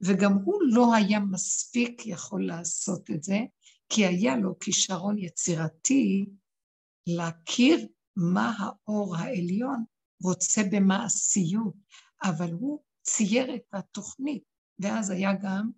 וגם 0.02 0.34
הוא 0.34 0.62
לא 0.72 0.96
היה 0.96 1.20
מספיק 1.20 2.06
יכול 2.06 2.48
לעשות 2.48 3.10
את 3.12 3.24
זה, 3.24 3.40
כי 3.90 4.06
היה 4.06 4.38
לו 4.38 4.60
כישרון 4.60 5.18
יצירתי 5.18 6.26
להכיר 7.08 7.88
מה 8.16 8.54
האור 8.60 9.16
העליון 9.16 9.84
רוצה 10.24 10.62
במעשיות, 10.72 11.76
אבל 12.24 12.52
הוא 12.52 12.84
צייר 13.02 13.56
את 13.56 13.74
התוכנית, 13.74 14.44
ואז 14.80 15.10
היה 15.10 15.32
גם 15.44 15.70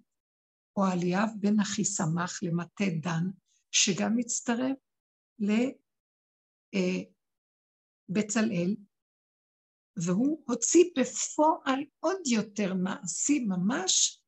אוהליאב 0.78 1.30
בן 1.40 1.60
אחיסמך 1.60 2.40
למטה 2.42 2.84
דן, 3.02 3.30
שגם 3.72 4.18
הצטרף 4.20 4.78
לבצלאל, 8.10 8.76
והוא 9.98 10.44
הוציא 10.48 10.84
בפועל 10.98 11.84
עוד 12.00 12.18
יותר 12.28 12.74
מעשי 12.74 13.40
ממש 13.40 14.22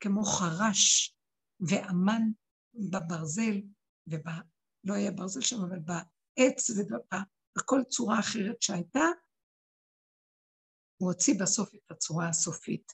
כמו 0.00 0.24
חרש 0.24 1.16
ואמן 1.60 2.22
בברזל, 2.74 3.60
וב... 4.06 4.26
לא 4.84 4.94
היה 4.94 5.10
ברזל 5.10 5.40
שם, 5.40 5.56
אבל 5.56 5.78
בעץ 5.78 6.70
ובכל 7.56 7.80
צורה 7.88 8.18
אחרת 8.20 8.62
שהייתה, 8.62 9.04
הוא 11.00 11.12
הוציא 11.12 11.40
בסוף 11.40 11.74
את 11.74 11.90
הצורה 11.90 12.28
הסופית. 12.28 12.92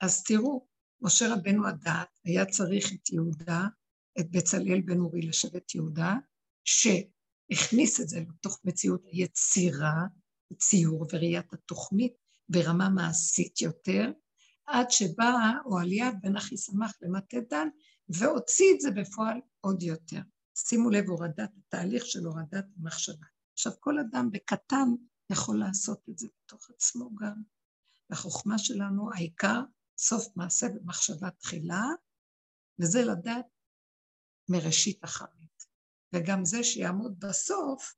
אז 0.00 0.24
תראו, 0.24 0.66
משה 1.00 1.34
רבנו 1.34 1.66
הדעת 1.66 2.08
היה 2.24 2.46
צריך 2.46 2.92
את 2.92 3.10
יהודה, 3.10 3.66
את 4.20 4.30
בצלאל 4.30 4.80
בן 4.80 5.00
אורי 5.00 5.22
לשבט 5.22 5.74
יהודה, 5.74 6.14
שהכניס 6.64 8.00
את 8.00 8.08
זה 8.08 8.20
לתוך 8.20 8.60
מציאות 8.64 9.02
היצירה, 9.06 10.02
ציור 10.58 11.06
וראיית 11.12 11.52
התוכנית 11.52 12.12
ברמה 12.48 12.88
מעשית 12.88 13.60
יותר, 13.60 14.10
עד 14.66 14.90
שבא 14.90 15.32
אוהליה 15.64 16.10
בן 16.22 16.36
אחי 16.36 16.56
שמח 16.56 16.92
למטה 17.02 17.36
דן, 17.50 17.68
והוציא 18.08 18.74
את 18.74 18.80
זה 18.80 18.90
בפועל 18.90 19.40
עוד 19.60 19.82
יותר. 19.82 20.20
שימו 20.54 20.90
לב, 20.90 21.08
הורדת, 21.08 21.50
התהליך 21.58 22.06
של 22.06 22.24
הורדת 22.24 22.64
המחשבה. 22.76 23.26
עכשיו, 23.58 23.72
כל 23.80 23.98
אדם 23.98 24.30
בקטן 24.32 24.88
יכול 25.32 25.58
לעשות 25.58 26.08
את 26.08 26.18
זה 26.18 26.28
בתוך 26.28 26.70
עצמו 26.70 27.14
גם. 27.14 27.42
והחוכמה 28.10 28.58
שלנו, 28.58 29.12
העיקר, 29.14 29.60
סוף 29.98 30.36
מעשה 30.36 30.66
במחשבה 30.74 31.30
תחילה, 31.30 31.84
וזה 32.80 32.98
לדעת 33.12 33.46
מראשית 34.48 35.04
אחרית. 35.04 35.66
וגם 36.14 36.44
זה 36.44 36.64
שיעמוד 36.64 37.20
בסוף, 37.20 37.94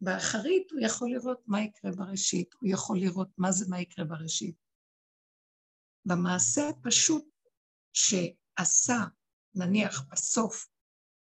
באחרית 0.00 0.70
הוא 0.70 0.80
יכול 0.80 1.10
לראות 1.10 1.42
מה 1.46 1.60
יקרה 1.60 1.90
בראשית, 1.90 2.54
הוא 2.54 2.68
יכול 2.72 2.98
לראות 2.98 3.28
מה 3.38 3.52
זה 3.52 3.64
מה 3.68 3.80
יקרה 3.80 4.04
בראשית. 4.04 4.56
במעשה 6.04 6.68
הפשוט 6.68 7.24
שעשה, 7.92 9.00
נניח 9.54 10.02
בסוף, 10.12 10.68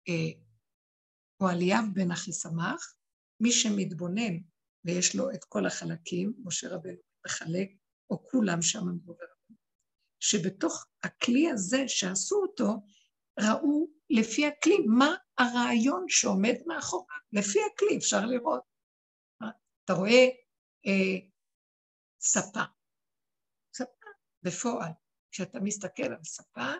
אה, 0.09 0.41
אוהליאב 1.41 1.83
בן 1.93 2.11
אחיסמך, 2.11 2.95
מי 3.39 3.51
שמתבונן 3.51 4.37
ויש 4.85 5.15
לו 5.15 5.31
את 5.31 5.43
כל 5.43 5.65
החלקים, 5.65 6.33
משה 6.43 6.67
רבנו 6.69 6.97
מחלק, 7.25 7.69
או 8.09 8.23
כולם 8.29 8.61
שם 8.61 8.87
מדובר, 8.95 9.25
שבתוך 10.19 10.85
הכלי 11.03 11.49
הזה 11.49 11.83
שעשו 11.87 12.35
אותו, 12.35 12.67
ראו 13.39 13.87
לפי 14.09 14.45
הכלי 14.45 14.77
מה 14.97 15.15
הרעיון 15.37 16.05
שעומד 16.07 16.55
מאחוריו. 16.67 17.17
לפי 17.33 17.59
הכלי 17.73 17.97
אפשר 17.97 18.25
לראות. 18.25 18.61
אתה 19.85 19.93
רואה 19.93 20.27
אה, 20.87 21.27
ספה, 22.21 22.63
ספה 23.75 24.09
בפועל. 24.43 24.91
כשאתה 25.31 25.59
מסתכל 25.59 26.03
על 26.03 26.23
ספה, 26.23 26.71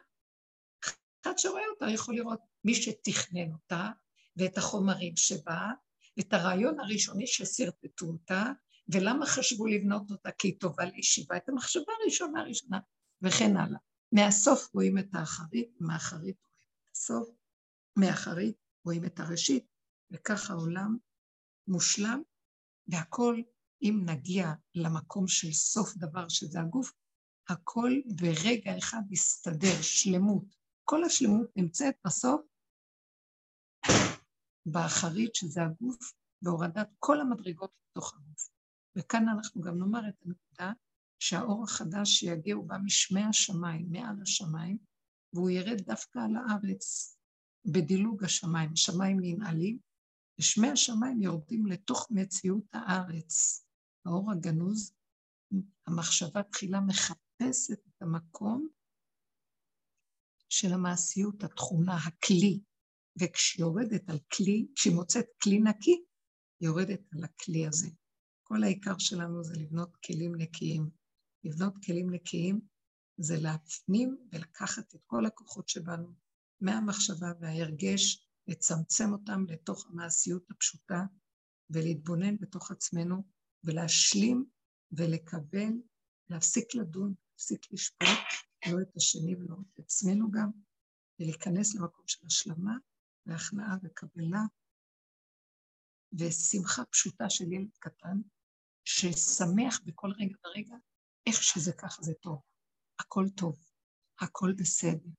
אחד 1.24 1.38
שרואה 1.38 1.64
אותה 1.74 1.86
יכול 1.94 2.16
לראות 2.16 2.40
מי 2.64 2.76
שתכנן 2.76 3.52
אותה, 3.54 3.90
ואת 4.38 4.58
החומרים 4.58 5.14
שבה, 5.18 5.72
ואת 6.18 6.34
הרעיון 6.34 6.80
הראשוני 6.80 7.28
ששרטטו 7.28 8.06
אותה, 8.06 8.46
ולמה 8.94 9.26
חשבו 9.26 9.68
לבנות 9.68 10.12
אותה 10.12 10.32
כי 10.32 10.48
היא 10.48 10.60
טובה 10.60 10.86
לישיבה, 10.86 11.38
את 11.38 11.50
המחשבה 11.50 11.94
הראשונה 12.02 12.42
הראשונה, 12.42 12.80
וכן 13.22 13.58
הלאה. 13.58 13.80
מהסוף 14.12 14.74
רואים 14.74 14.98
את 14.98 15.08
האחרית, 15.14 15.70
מהאחרית 15.80 16.38
רואים 16.44 16.70
את 16.84 16.92
הסוף, 16.96 17.30
מאחרית 17.98 18.56
רואים 18.86 19.06
את 19.06 19.20
הראשית, 19.20 19.66
וככה 20.12 20.54
העולם 20.54 20.98
מושלם, 21.68 22.22
והכל, 22.88 23.42
אם 23.82 24.02
נגיע 24.06 24.54
למקום 24.76 25.28
של 25.28 25.52
סוף 25.52 25.96
דבר 25.98 26.30
שזה 26.30 26.60
הגוף, 26.60 26.92
הכל 27.50 27.92
ברגע 28.06 28.78
אחד 28.78 29.02
יסתדר, 29.12 29.82
שלמות. 29.82 30.46
כל 30.84 31.04
השלמות 31.04 31.48
נמצאת 31.56 31.96
בסוף 32.06 32.42
באחרית, 34.66 35.36
שזה 35.36 35.64
הגוף, 35.64 36.14
בהורדת 36.42 36.90
כל 37.00 37.22
המדרגות 37.22 37.72
לתוך 37.90 38.14
הגוף. 38.14 38.50
וכאן 38.96 39.30
אנחנו 39.30 39.62
גם 39.62 39.78
נאמר 39.80 40.10
את 40.10 40.16
הנקודה 40.26 40.72
שהאור 41.20 41.64
החדש 41.64 42.10
שיגיע 42.10 42.56
הוא 42.56 42.68
בא 42.68 42.78
משמי 42.84 43.24
השמיים, 43.24 43.92
מעל 43.92 44.22
השמיים, 44.22 44.78
והוא 45.34 45.50
ירד 45.50 45.82
דווקא 45.82 46.20
על 46.20 46.36
הארץ, 46.36 47.18
בדילוג 47.66 48.24
השמיים. 48.24 48.72
השמיים 48.74 49.18
ננעלים, 49.22 49.80
ושמי 50.40 50.68
השמיים 50.70 51.22
יורדים 51.22 51.66
לתוך 51.66 52.08
מציאות 52.12 52.66
הארץ. 52.74 53.66
האור 54.06 54.32
הגנוז, 54.32 54.94
המחשבה 55.88 56.44
תחילה 56.44 56.80
מחפשת 56.82 57.88
את 57.88 58.02
המקום 58.02 58.68
של 60.50 60.74
המעשיות, 60.74 61.44
התכונה, 61.44 61.98
הכלי, 61.98 62.60
וכשהיא 63.22 63.66
יורדת 63.66 64.10
על 64.10 64.20
כלי, 64.34 64.68
כשהיא 64.76 64.96
מוצאת 64.96 65.26
כלי 65.44 65.60
נקי, 65.60 66.04
היא 66.60 66.68
יורדת 66.68 67.02
על 67.14 67.24
הכלי 67.24 67.68
הזה. 67.68 67.88
כל 68.44 68.64
העיקר 68.64 68.98
שלנו 68.98 69.44
זה 69.44 69.54
לבנות 69.60 69.98
כלים 70.06 70.36
נקיים. 70.36 70.90
לבנות 71.44 71.74
כלים 71.86 72.10
נקיים 72.10 72.62
זה 73.18 73.36
להפנים 73.40 74.18
ולקחת 74.32 74.96
את 74.96 75.02
כל 75.06 75.26
הכוחות 75.26 75.70
שבנו 75.70 76.14
מהמחשבה 76.62 77.32
וההרגש, 77.42 78.28
לצמצם 78.48 79.12
אותם 79.12 79.46
לתוך 79.50 79.88
המעשיות 79.90 80.52
הפשוטה 80.52 81.06
ולהתבונן 81.70 82.38
בתוך 82.38 82.72
עצמנו 82.72 83.24
ולהשלים 83.64 84.46
ולקבל, 84.92 85.74
להפסיק 86.30 86.76
לדון, 86.76 87.14
להפסיק 87.32 87.74
לשפוט 87.74 88.08
לא 88.72 88.82
את 88.82 88.98
השני 88.98 89.36
ולא 89.36 89.56
את 89.74 89.80
עצמנו 89.80 90.32
גם, 90.32 90.50
ולהיכנס 91.20 91.76
למקום 91.76 92.08
של 92.08 92.26
השלמה 92.26 92.78
והכנעה 93.26 93.76
וקבלה 93.84 94.42
ושמחה 96.20 96.86
פשוטה 96.86 97.30
של 97.30 97.54
ילד 97.54 97.78
קטן, 97.80 98.22
ששמח 98.86 99.82
בכל 99.86 100.12
רגע 100.20 100.36
ורגע, 100.46 100.76
איך 101.28 101.44
שזה 101.44 101.74
ככה 101.74 102.02
זה 102.02 102.14
טוב. 102.14 102.42
הכל 103.00 103.26
טוב, 103.36 103.58
הכל 104.20 104.54
בסדר. 104.58 105.10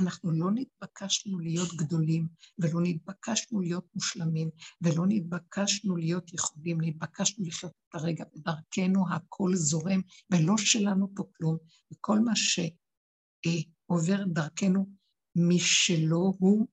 אנחנו 0.00 0.32
לא 0.32 0.50
נתבקשנו 0.54 1.38
להיות 1.38 1.68
גדולים, 1.76 2.28
ולא 2.58 2.80
נתבקשנו 2.82 3.60
להיות 3.60 3.86
מושלמים, 3.94 4.50
ולא 4.82 5.04
נתבקשנו 5.08 5.96
להיות 5.96 6.34
יכולים, 6.34 6.78
נתבקשנו 6.80 7.44
לחיות 7.46 7.72
את 7.72 7.94
הרגע 7.94 8.24
בדרכנו, 8.34 9.04
הכל 9.14 9.50
זורם, 9.54 10.00
ולא 10.32 10.54
שלנו 10.56 11.14
פה 11.14 11.24
כלום. 11.36 11.56
וכל 11.92 12.18
מה 12.18 12.32
שעובר 12.36 14.24
דרכנו 14.24 14.90
משלו 15.36 16.34
הוא 16.38 16.68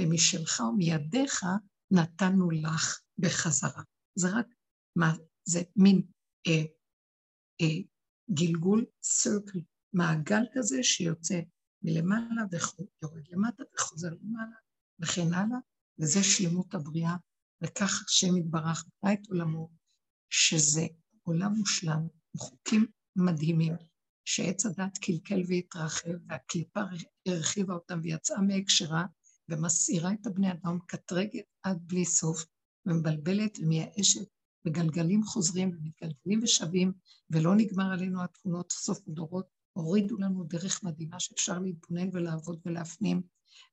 ומשלך 0.00 0.60
ומידיך, 0.60 1.44
נתנו 1.90 2.50
לך 2.50 3.00
בחזרה. 3.18 3.82
זה 4.14 4.28
רק, 4.30 4.46
מה, 4.96 5.12
זה 5.44 5.62
מין 5.76 6.02
אה, 6.46 6.62
אה, 7.60 7.80
גלגול, 8.30 8.86
סרקל, 9.02 9.58
מעגל 9.92 10.42
כזה 10.54 10.82
שיוצא 10.82 11.40
מלמעלה 11.82 12.42
ויורד 12.50 13.22
למטה 13.30 13.62
וחוזר 13.74 14.10
למעלה 14.22 14.56
וכן 14.98 15.34
הלאה, 15.34 15.58
וזה 15.98 16.22
שלמות 16.22 16.74
הבריאה, 16.74 17.16
וכך 17.62 18.04
השם 18.08 18.36
יתברך 18.36 18.84
את 19.12 19.26
עולמו, 19.28 19.70
שזה 20.30 20.86
עולם 21.22 21.52
מושלם, 21.52 22.06
חוקים 22.36 22.86
מדהימים, 23.16 23.74
שעץ 24.24 24.66
הדת 24.66 24.98
קלקל 24.98 25.42
והתרחב, 25.48 26.10
והקליפה 26.28 26.80
הרחיבה 27.28 27.74
אותם 27.74 28.00
ויצאה 28.02 28.40
מהקשרה, 28.40 29.04
ומסעירה 29.50 30.12
את 30.12 30.26
הבני 30.26 30.52
אדם 30.52 30.76
מקטרגת 30.76 31.44
עד 31.62 31.78
בלי 31.86 32.04
סוף, 32.04 32.44
ומבלבלת 32.86 33.58
ומייאשת, 33.58 34.26
וגלגלים 34.66 35.24
חוזרים 35.24 35.70
ומתגלגלים 35.70 36.40
ושבים, 36.42 36.92
ולא 37.30 37.54
נגמר 37.54 37.92
עלינו 37.92 38.22
התכונות 38.24 38.72
סוף 38.72 38.98
הדורות, 39.08 39.46
הורידו 39.72 40.16
לנו 40.18 40.44
דרך 40.44 40.82
מדהימה 40.84 41.20
שאפשר 41.20 41.58
להתבונן 41.58 42.08
ולעבוד 42.12 42.60
ולהפנים, 42.66 43.22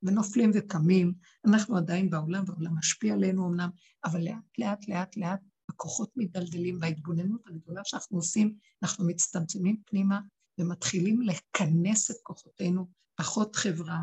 ונופלים 0.03 0.51
וקמים. 0.53 1.13
אנחנו 1.45 1.77
עדיין 1.77 2.09
בעולם, 2.09 2.43
והעולם 2.47 2.77
משפיע 2.77 3.13
עלינו 3.13 3.47
אמנם, 3.47 3.69
אבל 4.05 4.21
לאט 4.23 4.57
לאט 4.57 4.87
לאט 4.87 5.17
לאט 5.17 5.39
הכוחות 5.69 6.11
מדלדלים, 6.15 6.77
וההתבוננות 6.81 7.41
הגדולה 7.47 7.81
שאנחנו 7.85 8.17
עושים, 8.17 8.55
אנחנו 8.83 9.07
מצטמצמים 9.07 9.81
פנימה 9.85 10.19
ומתחילים 10.59 11.21
לכנס 11.21 12.11
את 12.11 12.15
כוחותינו, 12.23 12.87
פחות 13.15 13.55
חברה, 13.55 13.99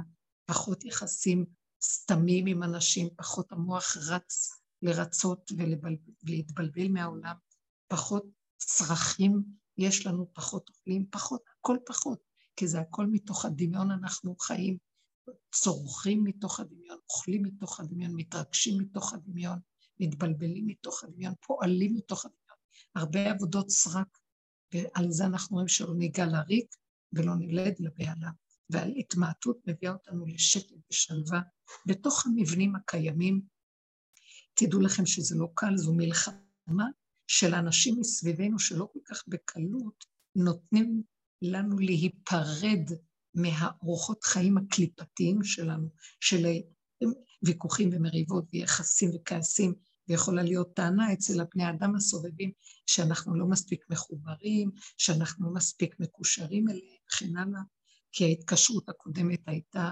פחות 0.47 0.85
יחסים 0.85 1.47
סתמים 1.87 2.47
עם 2.47 2.63
אנשים, 2.63 3.09
פחות 3.17 3.53
המוח 3.53 3.97
רץ 3.97 4.51
לרצות 4.83 5.53
ולהתבלבל 6.23 6.89
מהעולם, 6.89 7.37
פחות 7.89 8.25
צרכים 8.57 9.43
יש 9.79 10.07
לנו, 10.07 10.31
פחות 10.33 10.69
אוכלים, 10.69 11.07
פחות, 11.11 11.43
הכל 11.61 11.77
פחות, 11.87 12.19
כי 12.57 12.69
זה 12.69 12.81
הכל 12.81 13.07
מתוך 13.07 13.45
הדמיון 13.45 13.91
אנחנו 13.91 14.37
חיים, 14.37 14.79
צורכים 15.53 16.25
מתוך 16.25 16.61
הדמיון, 16.61 16.99
אוכלים 17.11 17.43
מתוך 17.43 17.81
הדמיון, 17.81 18.13
מתרגשים 18.15 18.83
מתוך 18.83 19.13
הדמיון, 19.13 19.59
מתבלבלים 20.01 20.67
מתוך 20.67 21.05
הדמיון, 21.05 21.35
פועלים 21.47 21.95
מתוך 21.95 22.25
הדמיון. 22.25 22.57
הרבה 22.95 23.31
עבודות 23.31 23.71
סרק, 23.71 24.19
ועל 24.75 25.11
זה 25.11 25.25
אנחנו 25.25 25.55
רואים 25.55 25.69
שלא 25.69 25.95
ניגע 25.95 26.27
לריק 26.27 26.75
ולא 27.13 27.35
נלד 27.35 27.75
לבהלה. 27.79 28.31
ועל 28.71 28.93
התמעטות 28.97 29.59
מביאה 29.67 29.93
אותנו 29.93 30.27
לשקט 30.27 30.73
ושלווה 30.91 31.41
בתוך 31.87 32.27
המבנים 32.27 32.77
הקיימים. 32.77 33.43
תדעו 34.55 34.81
לכם 34.81 35.07
שזה 35.07 35.37
לא 35.39 35.49
קל, 35.55 35.77
זו 35.77 35.95
מלחמה 35.95 36.87
של 37.27 37.55
האנשים 37.55 38.01
מסביבנו 38.01 38.59
שלא 38.59 38.89
כל 38.93 38.99
כך 39.05 39.25
בקלות 39.29 40.05
נותנים 40.37 41.03
לנו 41.43 41.79
להיפרד 41.79 42.91
מהאורחות 43.35 44.25
חיים 44.25 44.59
הקליפתיים 44.59 45.45
שלנו, 45.45 45.89
של 46.21 46.47
ויכוחים 47.43 47.91
ומריבות 47.93 48.45
ויחסים 48.53 49.11
וכעסים, 49.15 49.75
ויכולה 50.09 50.43
להיות 50.43 50.75
טענה 50.77 51.13
אצל 51.13 51.41
הבני 51.41 51.71
אדם 51.71 51.97
הסובבים 51.97 52.53
שאנחנו 52.87 53.39
לא 53.39 53.47
מספיק 53.47 53.85
מחוברים, 53.91 54.71
שאנחנו 54.99 55.47
לא 55.47 55.55
מספיק 55.55 56.01
מקושרים 56.01 56.69
אליהם 56.69 56.97
וכן 57.07 57.37
הלאה, 57.37 57.61
כי 58.13 58.25
ההתקשרות 58.25 58.89
הקודמת 58.89 59.41
הייתה 59.47 59.91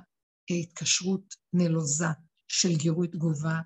התקשרות 0.50 1.34
נלוזה 1.52 2.06
של 2.48 2.76
גירוי 2.76 3.08
תגובה 3.08 3.60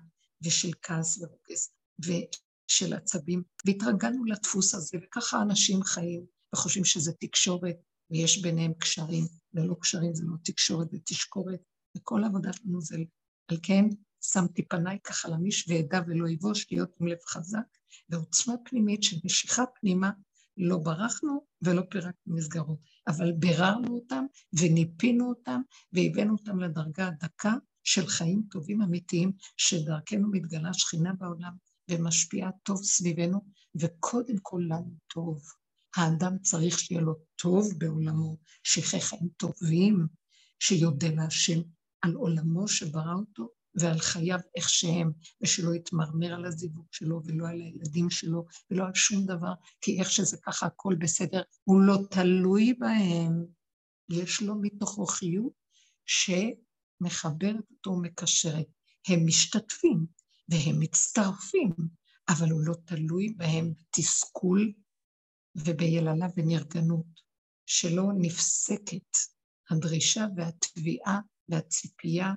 ושל 0.45 0.71
כעס 0.81 1.17
ורוגז 1.17 1.69
ושל 1.99 2.93
עצבים, 2.93 3.43
והתרגלנו 3.65 4.25
לדפוס 4.25 4.73
הזה, 4.75 4.97
וככה 5.03 5.41
אנשים 5.41 5.83
חיים 5.83 6.25
וחושבים 6.53 6.85
שזה 6.85 7.11
תקשורת 7.19 7.75
ויש 8.11 8.41
ביניהם 8.41 8.73
קשרים, 8.73 9.23
ללא 9.53 9.75
קשרים 9.81 10.15
זה 10.15 10.23
לא 10.25 10.35
תקשורת, 10.43 10.89
זה 10.91 10.97
תשקורת, 11.05 11.59
וכל 11.97 12.23
העבודה 12.23 12.53
שלנו 12.53 12.81
זה 12.81 12.97
על 13.47 13.57
כן 13.63 13.85
שמתי 14.23 14.67
פניי 14.67 14.97
ככה 15.03 15.29
למיש 15.29 15.69
ואדע 15.69 15.99
ולא 16.07 16.29
יבוש, 16.29 16.71
להיות 16.71 16.89
עם 16.99 17.07
לב 17.07 17.17
חזק, 17.27 17.67
ועוצמה 18.09 18.53
פנימית 18.65 19.03
של 19.03 19.17
משיכה 19.25 19.63
פנימה, 19.79 20.11
לא 20.57 20.77
ברחנו 20.77 21.45
ולא 21.61 21.81
פירקנו 21.89 22.35
מסגרות, 22.35 22.79
אבל 23.07 23.31
ביררנו 23.31 23.95
אותם 23.95 24.25
וניפינו 24.59 25.29
אותם 25.29 25.61
והבאנו 25.93 26.33
אותם 26.33 26.59
לדרגה 26.59 27.07
הדקה 27.07 27.53
של 27.83 28.07
חיים 28.07 28.43
טובים 28.51 28.81
אמיתיים, 28.81 29.31
שדרכנו 29.57 30.31
מתגלה 30.31 30.73
שכינה 30.73 31.13
בעולם 31.13 31.53
ומשפיעה 31.89 32.51
טוב 32.63 32.83
סביבנו, 32.83 33.41
וקודם 33.75 34.35
כל 34.41 34.61
לנו 34.67 34.93
טוב. 35.13 35.41
האדם 35.95 36.39
צריך 36.39 36.79
שיהיה 36.79 37.01
לו 37.01 37.15
טוב 37.35 37.73
בעולמו, 37.77 38.37
שיחי 38.63 39.01
חיים 39.01 39.29
טובים, 39.37 40.07
שיודה 40.59 41.07
להשם 41.09 41.59
על 42.01 42.13
עולמו 42.13 42.67
שברא 42.67 43.13
אותו 43.13 43.49
ועל 43.79 43.99
חייו 43.99 44.39
איך 44.55 44.69
שהם, 44.69 45.11
ושלא 45.41 45.75
יתמרמר 45.75 46.33
על 46.33 46.45
הזיווג 46.45 46.85
שלו 46.91 47.21
ולא 47.25 47.47
על 47.47 47.61
הילדים 47.61 48.09
שלו 48.09 48.45
ולא 48.71 48.85
על 48.85 48.93
שום 48.93 49.25
דבר, 49.25 49.53
כי 49.81 49.99
איך 49.99 50.11
שזה 50.11 50.37
ככה 50.37 50.65
הכל 50.65 50.95
בסדר, 50.99 51.41
הוא 51.63 51.81
לא 51.81 51.97
תלוי 52.09 52.73
בהם. 52.73 53.45
יש 54.09 54.41
לו 54.41 54.55
מתוכו 54.61 55.05
חיות 55.05 55.53
שמחברת 56.05 57.71
אותו 57.71 57.89
ומקשרת. 57.89 58.67
הם 59.07 59.25
משתתפים 59.25 60.05
והם 60.49 60.79
מצטרפים, 60.79 61.71
אבל 62.29 62.49
הוא 62.51 62.61
לא 62.61 62.73
תלוי 62.85 63.33
בהם 63.37 63.73
בתסכול 63.73 64.73
וביללה 65.55 66.27
ונרגנות, 66.37 67.21
שלא 67.65 68.03
נפסקת 68.17 69.17
הדרישה 69.69 70.25
והתביעה 70.35 71.19
והציפייה 71.49 72.33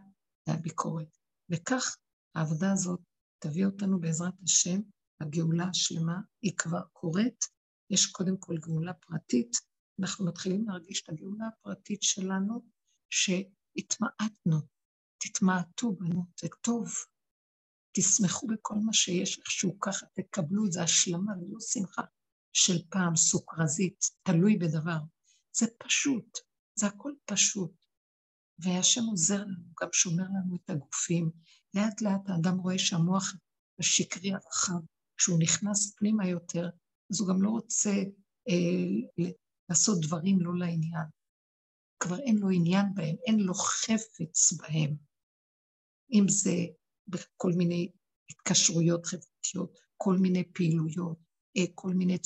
והביקורת. 0.47 1.20
וכך 1.51 1.97
העבודה 2.35 2.73
הזאת 2.73 3.01
תביא 3.39 3.67
אותנו 3.67 4.01
בעזרת 4.01 4.35
השם, 4.45 4.81
הגאולה 5.21 5.65
השלמה, 5.65 6.21
היא 6.43 6.53
כבר 6.57 6.83
קורית, 6.93 7.45
יש 7.91 8.07
קודם 8.07 8.37
כל 8.37 8.57
גאולה 8.59 8.95
פרטית, 8.95 9.57
אנחנו 10.01 10.27
מתחילים 10.27 10.69
להרגיש 10.69 11.03
את 11.03 11.09
הגאולה 11.09 11.47
הפרטית 11.47 12.03
שלנו, 12.03 12.65
שהתמעטנו, 13.11 14.57
תתמעטו 15.19 15.93
בנו, 15.93 16.25
זה 16.41 16.49
טוב, 16.61 16.89
תשמחו 17.97 18.47
בכל 18.47 18.75
מה 18.75 18.93
שיש 18.93 19.39
איכשהו 19.39 19.81
ככה, 19.81 20.07
תקבלו 20.15 20.67
את 20.67 20.73
זה 20.73 20.83
השלמה 20.83 21.33
ולא 21.39 21.61
שמחה 21.61 22.03
של 22.53 22.89
פעם 22.91 23.17
סוכרזית, 23.17 24.05
תלוי 24.23 24.57
בדבר. 24.57 24.99
זה 25.57 25.67
פשוט, 25.79 26.39
זה 26.79 26.87
הכל 26.87 27.13
פשוט. 27.25 27.80
והשם 28.63 29.05
עוזר 29.11 29.43
לנו, 29.45 29.65
גם 29.83 29.89
שומר 29.93 30.25
לנו 30.25 30.57
את 30.57 30.71
הגופים. 30.71 31.31
לאט 31.75 32.01
לאט 32.03 32.29
האדם 32.29 32.59
רואה 32.59 32.79
שהמוח 32.79 33.35
השקרי 33.79 34.33
הרחב, 34.33 34.81
כשהוא 35.17 35.39
נכנס 35.39 35.95
פנימה 35.97 36.29
יותר, 36.29 36.69
אז 37.11 37.21
הוא 37.21 37.29
גם 37.29 37.43
לא 37.43 37.51
רוצה 37.51 37.91
אה, 38.49 39.25
לעשות 39.69 40.01
דברים 40.01 40.41
לא 40.41 40.59
לעניין. 40.59 41.07
כבר 42.01 42.19
אין 42.19 42.39
לו 42.39 42.51
עניין 42.51 42.87
בהם, 42.95 43.17
אין 43.27 43.41
לו 43.41 43.55
חפץ 43.55 44.53
בהם. 44.53 44.97
אם 46.13 46.25
זה 46.29 46.55
בכל 47.09 47.53
מיני 47.57 47.91
התקשרויות 48.31 49.07
חברתיות, 49.07 49.79
כל 49.97 50.17
מיני 50.19 50.45
פעילויות, 50.53 51.19
אה, 51.57 51.63
כל 51.75 51.95
מיני 51.95 52.19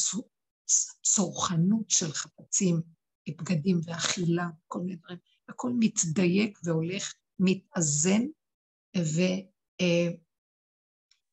צורכנות 1.02 1.90
של 1.90 2.12
חפצים, 2.12 2.82
בגדים 3.28 3.80
ואכילה, 3.84 4.48
כל 4.66 4.80
מיני 4.80 4.96
דברים. 4.96 5.18
הכל 5.48 5.72
מתדייק 5.78 6.58
והולך, 6.64 7.14
מתאזן 7.38 8.22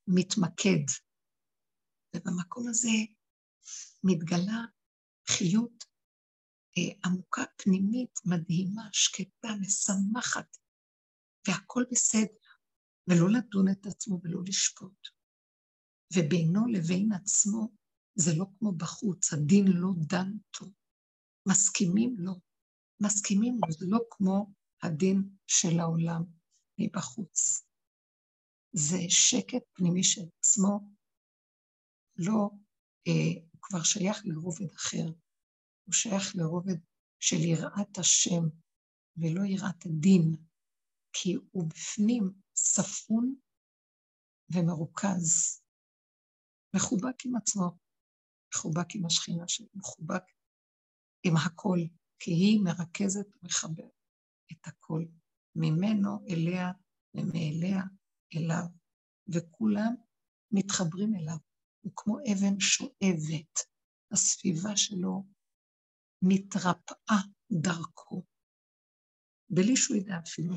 ומתמקד. 0.08 0.84
ובמקום 2.16 2.68
הזה 2.68 2.88
מתגלה 4.04 4.60
חיות 5.28 5.84
אה, 6.78 6.94
עמוקה 7.04 7.42
פנימית, 7.56 8.18
מדהימה, 8.24 8.88
שקטה, 8.92 9.48
משמחת, 9.60 10.56
והכל 11.48 11.84
בסדר, 11.90 12.42
ולא 13.08 13.30
לדון 13.30 13.68
את 13.72 13.86
עצמו 13.86 14.20
ולא 14.22 14.40
לשפוט. 14.46 15.08
ובינו 16.16 16.66
לבין 16.66 17.12
עצמו 17.12 17.68
זה 18.14 18.30
לא 18.36 18.44
כמו 18.58 18.72
בחוץ, 18.72 19.32
הדין 19.32 19.64
לא 19.68 19.90
דן 20.06 20.32
טוב. 20.50 20.72
מסכימים 21.48 22.16
לו, 22.18 22.32
מסכימים 23.02 23.60
זה 23.78 23.86
לא 23.88 23.98
כמו 24.10 24.52
הדין 24.82 25.22
של 25.46 25.80
העולם 25.80 26.22
מבחוץ. 26.78 27.66
זה 28.72 28.96
שקט 29.08 29.62
פנימי 29.72 30.04
של 30.04 30.22
עצמו, 30.38 30.80
לא, 32.16 32.50
אה, 33.08 33.42
הוא 33.52 33.60
כבר 33.62 33.82
שייך 33.82 34.22
לרובד 34.24 34.74
אחר, 34.74 35.06
הוא 35.84 35.92
שייך 35.92 36.36
לרובד 36.36 36.76
של 37.20 37.36
יראת 37.36 37.98
השם 37.98 38.42
ולא 39.16 39.44
יראת 39.44 39.86
הדין, 39.86 40.36
כי 41.12 41.34
הוא 41.50 41.68
בפנים 41.68 42.30
ספון 42.56 43.34
ומרוכז, 44.54 45.60
מחובק 46.76 47.24
עם 47.24 47.36
עצמו, 47.36 47.78
מחובק 48.54 48.94
עם 48.94 49.06
השכינה 49.06 49.48
שלו, 49.48 49.66
מחובק 49.74 50.22
עם 51.26 51.36
הכל, 51.36 51.78
כי 52.24 52.30
היא 52.30 52.60
מרכזת 52.64 53.26
ומחברת 53.36 53.90
את 54.52 54.66
הכל, 54.66 55.04
ממנו 55.56 56.26
אליה 56.28 56.72
ומאליה 57.14 57.82
אליו, 58.36 58.64
וכולם 59.34 59.94
מתחברים 60.52 61.14
אליו. 61.14 61.36
הוא 61.80 61.92
כמו 61.96 62.18
אבן 62.18 62.60
שואבת, 62.60 63.58
הסביבה 64.12 64.76
שלו 64.76 65.26
מתרפאה 66.22 67.20
דרכו, 67.52 68.24
בלי 69.50 69.76
שהוא 69.76 69.96
ידע 69.96 70.18
אפילו 70.24 70.54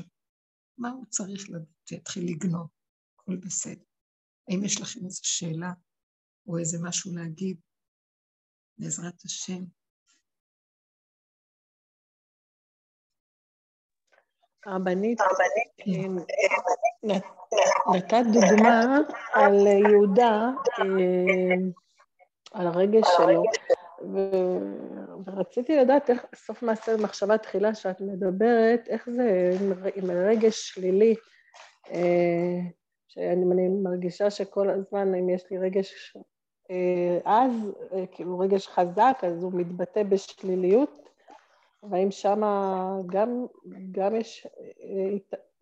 מה 0.78 0.88
הוא 0.88 1.06
צריך 1.06 1.50
לדעת, 1.50 1.90
ויתחיל 1.90 2.24
לגנוב, 2.30 2.68
הכל 3.14 3.36
בסדר. 3.36 3.84
האם 4.48 4.64
יש 4.64 4.80
לכם 4.80 5.00
איזו 5.04 5.20
שאלה 5.22 5.72
או 6.46 6.58
איזה 6.58 6.78
משהו 6.82 7.14
להגיד? 7.14 7.60
בעזרת 8.78 9.24
השם. 9.24 9.64
הרבנית, 14.66 15.18
נתת 17.94 18.24
דוגמה 18.32 18.98
על 19.32 19.66
יהודה, 19.66 20.50
אה, 20.78 21.54
על 22.52 22.66
הרגש 22.66 23.06
שלו, 23.16 23.42
ורציתי 25.26 25.76
לדעת 25.76 26.10
איך, 26.10 26.24
סוף 26.34 26.62
מעשה 26.62 26.96
מחשבה 26.96 27.38
תחילה 27.38 27.74
שאת 27.74 28.00
מדברת, 28.00 28.88
איך 28.88 29.08
זה 29.10 29.50
עם 29.94 30.10
רגש 30.10 30.68
שלילי, 30.68 31.14
אה, 31.90 32.58
שאני 33.08 33.44
מרגישה 33.82 34.30
שכל 34.30 34.70
הזמן, 34.70 35.14
אם 35.14 35.28
יש 35.28 35.44
לי 35.50 35.58
רגש 35.58 36.16
אה, 36.70 37.18
אז, 37.24 37.50
כאילו 38.12 38.38
רגש 38.38 38.68
חזק, 38.68 39.18
אז 39.22 39.42
הוא 39.42 39.52
מתבטא 39.54 40.02
בשליליות, 40.02 41.05
והאם 41.90 42.10
שם 42.10 42.40
גם, 43.06 43.46
גם 43.90 44.16
יש, 44.16 44.46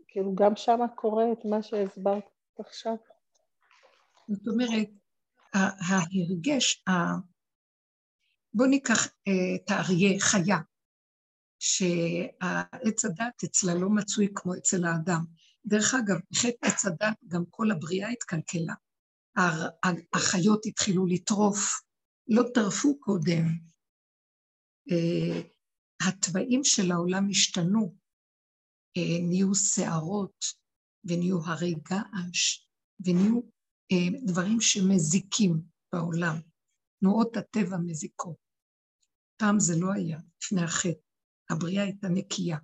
כאילו 0.08 0.34
גם 0.34 0.56
שם 0.56 0.80
קורה 0.94 1.32
את 1.32 1.44
מה 1.44 1.62
שהסברת 1.62 2.24
עכשיו? 2.58 2.94
זאת 4.28 4.48
אומרת, 4.48 4.88
ההרגש, 5.88 6.84
בואו 8.54 8.68
ניקח 8.68 9.06
אה, 9.06 9.54
את 9.56 9.70
האריה, 9.70 10.20
חיה, 10.20 10.58
שהעץ 11.58 13.04
הדת 13.04 13.44
אצלה 13.44 13.74
לא 13.74 13.90
מצוי 13.90 14.28
כמו 14.34 14.54
אצל 14.54 14.84
האדם. 14.84 15.24
דרך 15.66 15.94
אגב, 15.94 16.16
בחטא 16.30 16.66
עץ 16.66 16.84
הדת 16.84 17.16
גם 17.28 17.44
כל 17.50 17.70
הבריאה 17.70 18.08
התקלקלה. 18.08 18.74
החיות 20.14 20.66
התחילו 20.66 21.06
לטרוף, 21.06 21.80
לא 22.28 22.42
טרפו 22.54 23.00
קודם. 23.00 23.44
אה, 26.04 26.08
התוואים 26.08 26.64
של 26.64 26.92
העולם 26.92 27.28
השתנו, 27.30 27.96
אה, 28.96 29.18
נהיו 29.28 29.54
שערות 29.54 30.44
ונהיו 31.04 31.38
הרי 31.44 31.74
געש 31.74 32.68
ונהיו 33.06 33.40
דברים 34.26 34.60
שמזיקים 34.60 35.62
בעולם. 35.92 36.36
תנועות 37.00 37.36
הטבע 37.36 37.76
מזיקות. 37.86 38.36
פעם 39.40 39.60
זה 39.60 39.72
לא 39.80 39.92
היה, 39.92 40.18
לפני 40.42 40.62
החטא. 40.62 41.00
הבריאה 41.50 41.82
הייתה 41.82 42.08
נקייה. 42.08 42.58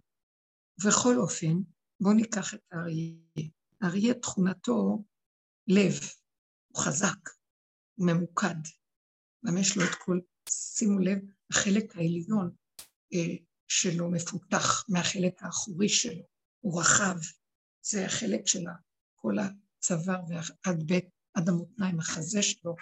ובכל 0.81 1.17
אופן, 1.19 1.55
בואו 2.01 2.15
ניקח 2.15 2.55
את 2.55 2.61
האריה. 2.73 3.51
האריה 3.81 4.15
תכונתו 4.15 5.05
לב, 5.67 5.93
הוא 6.69 6.83
חזק, 6.85 7.31
הוא 7.95 8.07
ממוקד. 8.07 8.61
גם 9.47 9.59
יש 9.59 9.77
לו 9.77 9.83
את 9.85 9.95
כל, 10.05 10.19
שימו 10.51 10.99
לב, 10.99 11.19
החלק 11.51 11.97
העליון 11.97 12.47
אה, 12.47 12.60
שלו 13.69 14.11
מפותח 14.11 14.85
מהחלק 14.89 15.43
האחורי 15.43 15.89
שלו, 15.89 16.23
הוא 16.61 16.81
רחב. 16.81 17.17
זה 17.83 18.07
החלק 18.07 18.47
של 18.47 18.65
כל 19.15 19.35
הצוואר 19.39 20.21
ועד 20.29 20.83
בית, 20.87 21.09
עד 21.35 21.49
המותניים, 21.49 22.01
החזה 22.01 22.43
שלו 22.43 22.75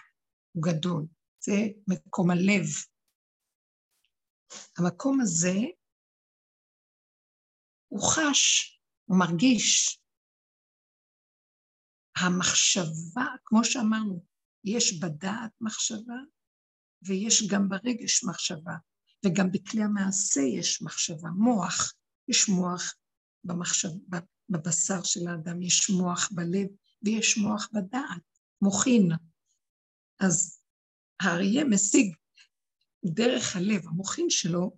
הוא 0.52 0.62
גדול. 0.62 1.06
זה 1.40 1.52
מקום 1.88 2.30
הלב. 2.30 2.66
המקום 4.78 5.20
הזה, 5.20 5.54
הוא 7.88 8.00
חש, 8.02 8.72
הוא 9.04 9.18
מרגיש. 9.18 10.00
המחשבה, 12.16 13.26
כמו 13.44 13.64
שאמרנו, 13.64 14.24
יש 14.64 15.00
בדעת 15.00 15.52
מחשבה 15.60 16.20
ויש 17.02 17.48
גם 17.50 17.68
ברגש 17.68 18.24
מחשבה, 18.24 18.74
וגם 19.26 19.52
בכלי 19.52 19.82
המעשה 19.82 20.40
יש 20.40 20.82
מחשבה, 20.82 21.28
מוח, 21.28 21.94
יש 22.28 22.48
מוח 22.48 22.94
במחשב, 23.44 23.88
בבשר 24.48 25.02
של 25.02 25.28
האדם, 25.28 25.62
יש 25.62 25.90
מוח 25.90 26.28
בלב 26.32 26.68
ויש 27.02 27.38
מוח 27.38 27.68
בדעת, 27.72 28.22
מוחין. 28.62 29.08
אז 30.20 30.60
האריה 31.20 31.64
משיג 31.64 32.14
דרך 33.04 33.56
הלב, 33.56 33.86
המוחין 33.86 34.30
שלו 34.30 34.76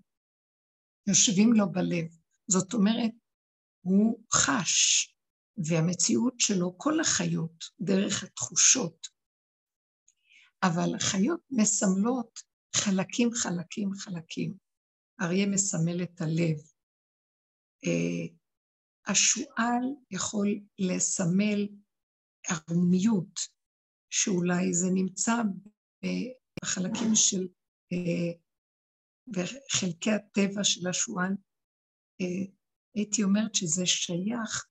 יושבים 1.07 1.53
לו 1.53 1.73
בלב. 1.73 2.07
זאת 2.49 2.75
אומרת, 2.75 3.11
הוא 3.81 4.25
חש, 4.33 5.07
והמציאות 5.57 6.35
שלו, 6.41 6.79
כל 6.79 7.01
החיות, 7.01 7.65
דרך 7.81 8.23
התחושות. 8.23 9.07
אבל 10.63 10.95
החיות 10.95 11.41
מסמלות 11.51 12.41
חלקים, 12.77 13.31
חלקים, 13.35 13.91
חלקים. 13.95 14.55
אריה 15.21 15.47
מסמל 15.47 16.03
את 16.03 16.21
הלב. 16.21 16.57
אה, 17.85 18.35
השועל 19.07 19.85
יכול 20.11 20.61
לסמל 20.79 21.69
ערמומיות, 22.49 23.41
שאולי 24.11 24.75
זה 24.75 24.87
נמצא 24.95 25.33
בחלקים 26.63 27.15
של, 27.15 27.49
בחלקי 29.29 30.11
הטבע 30.11 30.65
של 30.65 30.89
השועל, 30.89 31.33
הייתי 32.95 33.23
אומרת 33.23 33.55
שזה 33.55 33.87
שייך 33.87 34.67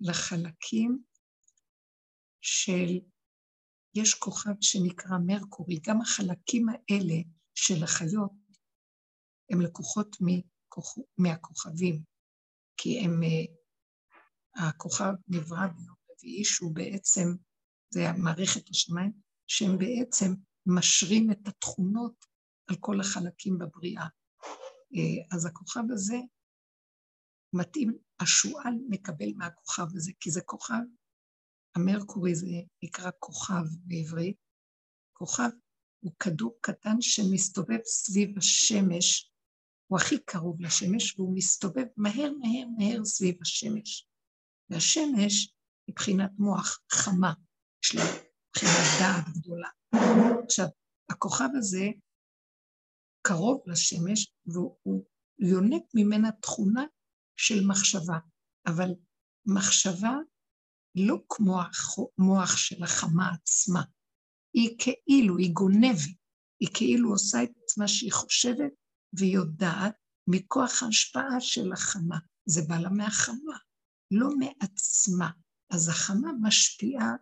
לחלקים 0.00 1.02
של, 2.40 2.98
יש 3.94 4.14
כוכב 4.14 4.54
שנקרא 4.60 5.18
מרקורי, 5.26 5.78
גם 5.86 6.00
החלקים 6.00 6.66
האלה 6.68 7.14
של 7.54 7.84
החיות 7.84 8.32
הם 9.50 9.60
לקוחות 9.60 10.16
מכוכ... 10.20 10.98
מהכוכבים, 11.18 12.02
כי 12.76 13.00
הם, 13.00 13.20
הכוכב 14.54 15.12
נברא 15.28 15.66
ביום 15.66 15.96
רביעי 16.10 16.44
שהוא 16.44 16.74
בעצם, 16.74 17.28
זה 17.90 18.00
מערכת 18.18 18.70
השמיים, 18.70 19.12
שהם 19.46 19.78
בעצם 19.78 20.34
משרים 20.66 21.30
את 21.30 21.48
התכונות 21.48 22.24
על 22.66 22.76
כל 22.80 23.00
החלקים 23.00 23.58
בבריאה. 23.58 24.06
אה, 24.94 25.36
אז 25.36 25.46
הכוכב 25.46 25.82
הזה 25.92 26.16
מתאים, 27.52 27.98
השועל 28.20 28.74
מקבל 28.88 29.32
מהכוכב 29.36 29.86
הזה, 29.94 30.12
כי 30.20 30.30
זה 30.30 30.40
כוכב, 30.40 30.82
המרקורי 31.74 32.34
זה 32.34 32.46
נקרא 32.82 33.10
כוכב 33.18 33.64
בעברית. 33.84 34.36
כוכב 35.12 35.48
הוא 36.00 36.12
כדור 36.20 36.58
קטן 36.60 36.96
שמסתובב 37.00 37.80
סביב 37.84 38.38
השמש, 38.38 39.32
הוא 39.86 39.98
הכי 39.98 40.18
קרוב 40.18 40.60
לשמש, 40.60 41.18
והוא 41.18 41.36
מסתובב 41.36 41.86
מהר 41.96 42.32
מהר 42.40 42.68
מהר 42.78 43.04
סביב 43.04 43.36
השמש. 43.42 44.08
והשמש 44.70 45.54
מבחינת 45.90 46.30
מוח 46.38 46.80
חמה, 46.92 47.32
יש 47.84 47.94
לה 47.94 48.02
מבחינת 48.48 49.00
דעת 49.00 49.34
גדולה. 49.38 49.68
עכשיו, 50.44 50.66
הכוכב 51.10 51.48
הזה 51.58 51.84
קרוב 53.22 53.62
לשמש, 53.66 54.32
והוא 54.46 55.04
יונק 55.38 55.82
ממנה 55.94 56.32
תכונה 56.32 56.84
של 57.36 57.66
מחשבה. 57.66 58.18
אבל 58.66 58.90
מחשבה 59.46 60.12
לא 60.94 61.16
כמו 61.28 61.60
המוח 62.18 62.56
של 62.56 62.82
החמה 62.84 63.30
עצמה, 63.34 63.82
היא 64.54 64.76
כאילו, 64.78 65.38
היא 65.38 65.52
גונבת, 65.52 66.16
היא 66.60 66.68
כאילו 66.74 67.10
עושה 67.10 67.42
את 67.42 67.50
עצמה 67.64 67.88
שהיא 67.88 68.12
חושבת 68.12 68.72
ויודעת 69.18 69.94
מכוח 70.26 70.82
ההשפעה 70.82 71.40
של 71.40 71.72
החמה. 71.72 72.18
זה 72.46 72.62
בא 72.68 72.78
לה 72.78 72.90
מהחמה, 72.90 73.56
לא 74.10 74.28
מעצמה. 74.38 75.30
אז 75.70 75.88
החמה 75.88 76.32
משפיעה 76.40 77.12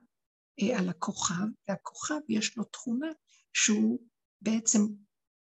אה, 0.62 0.78
על 0.78 0.88
הכוכב, 0.88 1.44
והכוכב 1.68 2.20
יש 2.28 2.56
לו 2.56 2.64
תכונה 2.64 3.08
שהוא 3.52 4.06
בעצם, 4.42 4.80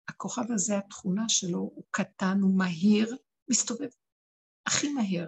הכוכב 0.10 0.52
הזה, 0.52 0.78
התכונה 0.78 1.30
שלו, 1.30 1.60
הוא 1.60 1.84
קטן, 1.92 2.40
הוא 2.42 2.58
מהיר, 2.58 3.18
מסתובב 3.50 3.90
הכי 4.66 4.94
מהר. 4.94 5.28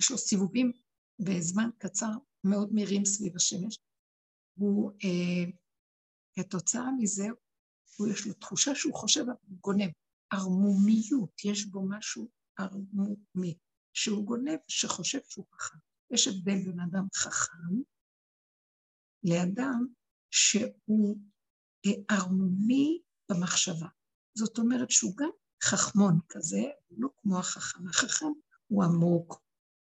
יש 0.00 0.10
לו 0.10 0.18
סיבובים 0.18 0.72
בזמן 1.18 1.70
קצר 1.78 2.10
מאוד 2.44 2.72
מהירים 2.72 3.04
סביב 3.04 3.36
השמש. 3.36 3.78
הוא, 4.54 4.92
אה, 5.04 5.50
כתוצאה 6.34 6.92
מזה, 6.98 7.26
הוא 7.96 8.08
יש 8.08 8.26
לו 8.26 8.32
תחושה 8.32 8.74
שהוא 8.74 8.94
חושב, 8.94 9.24
הוא 9.28 9.58
גונב. 9.60 9.90
ערמומיות, 10.30 11.44
יש 11.44 11.66
בו 11.66 11.88
משהו 11.88 12.30
ערמומי, 12.58 13.58
שהוא 13.92 14.26
גונב, 14.26 14.58
שחושב 14.68 15.18
שהוא 15.28 15.46
חכם. 15.52 15.78
יש 16.10 16.28
הבדל 16.28 16.64
בין 16.64 16.80
אדם 16.80 17.06
חכם 17.14 17.74
לאדם 19.24 19.86
שהוא 20.30 21.18
אה, 21.86 22.16
ערמומי 22.16 23.02
במחשבה. 23.30 23.88
זאת 24.38 24.58
אומרת 24.58 24.90
שהוא 24.90 25.16
גם 25.16 25.30
חכמון 25.62 26.18
כזה, 26.28 26.62
לא 26.90 27.08
כמו 27.16 27.38
החכם. 27.38 27.88
החכם 27.88 28.26
הוא 28.68 28.84
עמוק, 28.84 29.43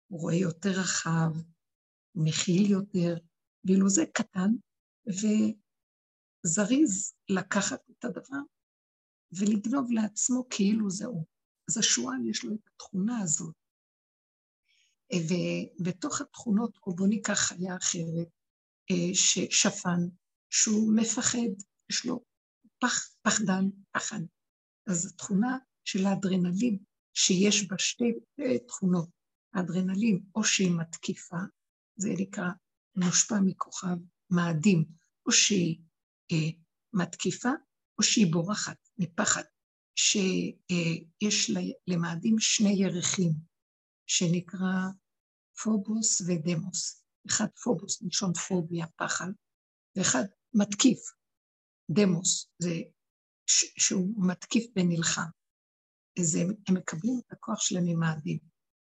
הוא 0.09 0.21
רואה 0.21 0.35
יותר 0.35 0.71
רחב, 0.71 1.31
הוא 2.13 2.25
מכיל 2.25 2.71
יותר, 2.71 3.15
ואילו 3.65 3.89
זה 3.89 4.05
קטן 4.15 4.51
וזריז 6.45 7.15
לקחת 7.29 7.81
את 7.91 8.05
הדבר 8.05 8.39
ולגנוב 9.33 9.91
לעצמו 9.91 10.47
כאילו 10.51 10.91
זהו. 10.91 11.25
אז 11.71 11.79
השועל 11.79 12.27
יש 12.31 12.45
לו 12.45 12.55
את 12.55 12.69
התכונה 12.75 13.19
הזאת. 13.19 13.55
ובתוך 15.15 16.21
התכונות, 16.21 16.79
או 16.87 16.97
בוא 16.97 17.07
ניקח 17.07 17.35
חיה 17.35 17.77
אחרת, 17.77 18.29
אה, 18.91 19.15
ששפן, 19.15 20.01
שהוא 20.51 20.97
מפחד, 20.97 21.65
יש 21.91 22.07
לו 22.07 22.25
פח, 22.81 23.09
פחדן, 23.23 23.65
פחד. 23.93 24.21
אז 24.87 25.07
התכונה 25.07 25.59
של 25.85 26.07
האדרנלין, 26.07 26.79
שיש 27.15 27.69
בה 27.69 27.79
שתי 27.79 28.13
אה, 28.41 28.59
תכונות, 28.67 29.09
האדרנלין, 29.55 30.21
או 30.35 30.45
שהיא 30.45 30.73
מתקיפה, 30.79 31.37
זה 31.97 32.09
נקרא 32.19 32.49
מושפע 32.97 33.35
מכוכב 33.45 33.97
מאדים, 34.31 34.85
או 35.27 35.33
שהיא 35.33 35.81
אה, 36.33 36.51
מתקיפה, 36.93 37.51
או 37.99 38.03
שהיא 38.03 38.33
בורחת 38.33 38.89
מפחד, 38.99 39.43
שיש 39.97 41.51
למאדים 41.87 42.39
שני 42.39 42.73
ירחים, 42.77 43.33
שנקרא 44.07 44.75
פובוס 45.63 46.21
ודמוס. 46.21 47.05
אחד 47.27 47.47
פובוס, 47.63 48.03
מלשון 48.03 48.33
פוביה, 48.33 48.87
פחד, 48.97 49.31
ואחד 49.97 50.25
מתקיף, 50.55 50.99
דמוס, 51.91 52.51
זה 52.59 52.75
שהוא 53.79 54.27
מתקיף 54.29 54.65
ונלחם. 54.77 55.29
הם 56.69 56.75
מקבלים 56.75 57.21
את 57.27 57.33
הכוח 57.33 57.61
שלהם 57.61 57.85
ממאדים. 57.87 58.39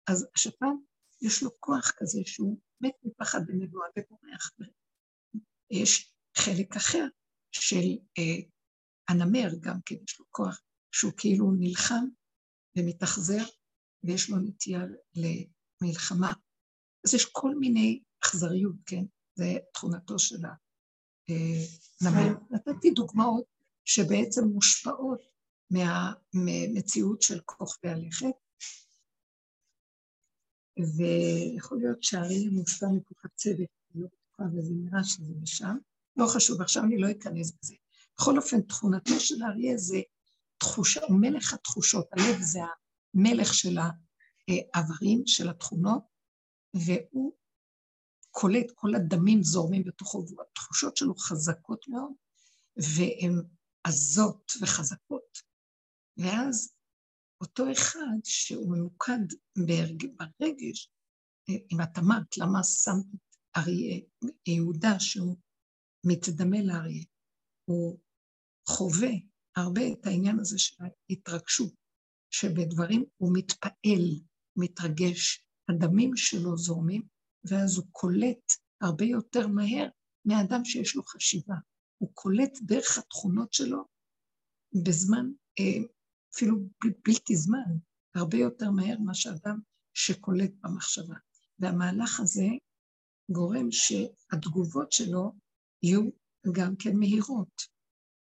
אז 0.07 0.27
השפן, 0.35 0.77
יש 1.23 1.43
לו 1.43 1.51
כוח 1.61 1.93
כזה 1.97 2.21
שהוא 2.25 2.61
מת 2.81 2.95
מפחד 3.05 3.41
ונבואה 3.49 3.89
ובורח. 3.99 4.51
יש 5.71 6.13
חלק 6.37 6.77
אחר 6.77 7.07
של 7.53 7.99
אה, 8.19 8.49
הנמר, 9.09 9.49
גם 9.61 9.79
כן 9.87 9.95
יש 10.09 10.21
לו 10.21 10.27
כוח, 10.31 10.61
שהוא 10.93 11.13
כאילו 11.17 11.53
נלחם 11.59 12.05
ומתאכזר, 12.79 13.45
ויש 14.05 14.31
לו 14.31 14.37
נטייה 14.37 14.81
למלחמה. 15.15 16.33
אז 17.07 17.15
יש 17.15 17.25
כל 17.33 17.55
מיני 17.55 18.03
אכזריות, 18.25 18.77
כן? 18.87 19.05
זה 19.35 19.45
תכונתו 19.75 20.19
של 20.19 20.37
הנמר. 21.29 22.35
נתתי 22.51 22.91
דוגמאות 22.91 23.45
שבעצם 23.85 24.45
מושפעות 24.45 25.21
מהמציאות 25.71 27.23
של 27.23 27.41
כוכבי 27.45 27.89
הלכת, 27.91 28.35
ויכול 30.79 31.79
להיות 31.79 32.03
שהאריה 32.03 32.51
מושפע 32.51 32.87
צדק, 33.35 33.67
אני 33.95 34.03
לא 34.03 34.07
בטוחה, 34.07 34.43
וזה 34.57 34.75
נראה 34.75 35.05
שזה 35.05 35.35
משם. 35.43 35.77
לא 36.17 36.27
חשוב, 36.27 36.61
עכשיו 36.61 36.85
אני 36.85 36.99
לא 36.99 37.11
אכנס 37.11 37.53
בזה. 37.63 37.75
בכל 38.19 38.37
אופן, 38.37 38.61
תכונתו 38.61 39.21
של 39.21 39.43
האריה 39.43 39.77
זה 39.77 40.01
תחושה, 40.59 41.01
הוא 41.09 41.21
מלך 41.21 41.55
התחושות, 41.55 42.07
הלב 42.13 42.41
זה 42.41 42.59
המלך 43.15 43.55
של 43.55 43.79
האיברים, 43.79 45.23
של 45.27 45.49
התכונות, 45.49 46.03
והוא 46.75 47.33
קולט, 48.31 48.71
כל 48.75 48.95
הדמים 48.95 49.43
זורמים 49.43 49.85
בתוכו, 49.85 50.25
והתחושות 50.37 50.97
שלו 50.97 51.15
חזקות 51.15 51.89
מאוד, 51.89 52.13
והן 52.77 53.43
עזות 53.85 54.53
וחזקות. 54.61 55.39
ואז 56.17 56.75
אותו 57.45 57.73
אחד 57.73 58.19
שהוא 58.25 58.77
ממוקד 58.77 59.25
ברגש, 60.41 60.91
אם 61.49 61.81
את 61.83 61.99
אמרת 61.99 62.39
למה 62.39 62.61
את 62.61 63.05
אריה, 63.57 64.01
יהודה 64.47 65.01
שהוא 65.01 65.37
מתדמה 66.07 66.63
לאריה, 66.63 67.05
הוא 67.65 67.99
חווה 68.69 69.11
הרבה 69.57 69.83
את 69.93 70.07
העניין 70.07 70.39
הזה 70.41 70.59
של 70.59 70.85
ההתרגשות, 70.85 71.73
שבדברים 72.31 73.05
הוא 73.17 73.33
מתפעל, 73.37 74.21
מתרגש, 74.57 75.45
הדמים 75.69 76.17
שלו 76.17 76.57
זורמים, 76.57 77.03
ואז 77.45 77.77
הוא 77.77 77.87
קולט 77.91 78.53
הרבה 78.81 79.05
יותר 79.05 79.47
מהר 79.49 79.89
מאדם 80.25 80.65
שיש 80.65 80.97
לו 80.97 81.03
חשיבה. 81.03 81.55
הוא 81.99 82.11
קולט 82.15 82.59
דרך 82.63 82.99
התכונות 82.99 83.53
שלו 83.53 83.85
בזמן, 84.85 85.27
אה, 85.61 85.87
אפילו 86.35 86.57
בלתי 87.05 87.37
זמן, 87.37 87.77
הרבה 88.15 88.39
יותר 88.39 88.71
מהר 88.71 88.99
מאשר 88.99 89.31
אדם 89.31 89.59
שקולט 89.95 90.51
במחשבה. 90.61 91.15
והמהלך 91.59 92.21
הזה 92.21 92.47
גורם 93.31 93.69
שהתגובות 93.71 94.93
שלו 94.93 95.33
יהיו 95.83 96.11
גם 96.53 96.77
כן 96.77 96.97
מהירות. 96.97 97.75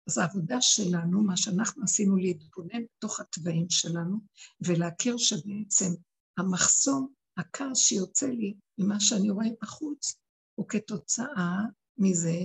אז 0.09 0.19
העבודה 0.19 0.61
שלנו, 0.61 1.23
מה 1.23 1.37
שאנחנו 1.37 1.83
עשינו 1.83 2.17
להתבונן 2.17 2.83
בתוך 2.97 3.21
התוואים 3.21 3.67
שלנו, 3.71 4.19
ולהכיר 4.67 5.17
שבעצם 5.17 5.91
המחסום, 6.39 7.13
הכעס 7.37 7.79
שיוצא 7.79 8.27
לי 8.27 8.55
ממה 8.79 9.01
שאני 9.01 9.31
רואה 9.31 9.47
בחוץ, 9.63 10.17
הוא 10.55 10.69
כתוצאה 10.69 11.59
מזה 11.99 12.39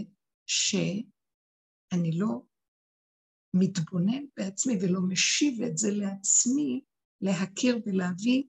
שאני 0.46 2.20
לא 2.20 2.42
מתבונן 3.60 4.26
בעצמי 4.38 4.78
ולא 4.82 5.00
משיב 5.02 5.62
את 5.62 5.78
זה 5.78 5.92
לעצמי, 5.92 6.82
להכיר 7.22 7.80
ולהביא 7.86 8.44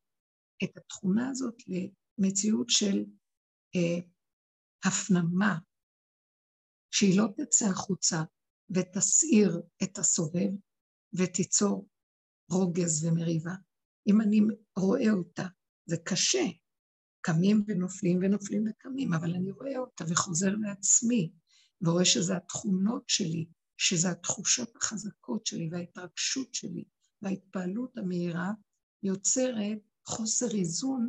את 0.65 0.77
התכונה 0.77 1.31
הזאת 1.31 1.55
למציאות 1.69 2.71
של 2.71 3.05
אה, 3.77 3.99
הפנמה, 4.85 5.59
שהיא 6.91 7.19
לא 7.19 7.27
תצא 7.37 7.67
החוצה 7.67 8.23
ותסעיר 8.71 9.61
את 9.83 9.99
הסובב 9.99 10.51
ותיצור 11.13 11.89
רוגז 12.51 13.05
ומריבה. 13.05 13.55
אם 14.09 14.21
אני 14.21 14.41
רואה 14.79 15.11
אותה, 15.11 15.47
זה 15.87 15.97
קשה, 16.05 16.45
קמים 17.21 17.65
ונופלים 17.69 18.19
ונופלים 18.23 18.65
וקמים, 18.71 19.15
אבל 19.15 19.35
אני 19.35 19.51
רואה 19.51 19.79
אותה 19.79 20.05
וחוזר 20.09 20.55
לעצמי, 20.61 21.33
ורואה 21.81 22.05
שזה 22.05 22.37
התכונות 22.37 23.05
שלי, 23.09 23.47
שזה 23.79 24.11
התחושות 24.11 24.77
החזקות 24.77 25.47
שלי 25.47 25.69
וההתרגשות 25.73 26.55
שלי 26.55 26.85
וההתפעלות 27.23 27.99
המהירה, 27.99 28.53
יוצרת 29.03 29.79
חוסר 30.07 30.51
איזון 30.55 31.09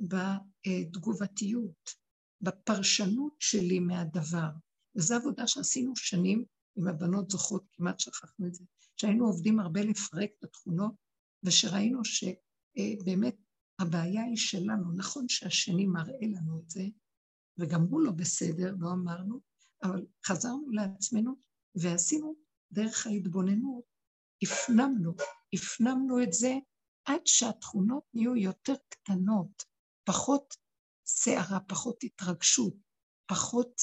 בתגובתיות, 0.00 1.90
בפרשנות 2.40 3.34
שלי 3.38 3.80
מהדבר. 3.80 4.50
וזו 4.96 5.14
עבודה 5.14 5.46
שעשינו 5.46 5.96
שנים 5.96 6.44
עם 6.76 6.88
הבנות 6.88 7.30
זוכות, 7.30 7.64
כמעט 7.72 8.00
שכחנו 8.00 8.46
את 8.46 8.54
זה, 8.54 8.64
שהיינו 8.96 9.26
עובדים 9.26 9.60
הרבה 9.60 9.80
לפרק 9.82 10.30
את 10.38 10.44
התכונות, 10.44 10.94
ושראינו 11.42 12.00
שבאמת 12.04 13.36
הבעיה 13.78 14.24
היא 14.24 14.36
שלנו. 14.36 14.92
נכון 14.92 15.28
שהשני 15.28 15.86
מראה 15.86 16.26
לנו 16.26 16.60
את 16.60 16.70
זה, 16.70 16.82
וגם 17.58 17.82
הוא 17.82 18.00
לא 18.00 18.10
בסדר, 18.10 18.74
לא 18.78 18.92
אמרנו, 18.92 19.40
אבל 19.82 20.06
חזרנו 20.26 20.70
לעצמנו 20.70 21.34
ועשינו 21.74 22.34
דרך 22.72 23.06
ההתבוננות 23.06 23.84
הפנמנו, 24.42 25.14
הפנמנו 25.54 26.22
את 26.22 26.32
זה 26.32 26.54
עד 27.04 27.20
שהתכונות 27.24 28.04
נהיו 28.14 28.36
יותר 28.36 28.74
קטנות, 28.88 29.64
פחות 30.04 30.56
סערה, 31.06 31.60
פחות 31.60 32.04
התרגשות, 32.04 32.74
פחות 33.26 33.80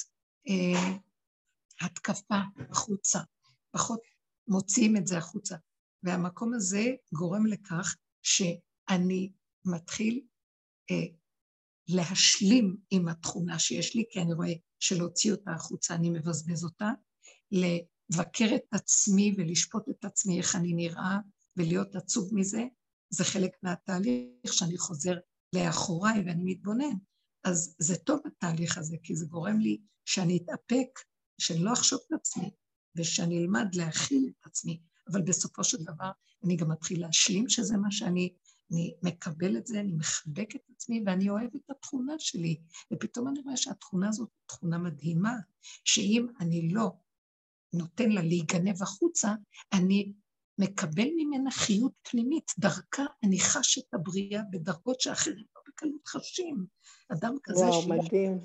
אה, 0.47 0.97
התקפה 1.81 2.41
החוצה, 2.69 3.19
פחות 3.71 3.99
מוציאים 4.47 4.97
את 4.97 5.07
זה 5.07 5.17
החוצה. 5.17 5.55
והמקום 6.03 6.53
הזה 6.53 6.85
גורם 7.13 7.45
לכך 7.45 7.95
שאני 8.21 9.31
מתחיל 9.65 10.21
אה, 10.91 11.15
להשלים 11.87 12.77
עם 12.91 13.07
התכונה 13.07 13.59
שיש 13.59 13.95
לי, 13.95 14.03
כי 14.09 14.21
אני 14.21 14.33
רואה 14.33 14.53
שלהוציא 14.79 15.31
אותה 15.31 15.51
החוצה 15.51 15.95
אני 15.95 16.09
מבזבז 16.09 16.63
אותה, 16.63 16.91
לבקר 17.51 18.55
את 18.55 18.73
עצמי 18.73 19.35
ולשפוט 19.37 19.89
את 19.89 20.05
עצמי 20.05 20.37
איך 20.37 20.55
אני 20.55 20.73
נראה 20.73 21.17
ולהיות 21.57 21.95
עצוב 21.95 22.29
מזה, 22.33 22.63
זה 23.09 23.23
חלק 23.23 23.51
מהתהליך 23.63 24.53
שאני 24.53 24.77
חוזר 24.77 25.15
לאחוריי 25.55 26.23
ואני 26.25 26.43
מתבונן. 26.45 26.95
אז 27.43 27.75
זה 27.79 27.95
טוב 27.95 28.19
התהליך 28.25 28.77
הזה, 28.77 28.97
כי 29.03 29.15
זה 29.15 29.25
גורם 29.25 29.59
לי 29.59 29.77
שאני 30.05 30.37
אתאפק, 30.37 30.99
שאני 31.41 31.59
לא 31.59 31.73
אחשוב 31.73 31.99
את 32.07 32.13
עצמי, 32.13 32.51
ושאני 32.97 33.37
אלמד 33.37 33.75
להכיל 33.75 34.29
את 34.29 34.45
עצמי. 34.45 34.81
אבל 35.11 35.21
בסופו 35.21 35.63
של 35.63 35.77
דבר 35.83 36.11
אני 36.43 36.55
גם 36.55 36.71
מתחיל 36.71 37.01
להשלים 37.01 37.49
שזה 37.49 37.77
מה 37.77 37.91
שאני, 37.91 38.33
אני 38.71 38.93
מקבל 39.03 39.57
את 39.57 39.67
זה, 39.67 39.79
אני 39.79 39.93
מחבק 39.93 40.55
את 40.55 40.61
עצמי 40.75 41.03
ואני 41.05 41.29
אוהב 41.29 41.49
את 41.55 41.69
התכונה 41.69 42.13
שלי. 42.19 42.61
ופתאום 42.93 43.27
אני 43.27 43.39
רואה 43.39 43.57
שהתכונה 43.57 44.09
הזאת 44.09 44.29
היא 44.31 44.47
תכונה 44.47 44.77
מדהימה, 44.77 45.35
שאם 45.83 46.27
אני 46.39 46.69
לא 46.69 46.91
נותן 47.73 48.09
לה 48.09 48.21
להיגנב 48.21 48.83
החוצה, 48.83 49.33
אני 49.73 50.13
מקבל 50.59 51.07
ממנה 51.17 51.51
חיות 51.51 51.93
פנימית, 52.09 52.51
דרכה 52.59 53.05
אני 53.23 53.39
חש 53.39 53.77
את 53.77 53.93
הבריאה 53.93 54.41
בדרגות 54.51 55.01
שאחרים 55.01 55.45
לא 55.55 55.61
בקלות 55.67 56.07
חשים. 56.07 56.65
אדם 57.13 57.35
כזה 57.43 57.65
וואו, 57.65 57.81
שיש... 57.81 57.89
מדהים. 57.89 58.39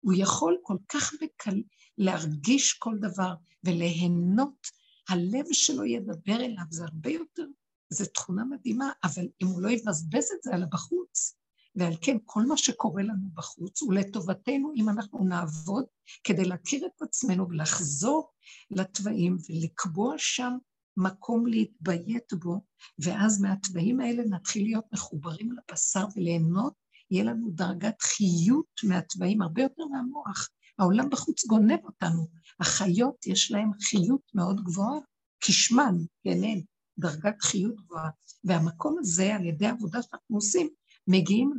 הוא 0.00 0.14
יכול 0.16 0.58
כל 0.62 0.76
כך 0.88 1.12
בקל 1.22 1.62
להרגיש 1.98 2.72
כל 2.72 2.98
דבר 3.00 3.34
וליהנות, 3.64 4.66
הלב 5.08 5.44
שלו 5.52 5.84
ידבר 5.84 6.36
אליו, 6.36 6.64
זה 6.70 6.84
הרבה 6.84 7.10
יותר, 7.10 7.46
זו 7.90 8.04
תכונה 8.06 8.44
מדהימה, 8.44 8.90
אבל 9.04 9.28
אם 9.42 9.46
הוא 9.46 9.62
לא 9.62 9.68
יבזבז 9.68 10.24
את 10.36 10.42
זה 10.42 10.54
על 10.54 10.62
הבחוץ, 10.62 11.36
ועל 11.76 11.92
כן 12.00 12.16
כל 12.24 12.42
מה 12.46 12.56
שקורה 12.56 13.02
לנו 13.02 13.28
בחוץ 13.34 13.82
הוא 13.82 13.94
לטובתנו 13.94 14.72
אם 14.76 14.88
אנחנו 14.88 15.24
נעבוד 15.24 15.84
כדי 16.24 16.44
להכיר 16.44 16.86
את 16.86 17.02
עצמנו 17.02 17.48
ולחזור 17.48 18.30
לתוואים 18.70 19.36
ולקבוע 19.48 20.14
שם 20.18 20.56
מקום 20.96 21.46
להתביית 21.46 22.32
בו, 22.32 22.60
ואז 22.98 23.40
מהתוואים 23.40 24.00
האלה 24.00 24.22
נתחיל 24.24 24.62
להיות 24.62 24.84
מחוברים 24.92 25.52
לבשר 25.52 26.06
וליהנות, 26.16 26.74
יהיה 27.10 27.24
לנו 27.24 27.50
דרגת 27.50 28.02
חיות 28.02 28.80
מהתוואים 28.84 29.42
הרבה 29.42 29.62
יותר 29.62 29.84
מהמוח. 29.84 30.48
העולם 30.78 31.10
בחוץ 31.10 31.46
גונב 31.46 31.84
אותנו. 31.84 32.28
החיות 32.60 33.26
יש 33.26 33.52
להם 33.52 33.70
חיות 33.82 34.20
מאוד 34.34 34.64
גבוהה, 34.64 34.98
כשמן, 35.40 35.94
כן, 36.24 36.60
דרגת 36.98 37.42
חיות 37.42 37.76
גבוהה. 37.76 38.10
והמקום 38.44 38.96
הזה, 38.98 39.34
על 39.34 39.46
ידי 39.46 39.66
העבודה 39.66 40.02
שאנחנו 40.02 40.36
עושים, 40.36 40.68
מגיעים 41.08 41.52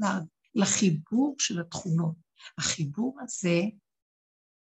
לחיבור 0.55 1.35
של 1.39 1.59
התכונות. 1.59 2.15
החיבור 2.57 3.17
הזה, 3.21 3.61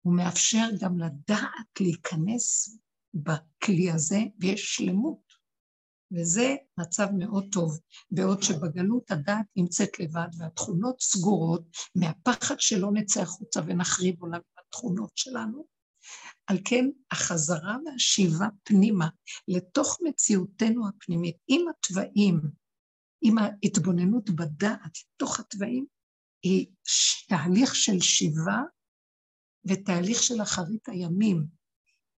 הוא 0.02 0.16
מאפשר 0.16 0.68
גם 0.80 1.00
לדעת 1.00 1.80
להיכנס 1.80 2.78
בכלי 3.14 3.92
הזה, 3.92 4.20
ויש 4.40 4.76
שלמות. 4.76 5.34
וזה 6.12 6.56
מצב 6.80 7.08
מאוד 7.18 7.46
טוב, 7.52 7.80
בעוד 8.12 8.44
שבגלות 8.44 9.12
הדעת 9.12 9.46
נמצאת 9.56 10.00
לבד 10.00 10.28
והתכונות 10.38 11.02
סגורות, 11.02 11.64
מהפחד 11.96 12.56
שלא 12.60 12.92
נצא 12.94 13.22
החוצה 13.22 13.62
ונחריב 13.66 14.22
עולם 14.22 14.40
בתכונות 14.60 15.12
שלנו. 15.16 15.66
על 16.48 16.58
כן 16.66 16.86
החזרה 17.12 17.78
והשיבה 17.86 18.48
פנימה 18.64 19.08
לתוך 19.48 19.98
מציאותנו 20.02 20.88
הפנימית, 20.88 21.38
עם 21.48 21.62
התוואים, 21.70 22.42
עם 23.24 23.38
ההתבוננות 23.38 24.30
בדעת, 24.30 24.98
לתוך 25.16 25.40
התוואים, 25.40 25.86
היא 26.44 26.68
תהליך 27.28 27.76
של 27.76 28.00
שיבה 28.00 28.62
ותהליך 29.66 30.24
של 30.24 30.42
אחרית 30.42 30.90
הימים. 30.90 31.46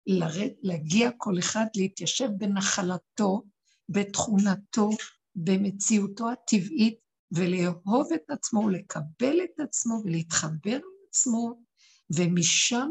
לרד, 0.06 0.50
להגיע 0.62 1.10
כל 1.16 1.38
אחד 1.38 1.66
להתיישב 1.76 2.28
בנחלתו, 2.38 3.42
בתכונתו, 3.88 4.90
במציאותו 5.34 6.30
הטבעית, 6.30 6.98
ולאהוב 7.32 8.12
את 8.14 8.30
עצמו, 8.30 8.68
לקבל 8.68 9.36
את 9.44 9.60
עצמו 9.60 10.02
ולהתחבר 10.04 10.78
לעצמו, 11.04 11.60
ומשם 12.16 12.88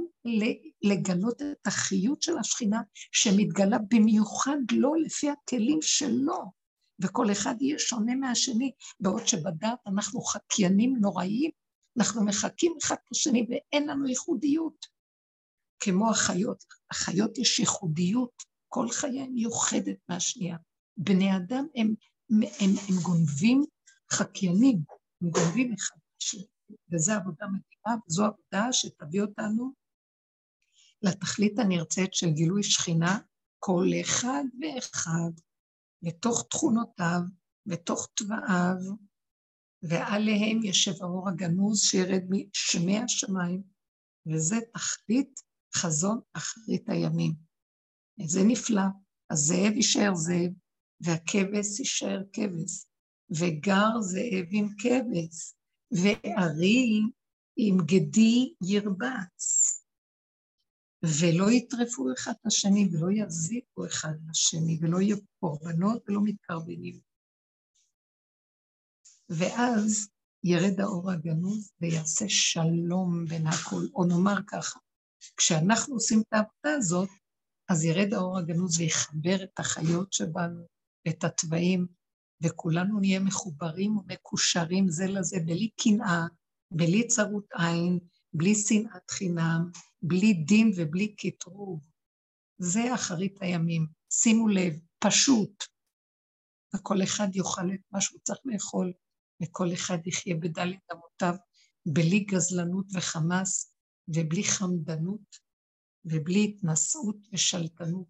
לגלות 0.84 1.42
את 1.42 1.68
החיות 1.68 2.22
של 2.22 2.38
השכינה 2.38 2.82
שמתגלה 3.12 3.78
במיוחד 3.90 4.58
לא 4.72 4.92
לפי 5.06 5.30
הכלים 5.30 5.82
שלו, 5.82 6.52
וכל 7.04 7.32
אחד 7.32 7.56
יהיה 7.62 7.80
שונה 7.80 8.16
מהשני, 8.16 8.72
בעוד 9.00 9.28
שבדעת 9.28 9.80
אנחנו 9.88 10.22
חקיינים 10.22 10.96
נוראיים, 11.02 11.52
אנחנו 11.98 12.26
מחקים 12.26 12.74
אחד 12.84 12.96
את 13.06 13.12
השני 13.12 13.48
ואין 13.50 13.90
לנו 13.90 14.08
ייחודיות. 14.08 14.86
כמו 15.80 16.10
החיות, 16.10 16.64
החיות 16.92 17.38
יש 17.38 17.60
ייחודיות, 17.60 18.44
כל 18.68 18.90
חיה 18.90 19.28
מיוחדת 19.28 19.98
מהשנייה. 20.10 20.58
בני 20.98 21.36
אדם 21.36 21.66
הם, 21.76 21.94
הם, 22.30 22.42
הם, 22.42 22.70
הם 22.90 22.96
גונבים 23.04 23.66
חקיינים, 24.12 24.80
הם 25.22 25.30
גונבים 25.30 25.74
אחד 25.74 25.96
מהשני, 26.14 26.46
וזו 26.92 27.12
עבודה 27.14 27.46
מדהימה, 27.46 28.02
וזו 28.08 28.26
עבודה 28.26 28.74
שתביא 28.74 29.22
אותנו 29.22 29.74
לתכלית 31.02 31.60
הנרצית 31.60 32.14
של 32.14 32.30
גילוי 32.30 32.64
שכינה, 32.64 33.20
כל 33.60 33.86
אחד 34.02 34.44
ואחד, 34.62 35.32
בתוך 36.04 36.48
תכונותיו, 36.50 37.22
בתוך 37.66 38.10
תוואיו, 38.14 38.96
ועליהם 39.82 40.64
ישב 40.64 41.04
האור 41.04 41.30
הגנוז 41.30 41.82
שירד 41.82 42.24
משמי 42.30 43.00
השמיים, 43.00 43.64
וזה 44.28 44.56
תכלית 44.74 45.40
חזון 45.76 46.20
אחרית 46.34 46.90
הימים. 46.90 47.34
זה 48.26 48.40
נפלא. 48.44 48.82
הזאב 49.32 49.74
יישאר 49.76 50.16
זאב, 50.16 50.52
והכבש 51.02 51.80
יישאר 51.80 52.22
כבש, 52.34 52.86
וגר 53.30 54.02
זאב 54.02 54.46
עם 54.50 54.68
כבש, 54.78 55.54
וארי 55.92 57.02
עם 57.58 57.78
גדי 57.86 58.54
ירבץ. 58.62 59.63
ולא 61.04 61.52
יטרפו 61.52 62.14
אחד 62.14 62.32
את 62.42 62.46
השני, 62.46 62.90
ולא 62.92 63.12
יזיקו 63.12 63.86
אחד 63.86 64.14
לשני, 64.30 64.80
ולא 64.82 65.02
יהיו 65.02 65.18
קורבנות 65.40 66.04
ולא 66.08 66.22
מתקרבנים. 66.24 67.00
ואז 69.30 70.08
ירד 70.44 70.80
האור 70.80 71.12
הגנוז 71.12 71.72
ויעשה 71.82 72.26
שלום 72.28 73.26
בין 73.26 73.48
הכל, 73.48 73.86
או 73.96 74.06
נאמר 74.06 74.36
ככה, 74.48 74.80
כשאנחנו 75.38 75.94
עושים 75.94 76.22
את 76.22 76.34
העבודה 76.34 76.78
הזאת, 76.78 77.10
אז 77.70 77.84
ירד 77.84 78.14
האור 78.14 78.38
הגנוז 78.38 78.80
ויחבר 78.80 79.44
את 79.44 79.60
החיות 79.60 80.14
שבנו, 80.14 80.66
את 81.08 81.24
התוואים, 81.24 81.88
וכולנו 82.44 83.00
נהיה 83.00 83.20
מחוברים 83.20 83.98
ומקושרים 83.98 84.90
זה 84.90 85.08
לזה, 85.08 85.38
בלי 85.46 85.70
קנאה, 85.70 86.26
בלי 86.72 87.08
צרות 87.08 87.46
עין, 87.54 88.00
בלי 88.34 88.56
שנאת 88.56 89.12
חינם, 89.12 89.72
בלי 90.02 90.34
דין 90.34 90.72
ובלי 90.76 91.16
קטרוג. 91.16 91.84
זה 92.58 92.96
אחרית 92.96 93.42
הימים. 93.42 93.88
שימו 94.10 94.48
לב, 94.48 94.74
פשוט. 95.00 95.64
וכל 96.76 97.04
אחד 97.04 97.36
יאכל 97.36 97.74
את 97.74 97.80
מה 97.92 98.02
שהוא 98.02 98.20
צריך 98.24 98.40
לאכול, 98.46 98.94
וכל 99.44 99.74
אחד 99.74 100.08
יחיה 100.08 100.36
בדלת 100.36 100.92
אמותיו, 100.94 101.36
בלי 101.86 102.20
גזלנות 102.20 102.86
וחמאס, 102.94 103.76
ובלי 104.08 104.44
חמדנות, 104.44 105.38
ובלי 106.06 106.44
התנשאות 106.44 107.18
ושלטנות 107.34 108.08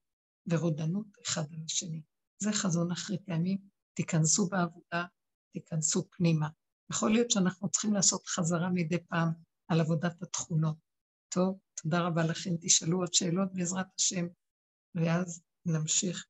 ורודנות 0.49 1.07
אחד 1.25 1.53
על 1.53 1.59
השני. 1.65 2.01
זה 2.43 2.51
חזון 2.51 2.91
אחרית 2.91 3.21
הימים. 3.27 3.57
תיכנסו 3.93 4.47
בעבודה, 4.47 5.05
תיכנסו 5.53 6.03
פנימה. 6.11 6.47
יכול 6.91 7.11
להיות 7.11 7.31
שאנחנו 7.31 7.69
צריכים 7.69 7.93
לעשות 7.93 8.27
חזרה 8.27 8.69
מדי 8.73 8.97
פעם 9.09 9.29
על 9.67 9.81
עבודת 9.81 10.21
התכונות. 10.21 10.75
טוב, 11.29 11.57
תודה 11.83 11.99
רבה 11.99 12.23
לכם. 12.25 12.49
תשאלו 12.61 12.99
עוד 12.99 13.13
שאלות 13.13 13.53
בעזרת 13.53 13.85
השם, 13.99 14.27
ואז 14.95 15.41
נמשיך, 15.65 16.25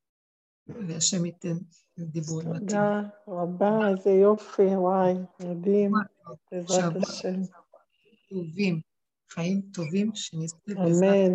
והשם 0.68 1.26
ייתן 1.26 1.58
דיבורים 2.00 2.50
מתאים. 2.50 2.68
תודה 2.68 3.02
רבה, 3.28 3.90
איזה 3.90 4.10
יופי, 4.10 4.76
וואי, 4.76 5.14
מדהים, 5.40 5.92
בעזרת 6.52 6.94
השם. 7.04 7.42
טובים, 8.30 8.82
חיים 9.30 9.62
טובים, 9.74 10.12
שנזכה 10.16 10.74
בעזרת 10.76 11.32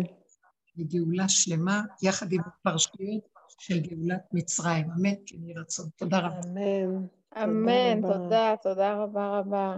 לגאולה 0.75 1.29
שלמה, 1.29 1.81
יחד 2.03 2.31
עם 2.31 2.41
הפרשיות 2.45 3.23
של 3.59 3.79
גאולת 3.79 4.21
מצרים. 4.33 4.91
אמן, 4.91 5.15
כן 5.25 5.43
יהי 5.43 5.53
רצון. 5.53 5.89
תודה 5.95 6.19
רבה. 6.19 6.39
אמן. 6.45 7.07
אמן, 7.43 8.01
תודה, 8.01 8.55
תודה 8.63 9.03
רבה 9.03 9.39
רבה. 9.39 9.77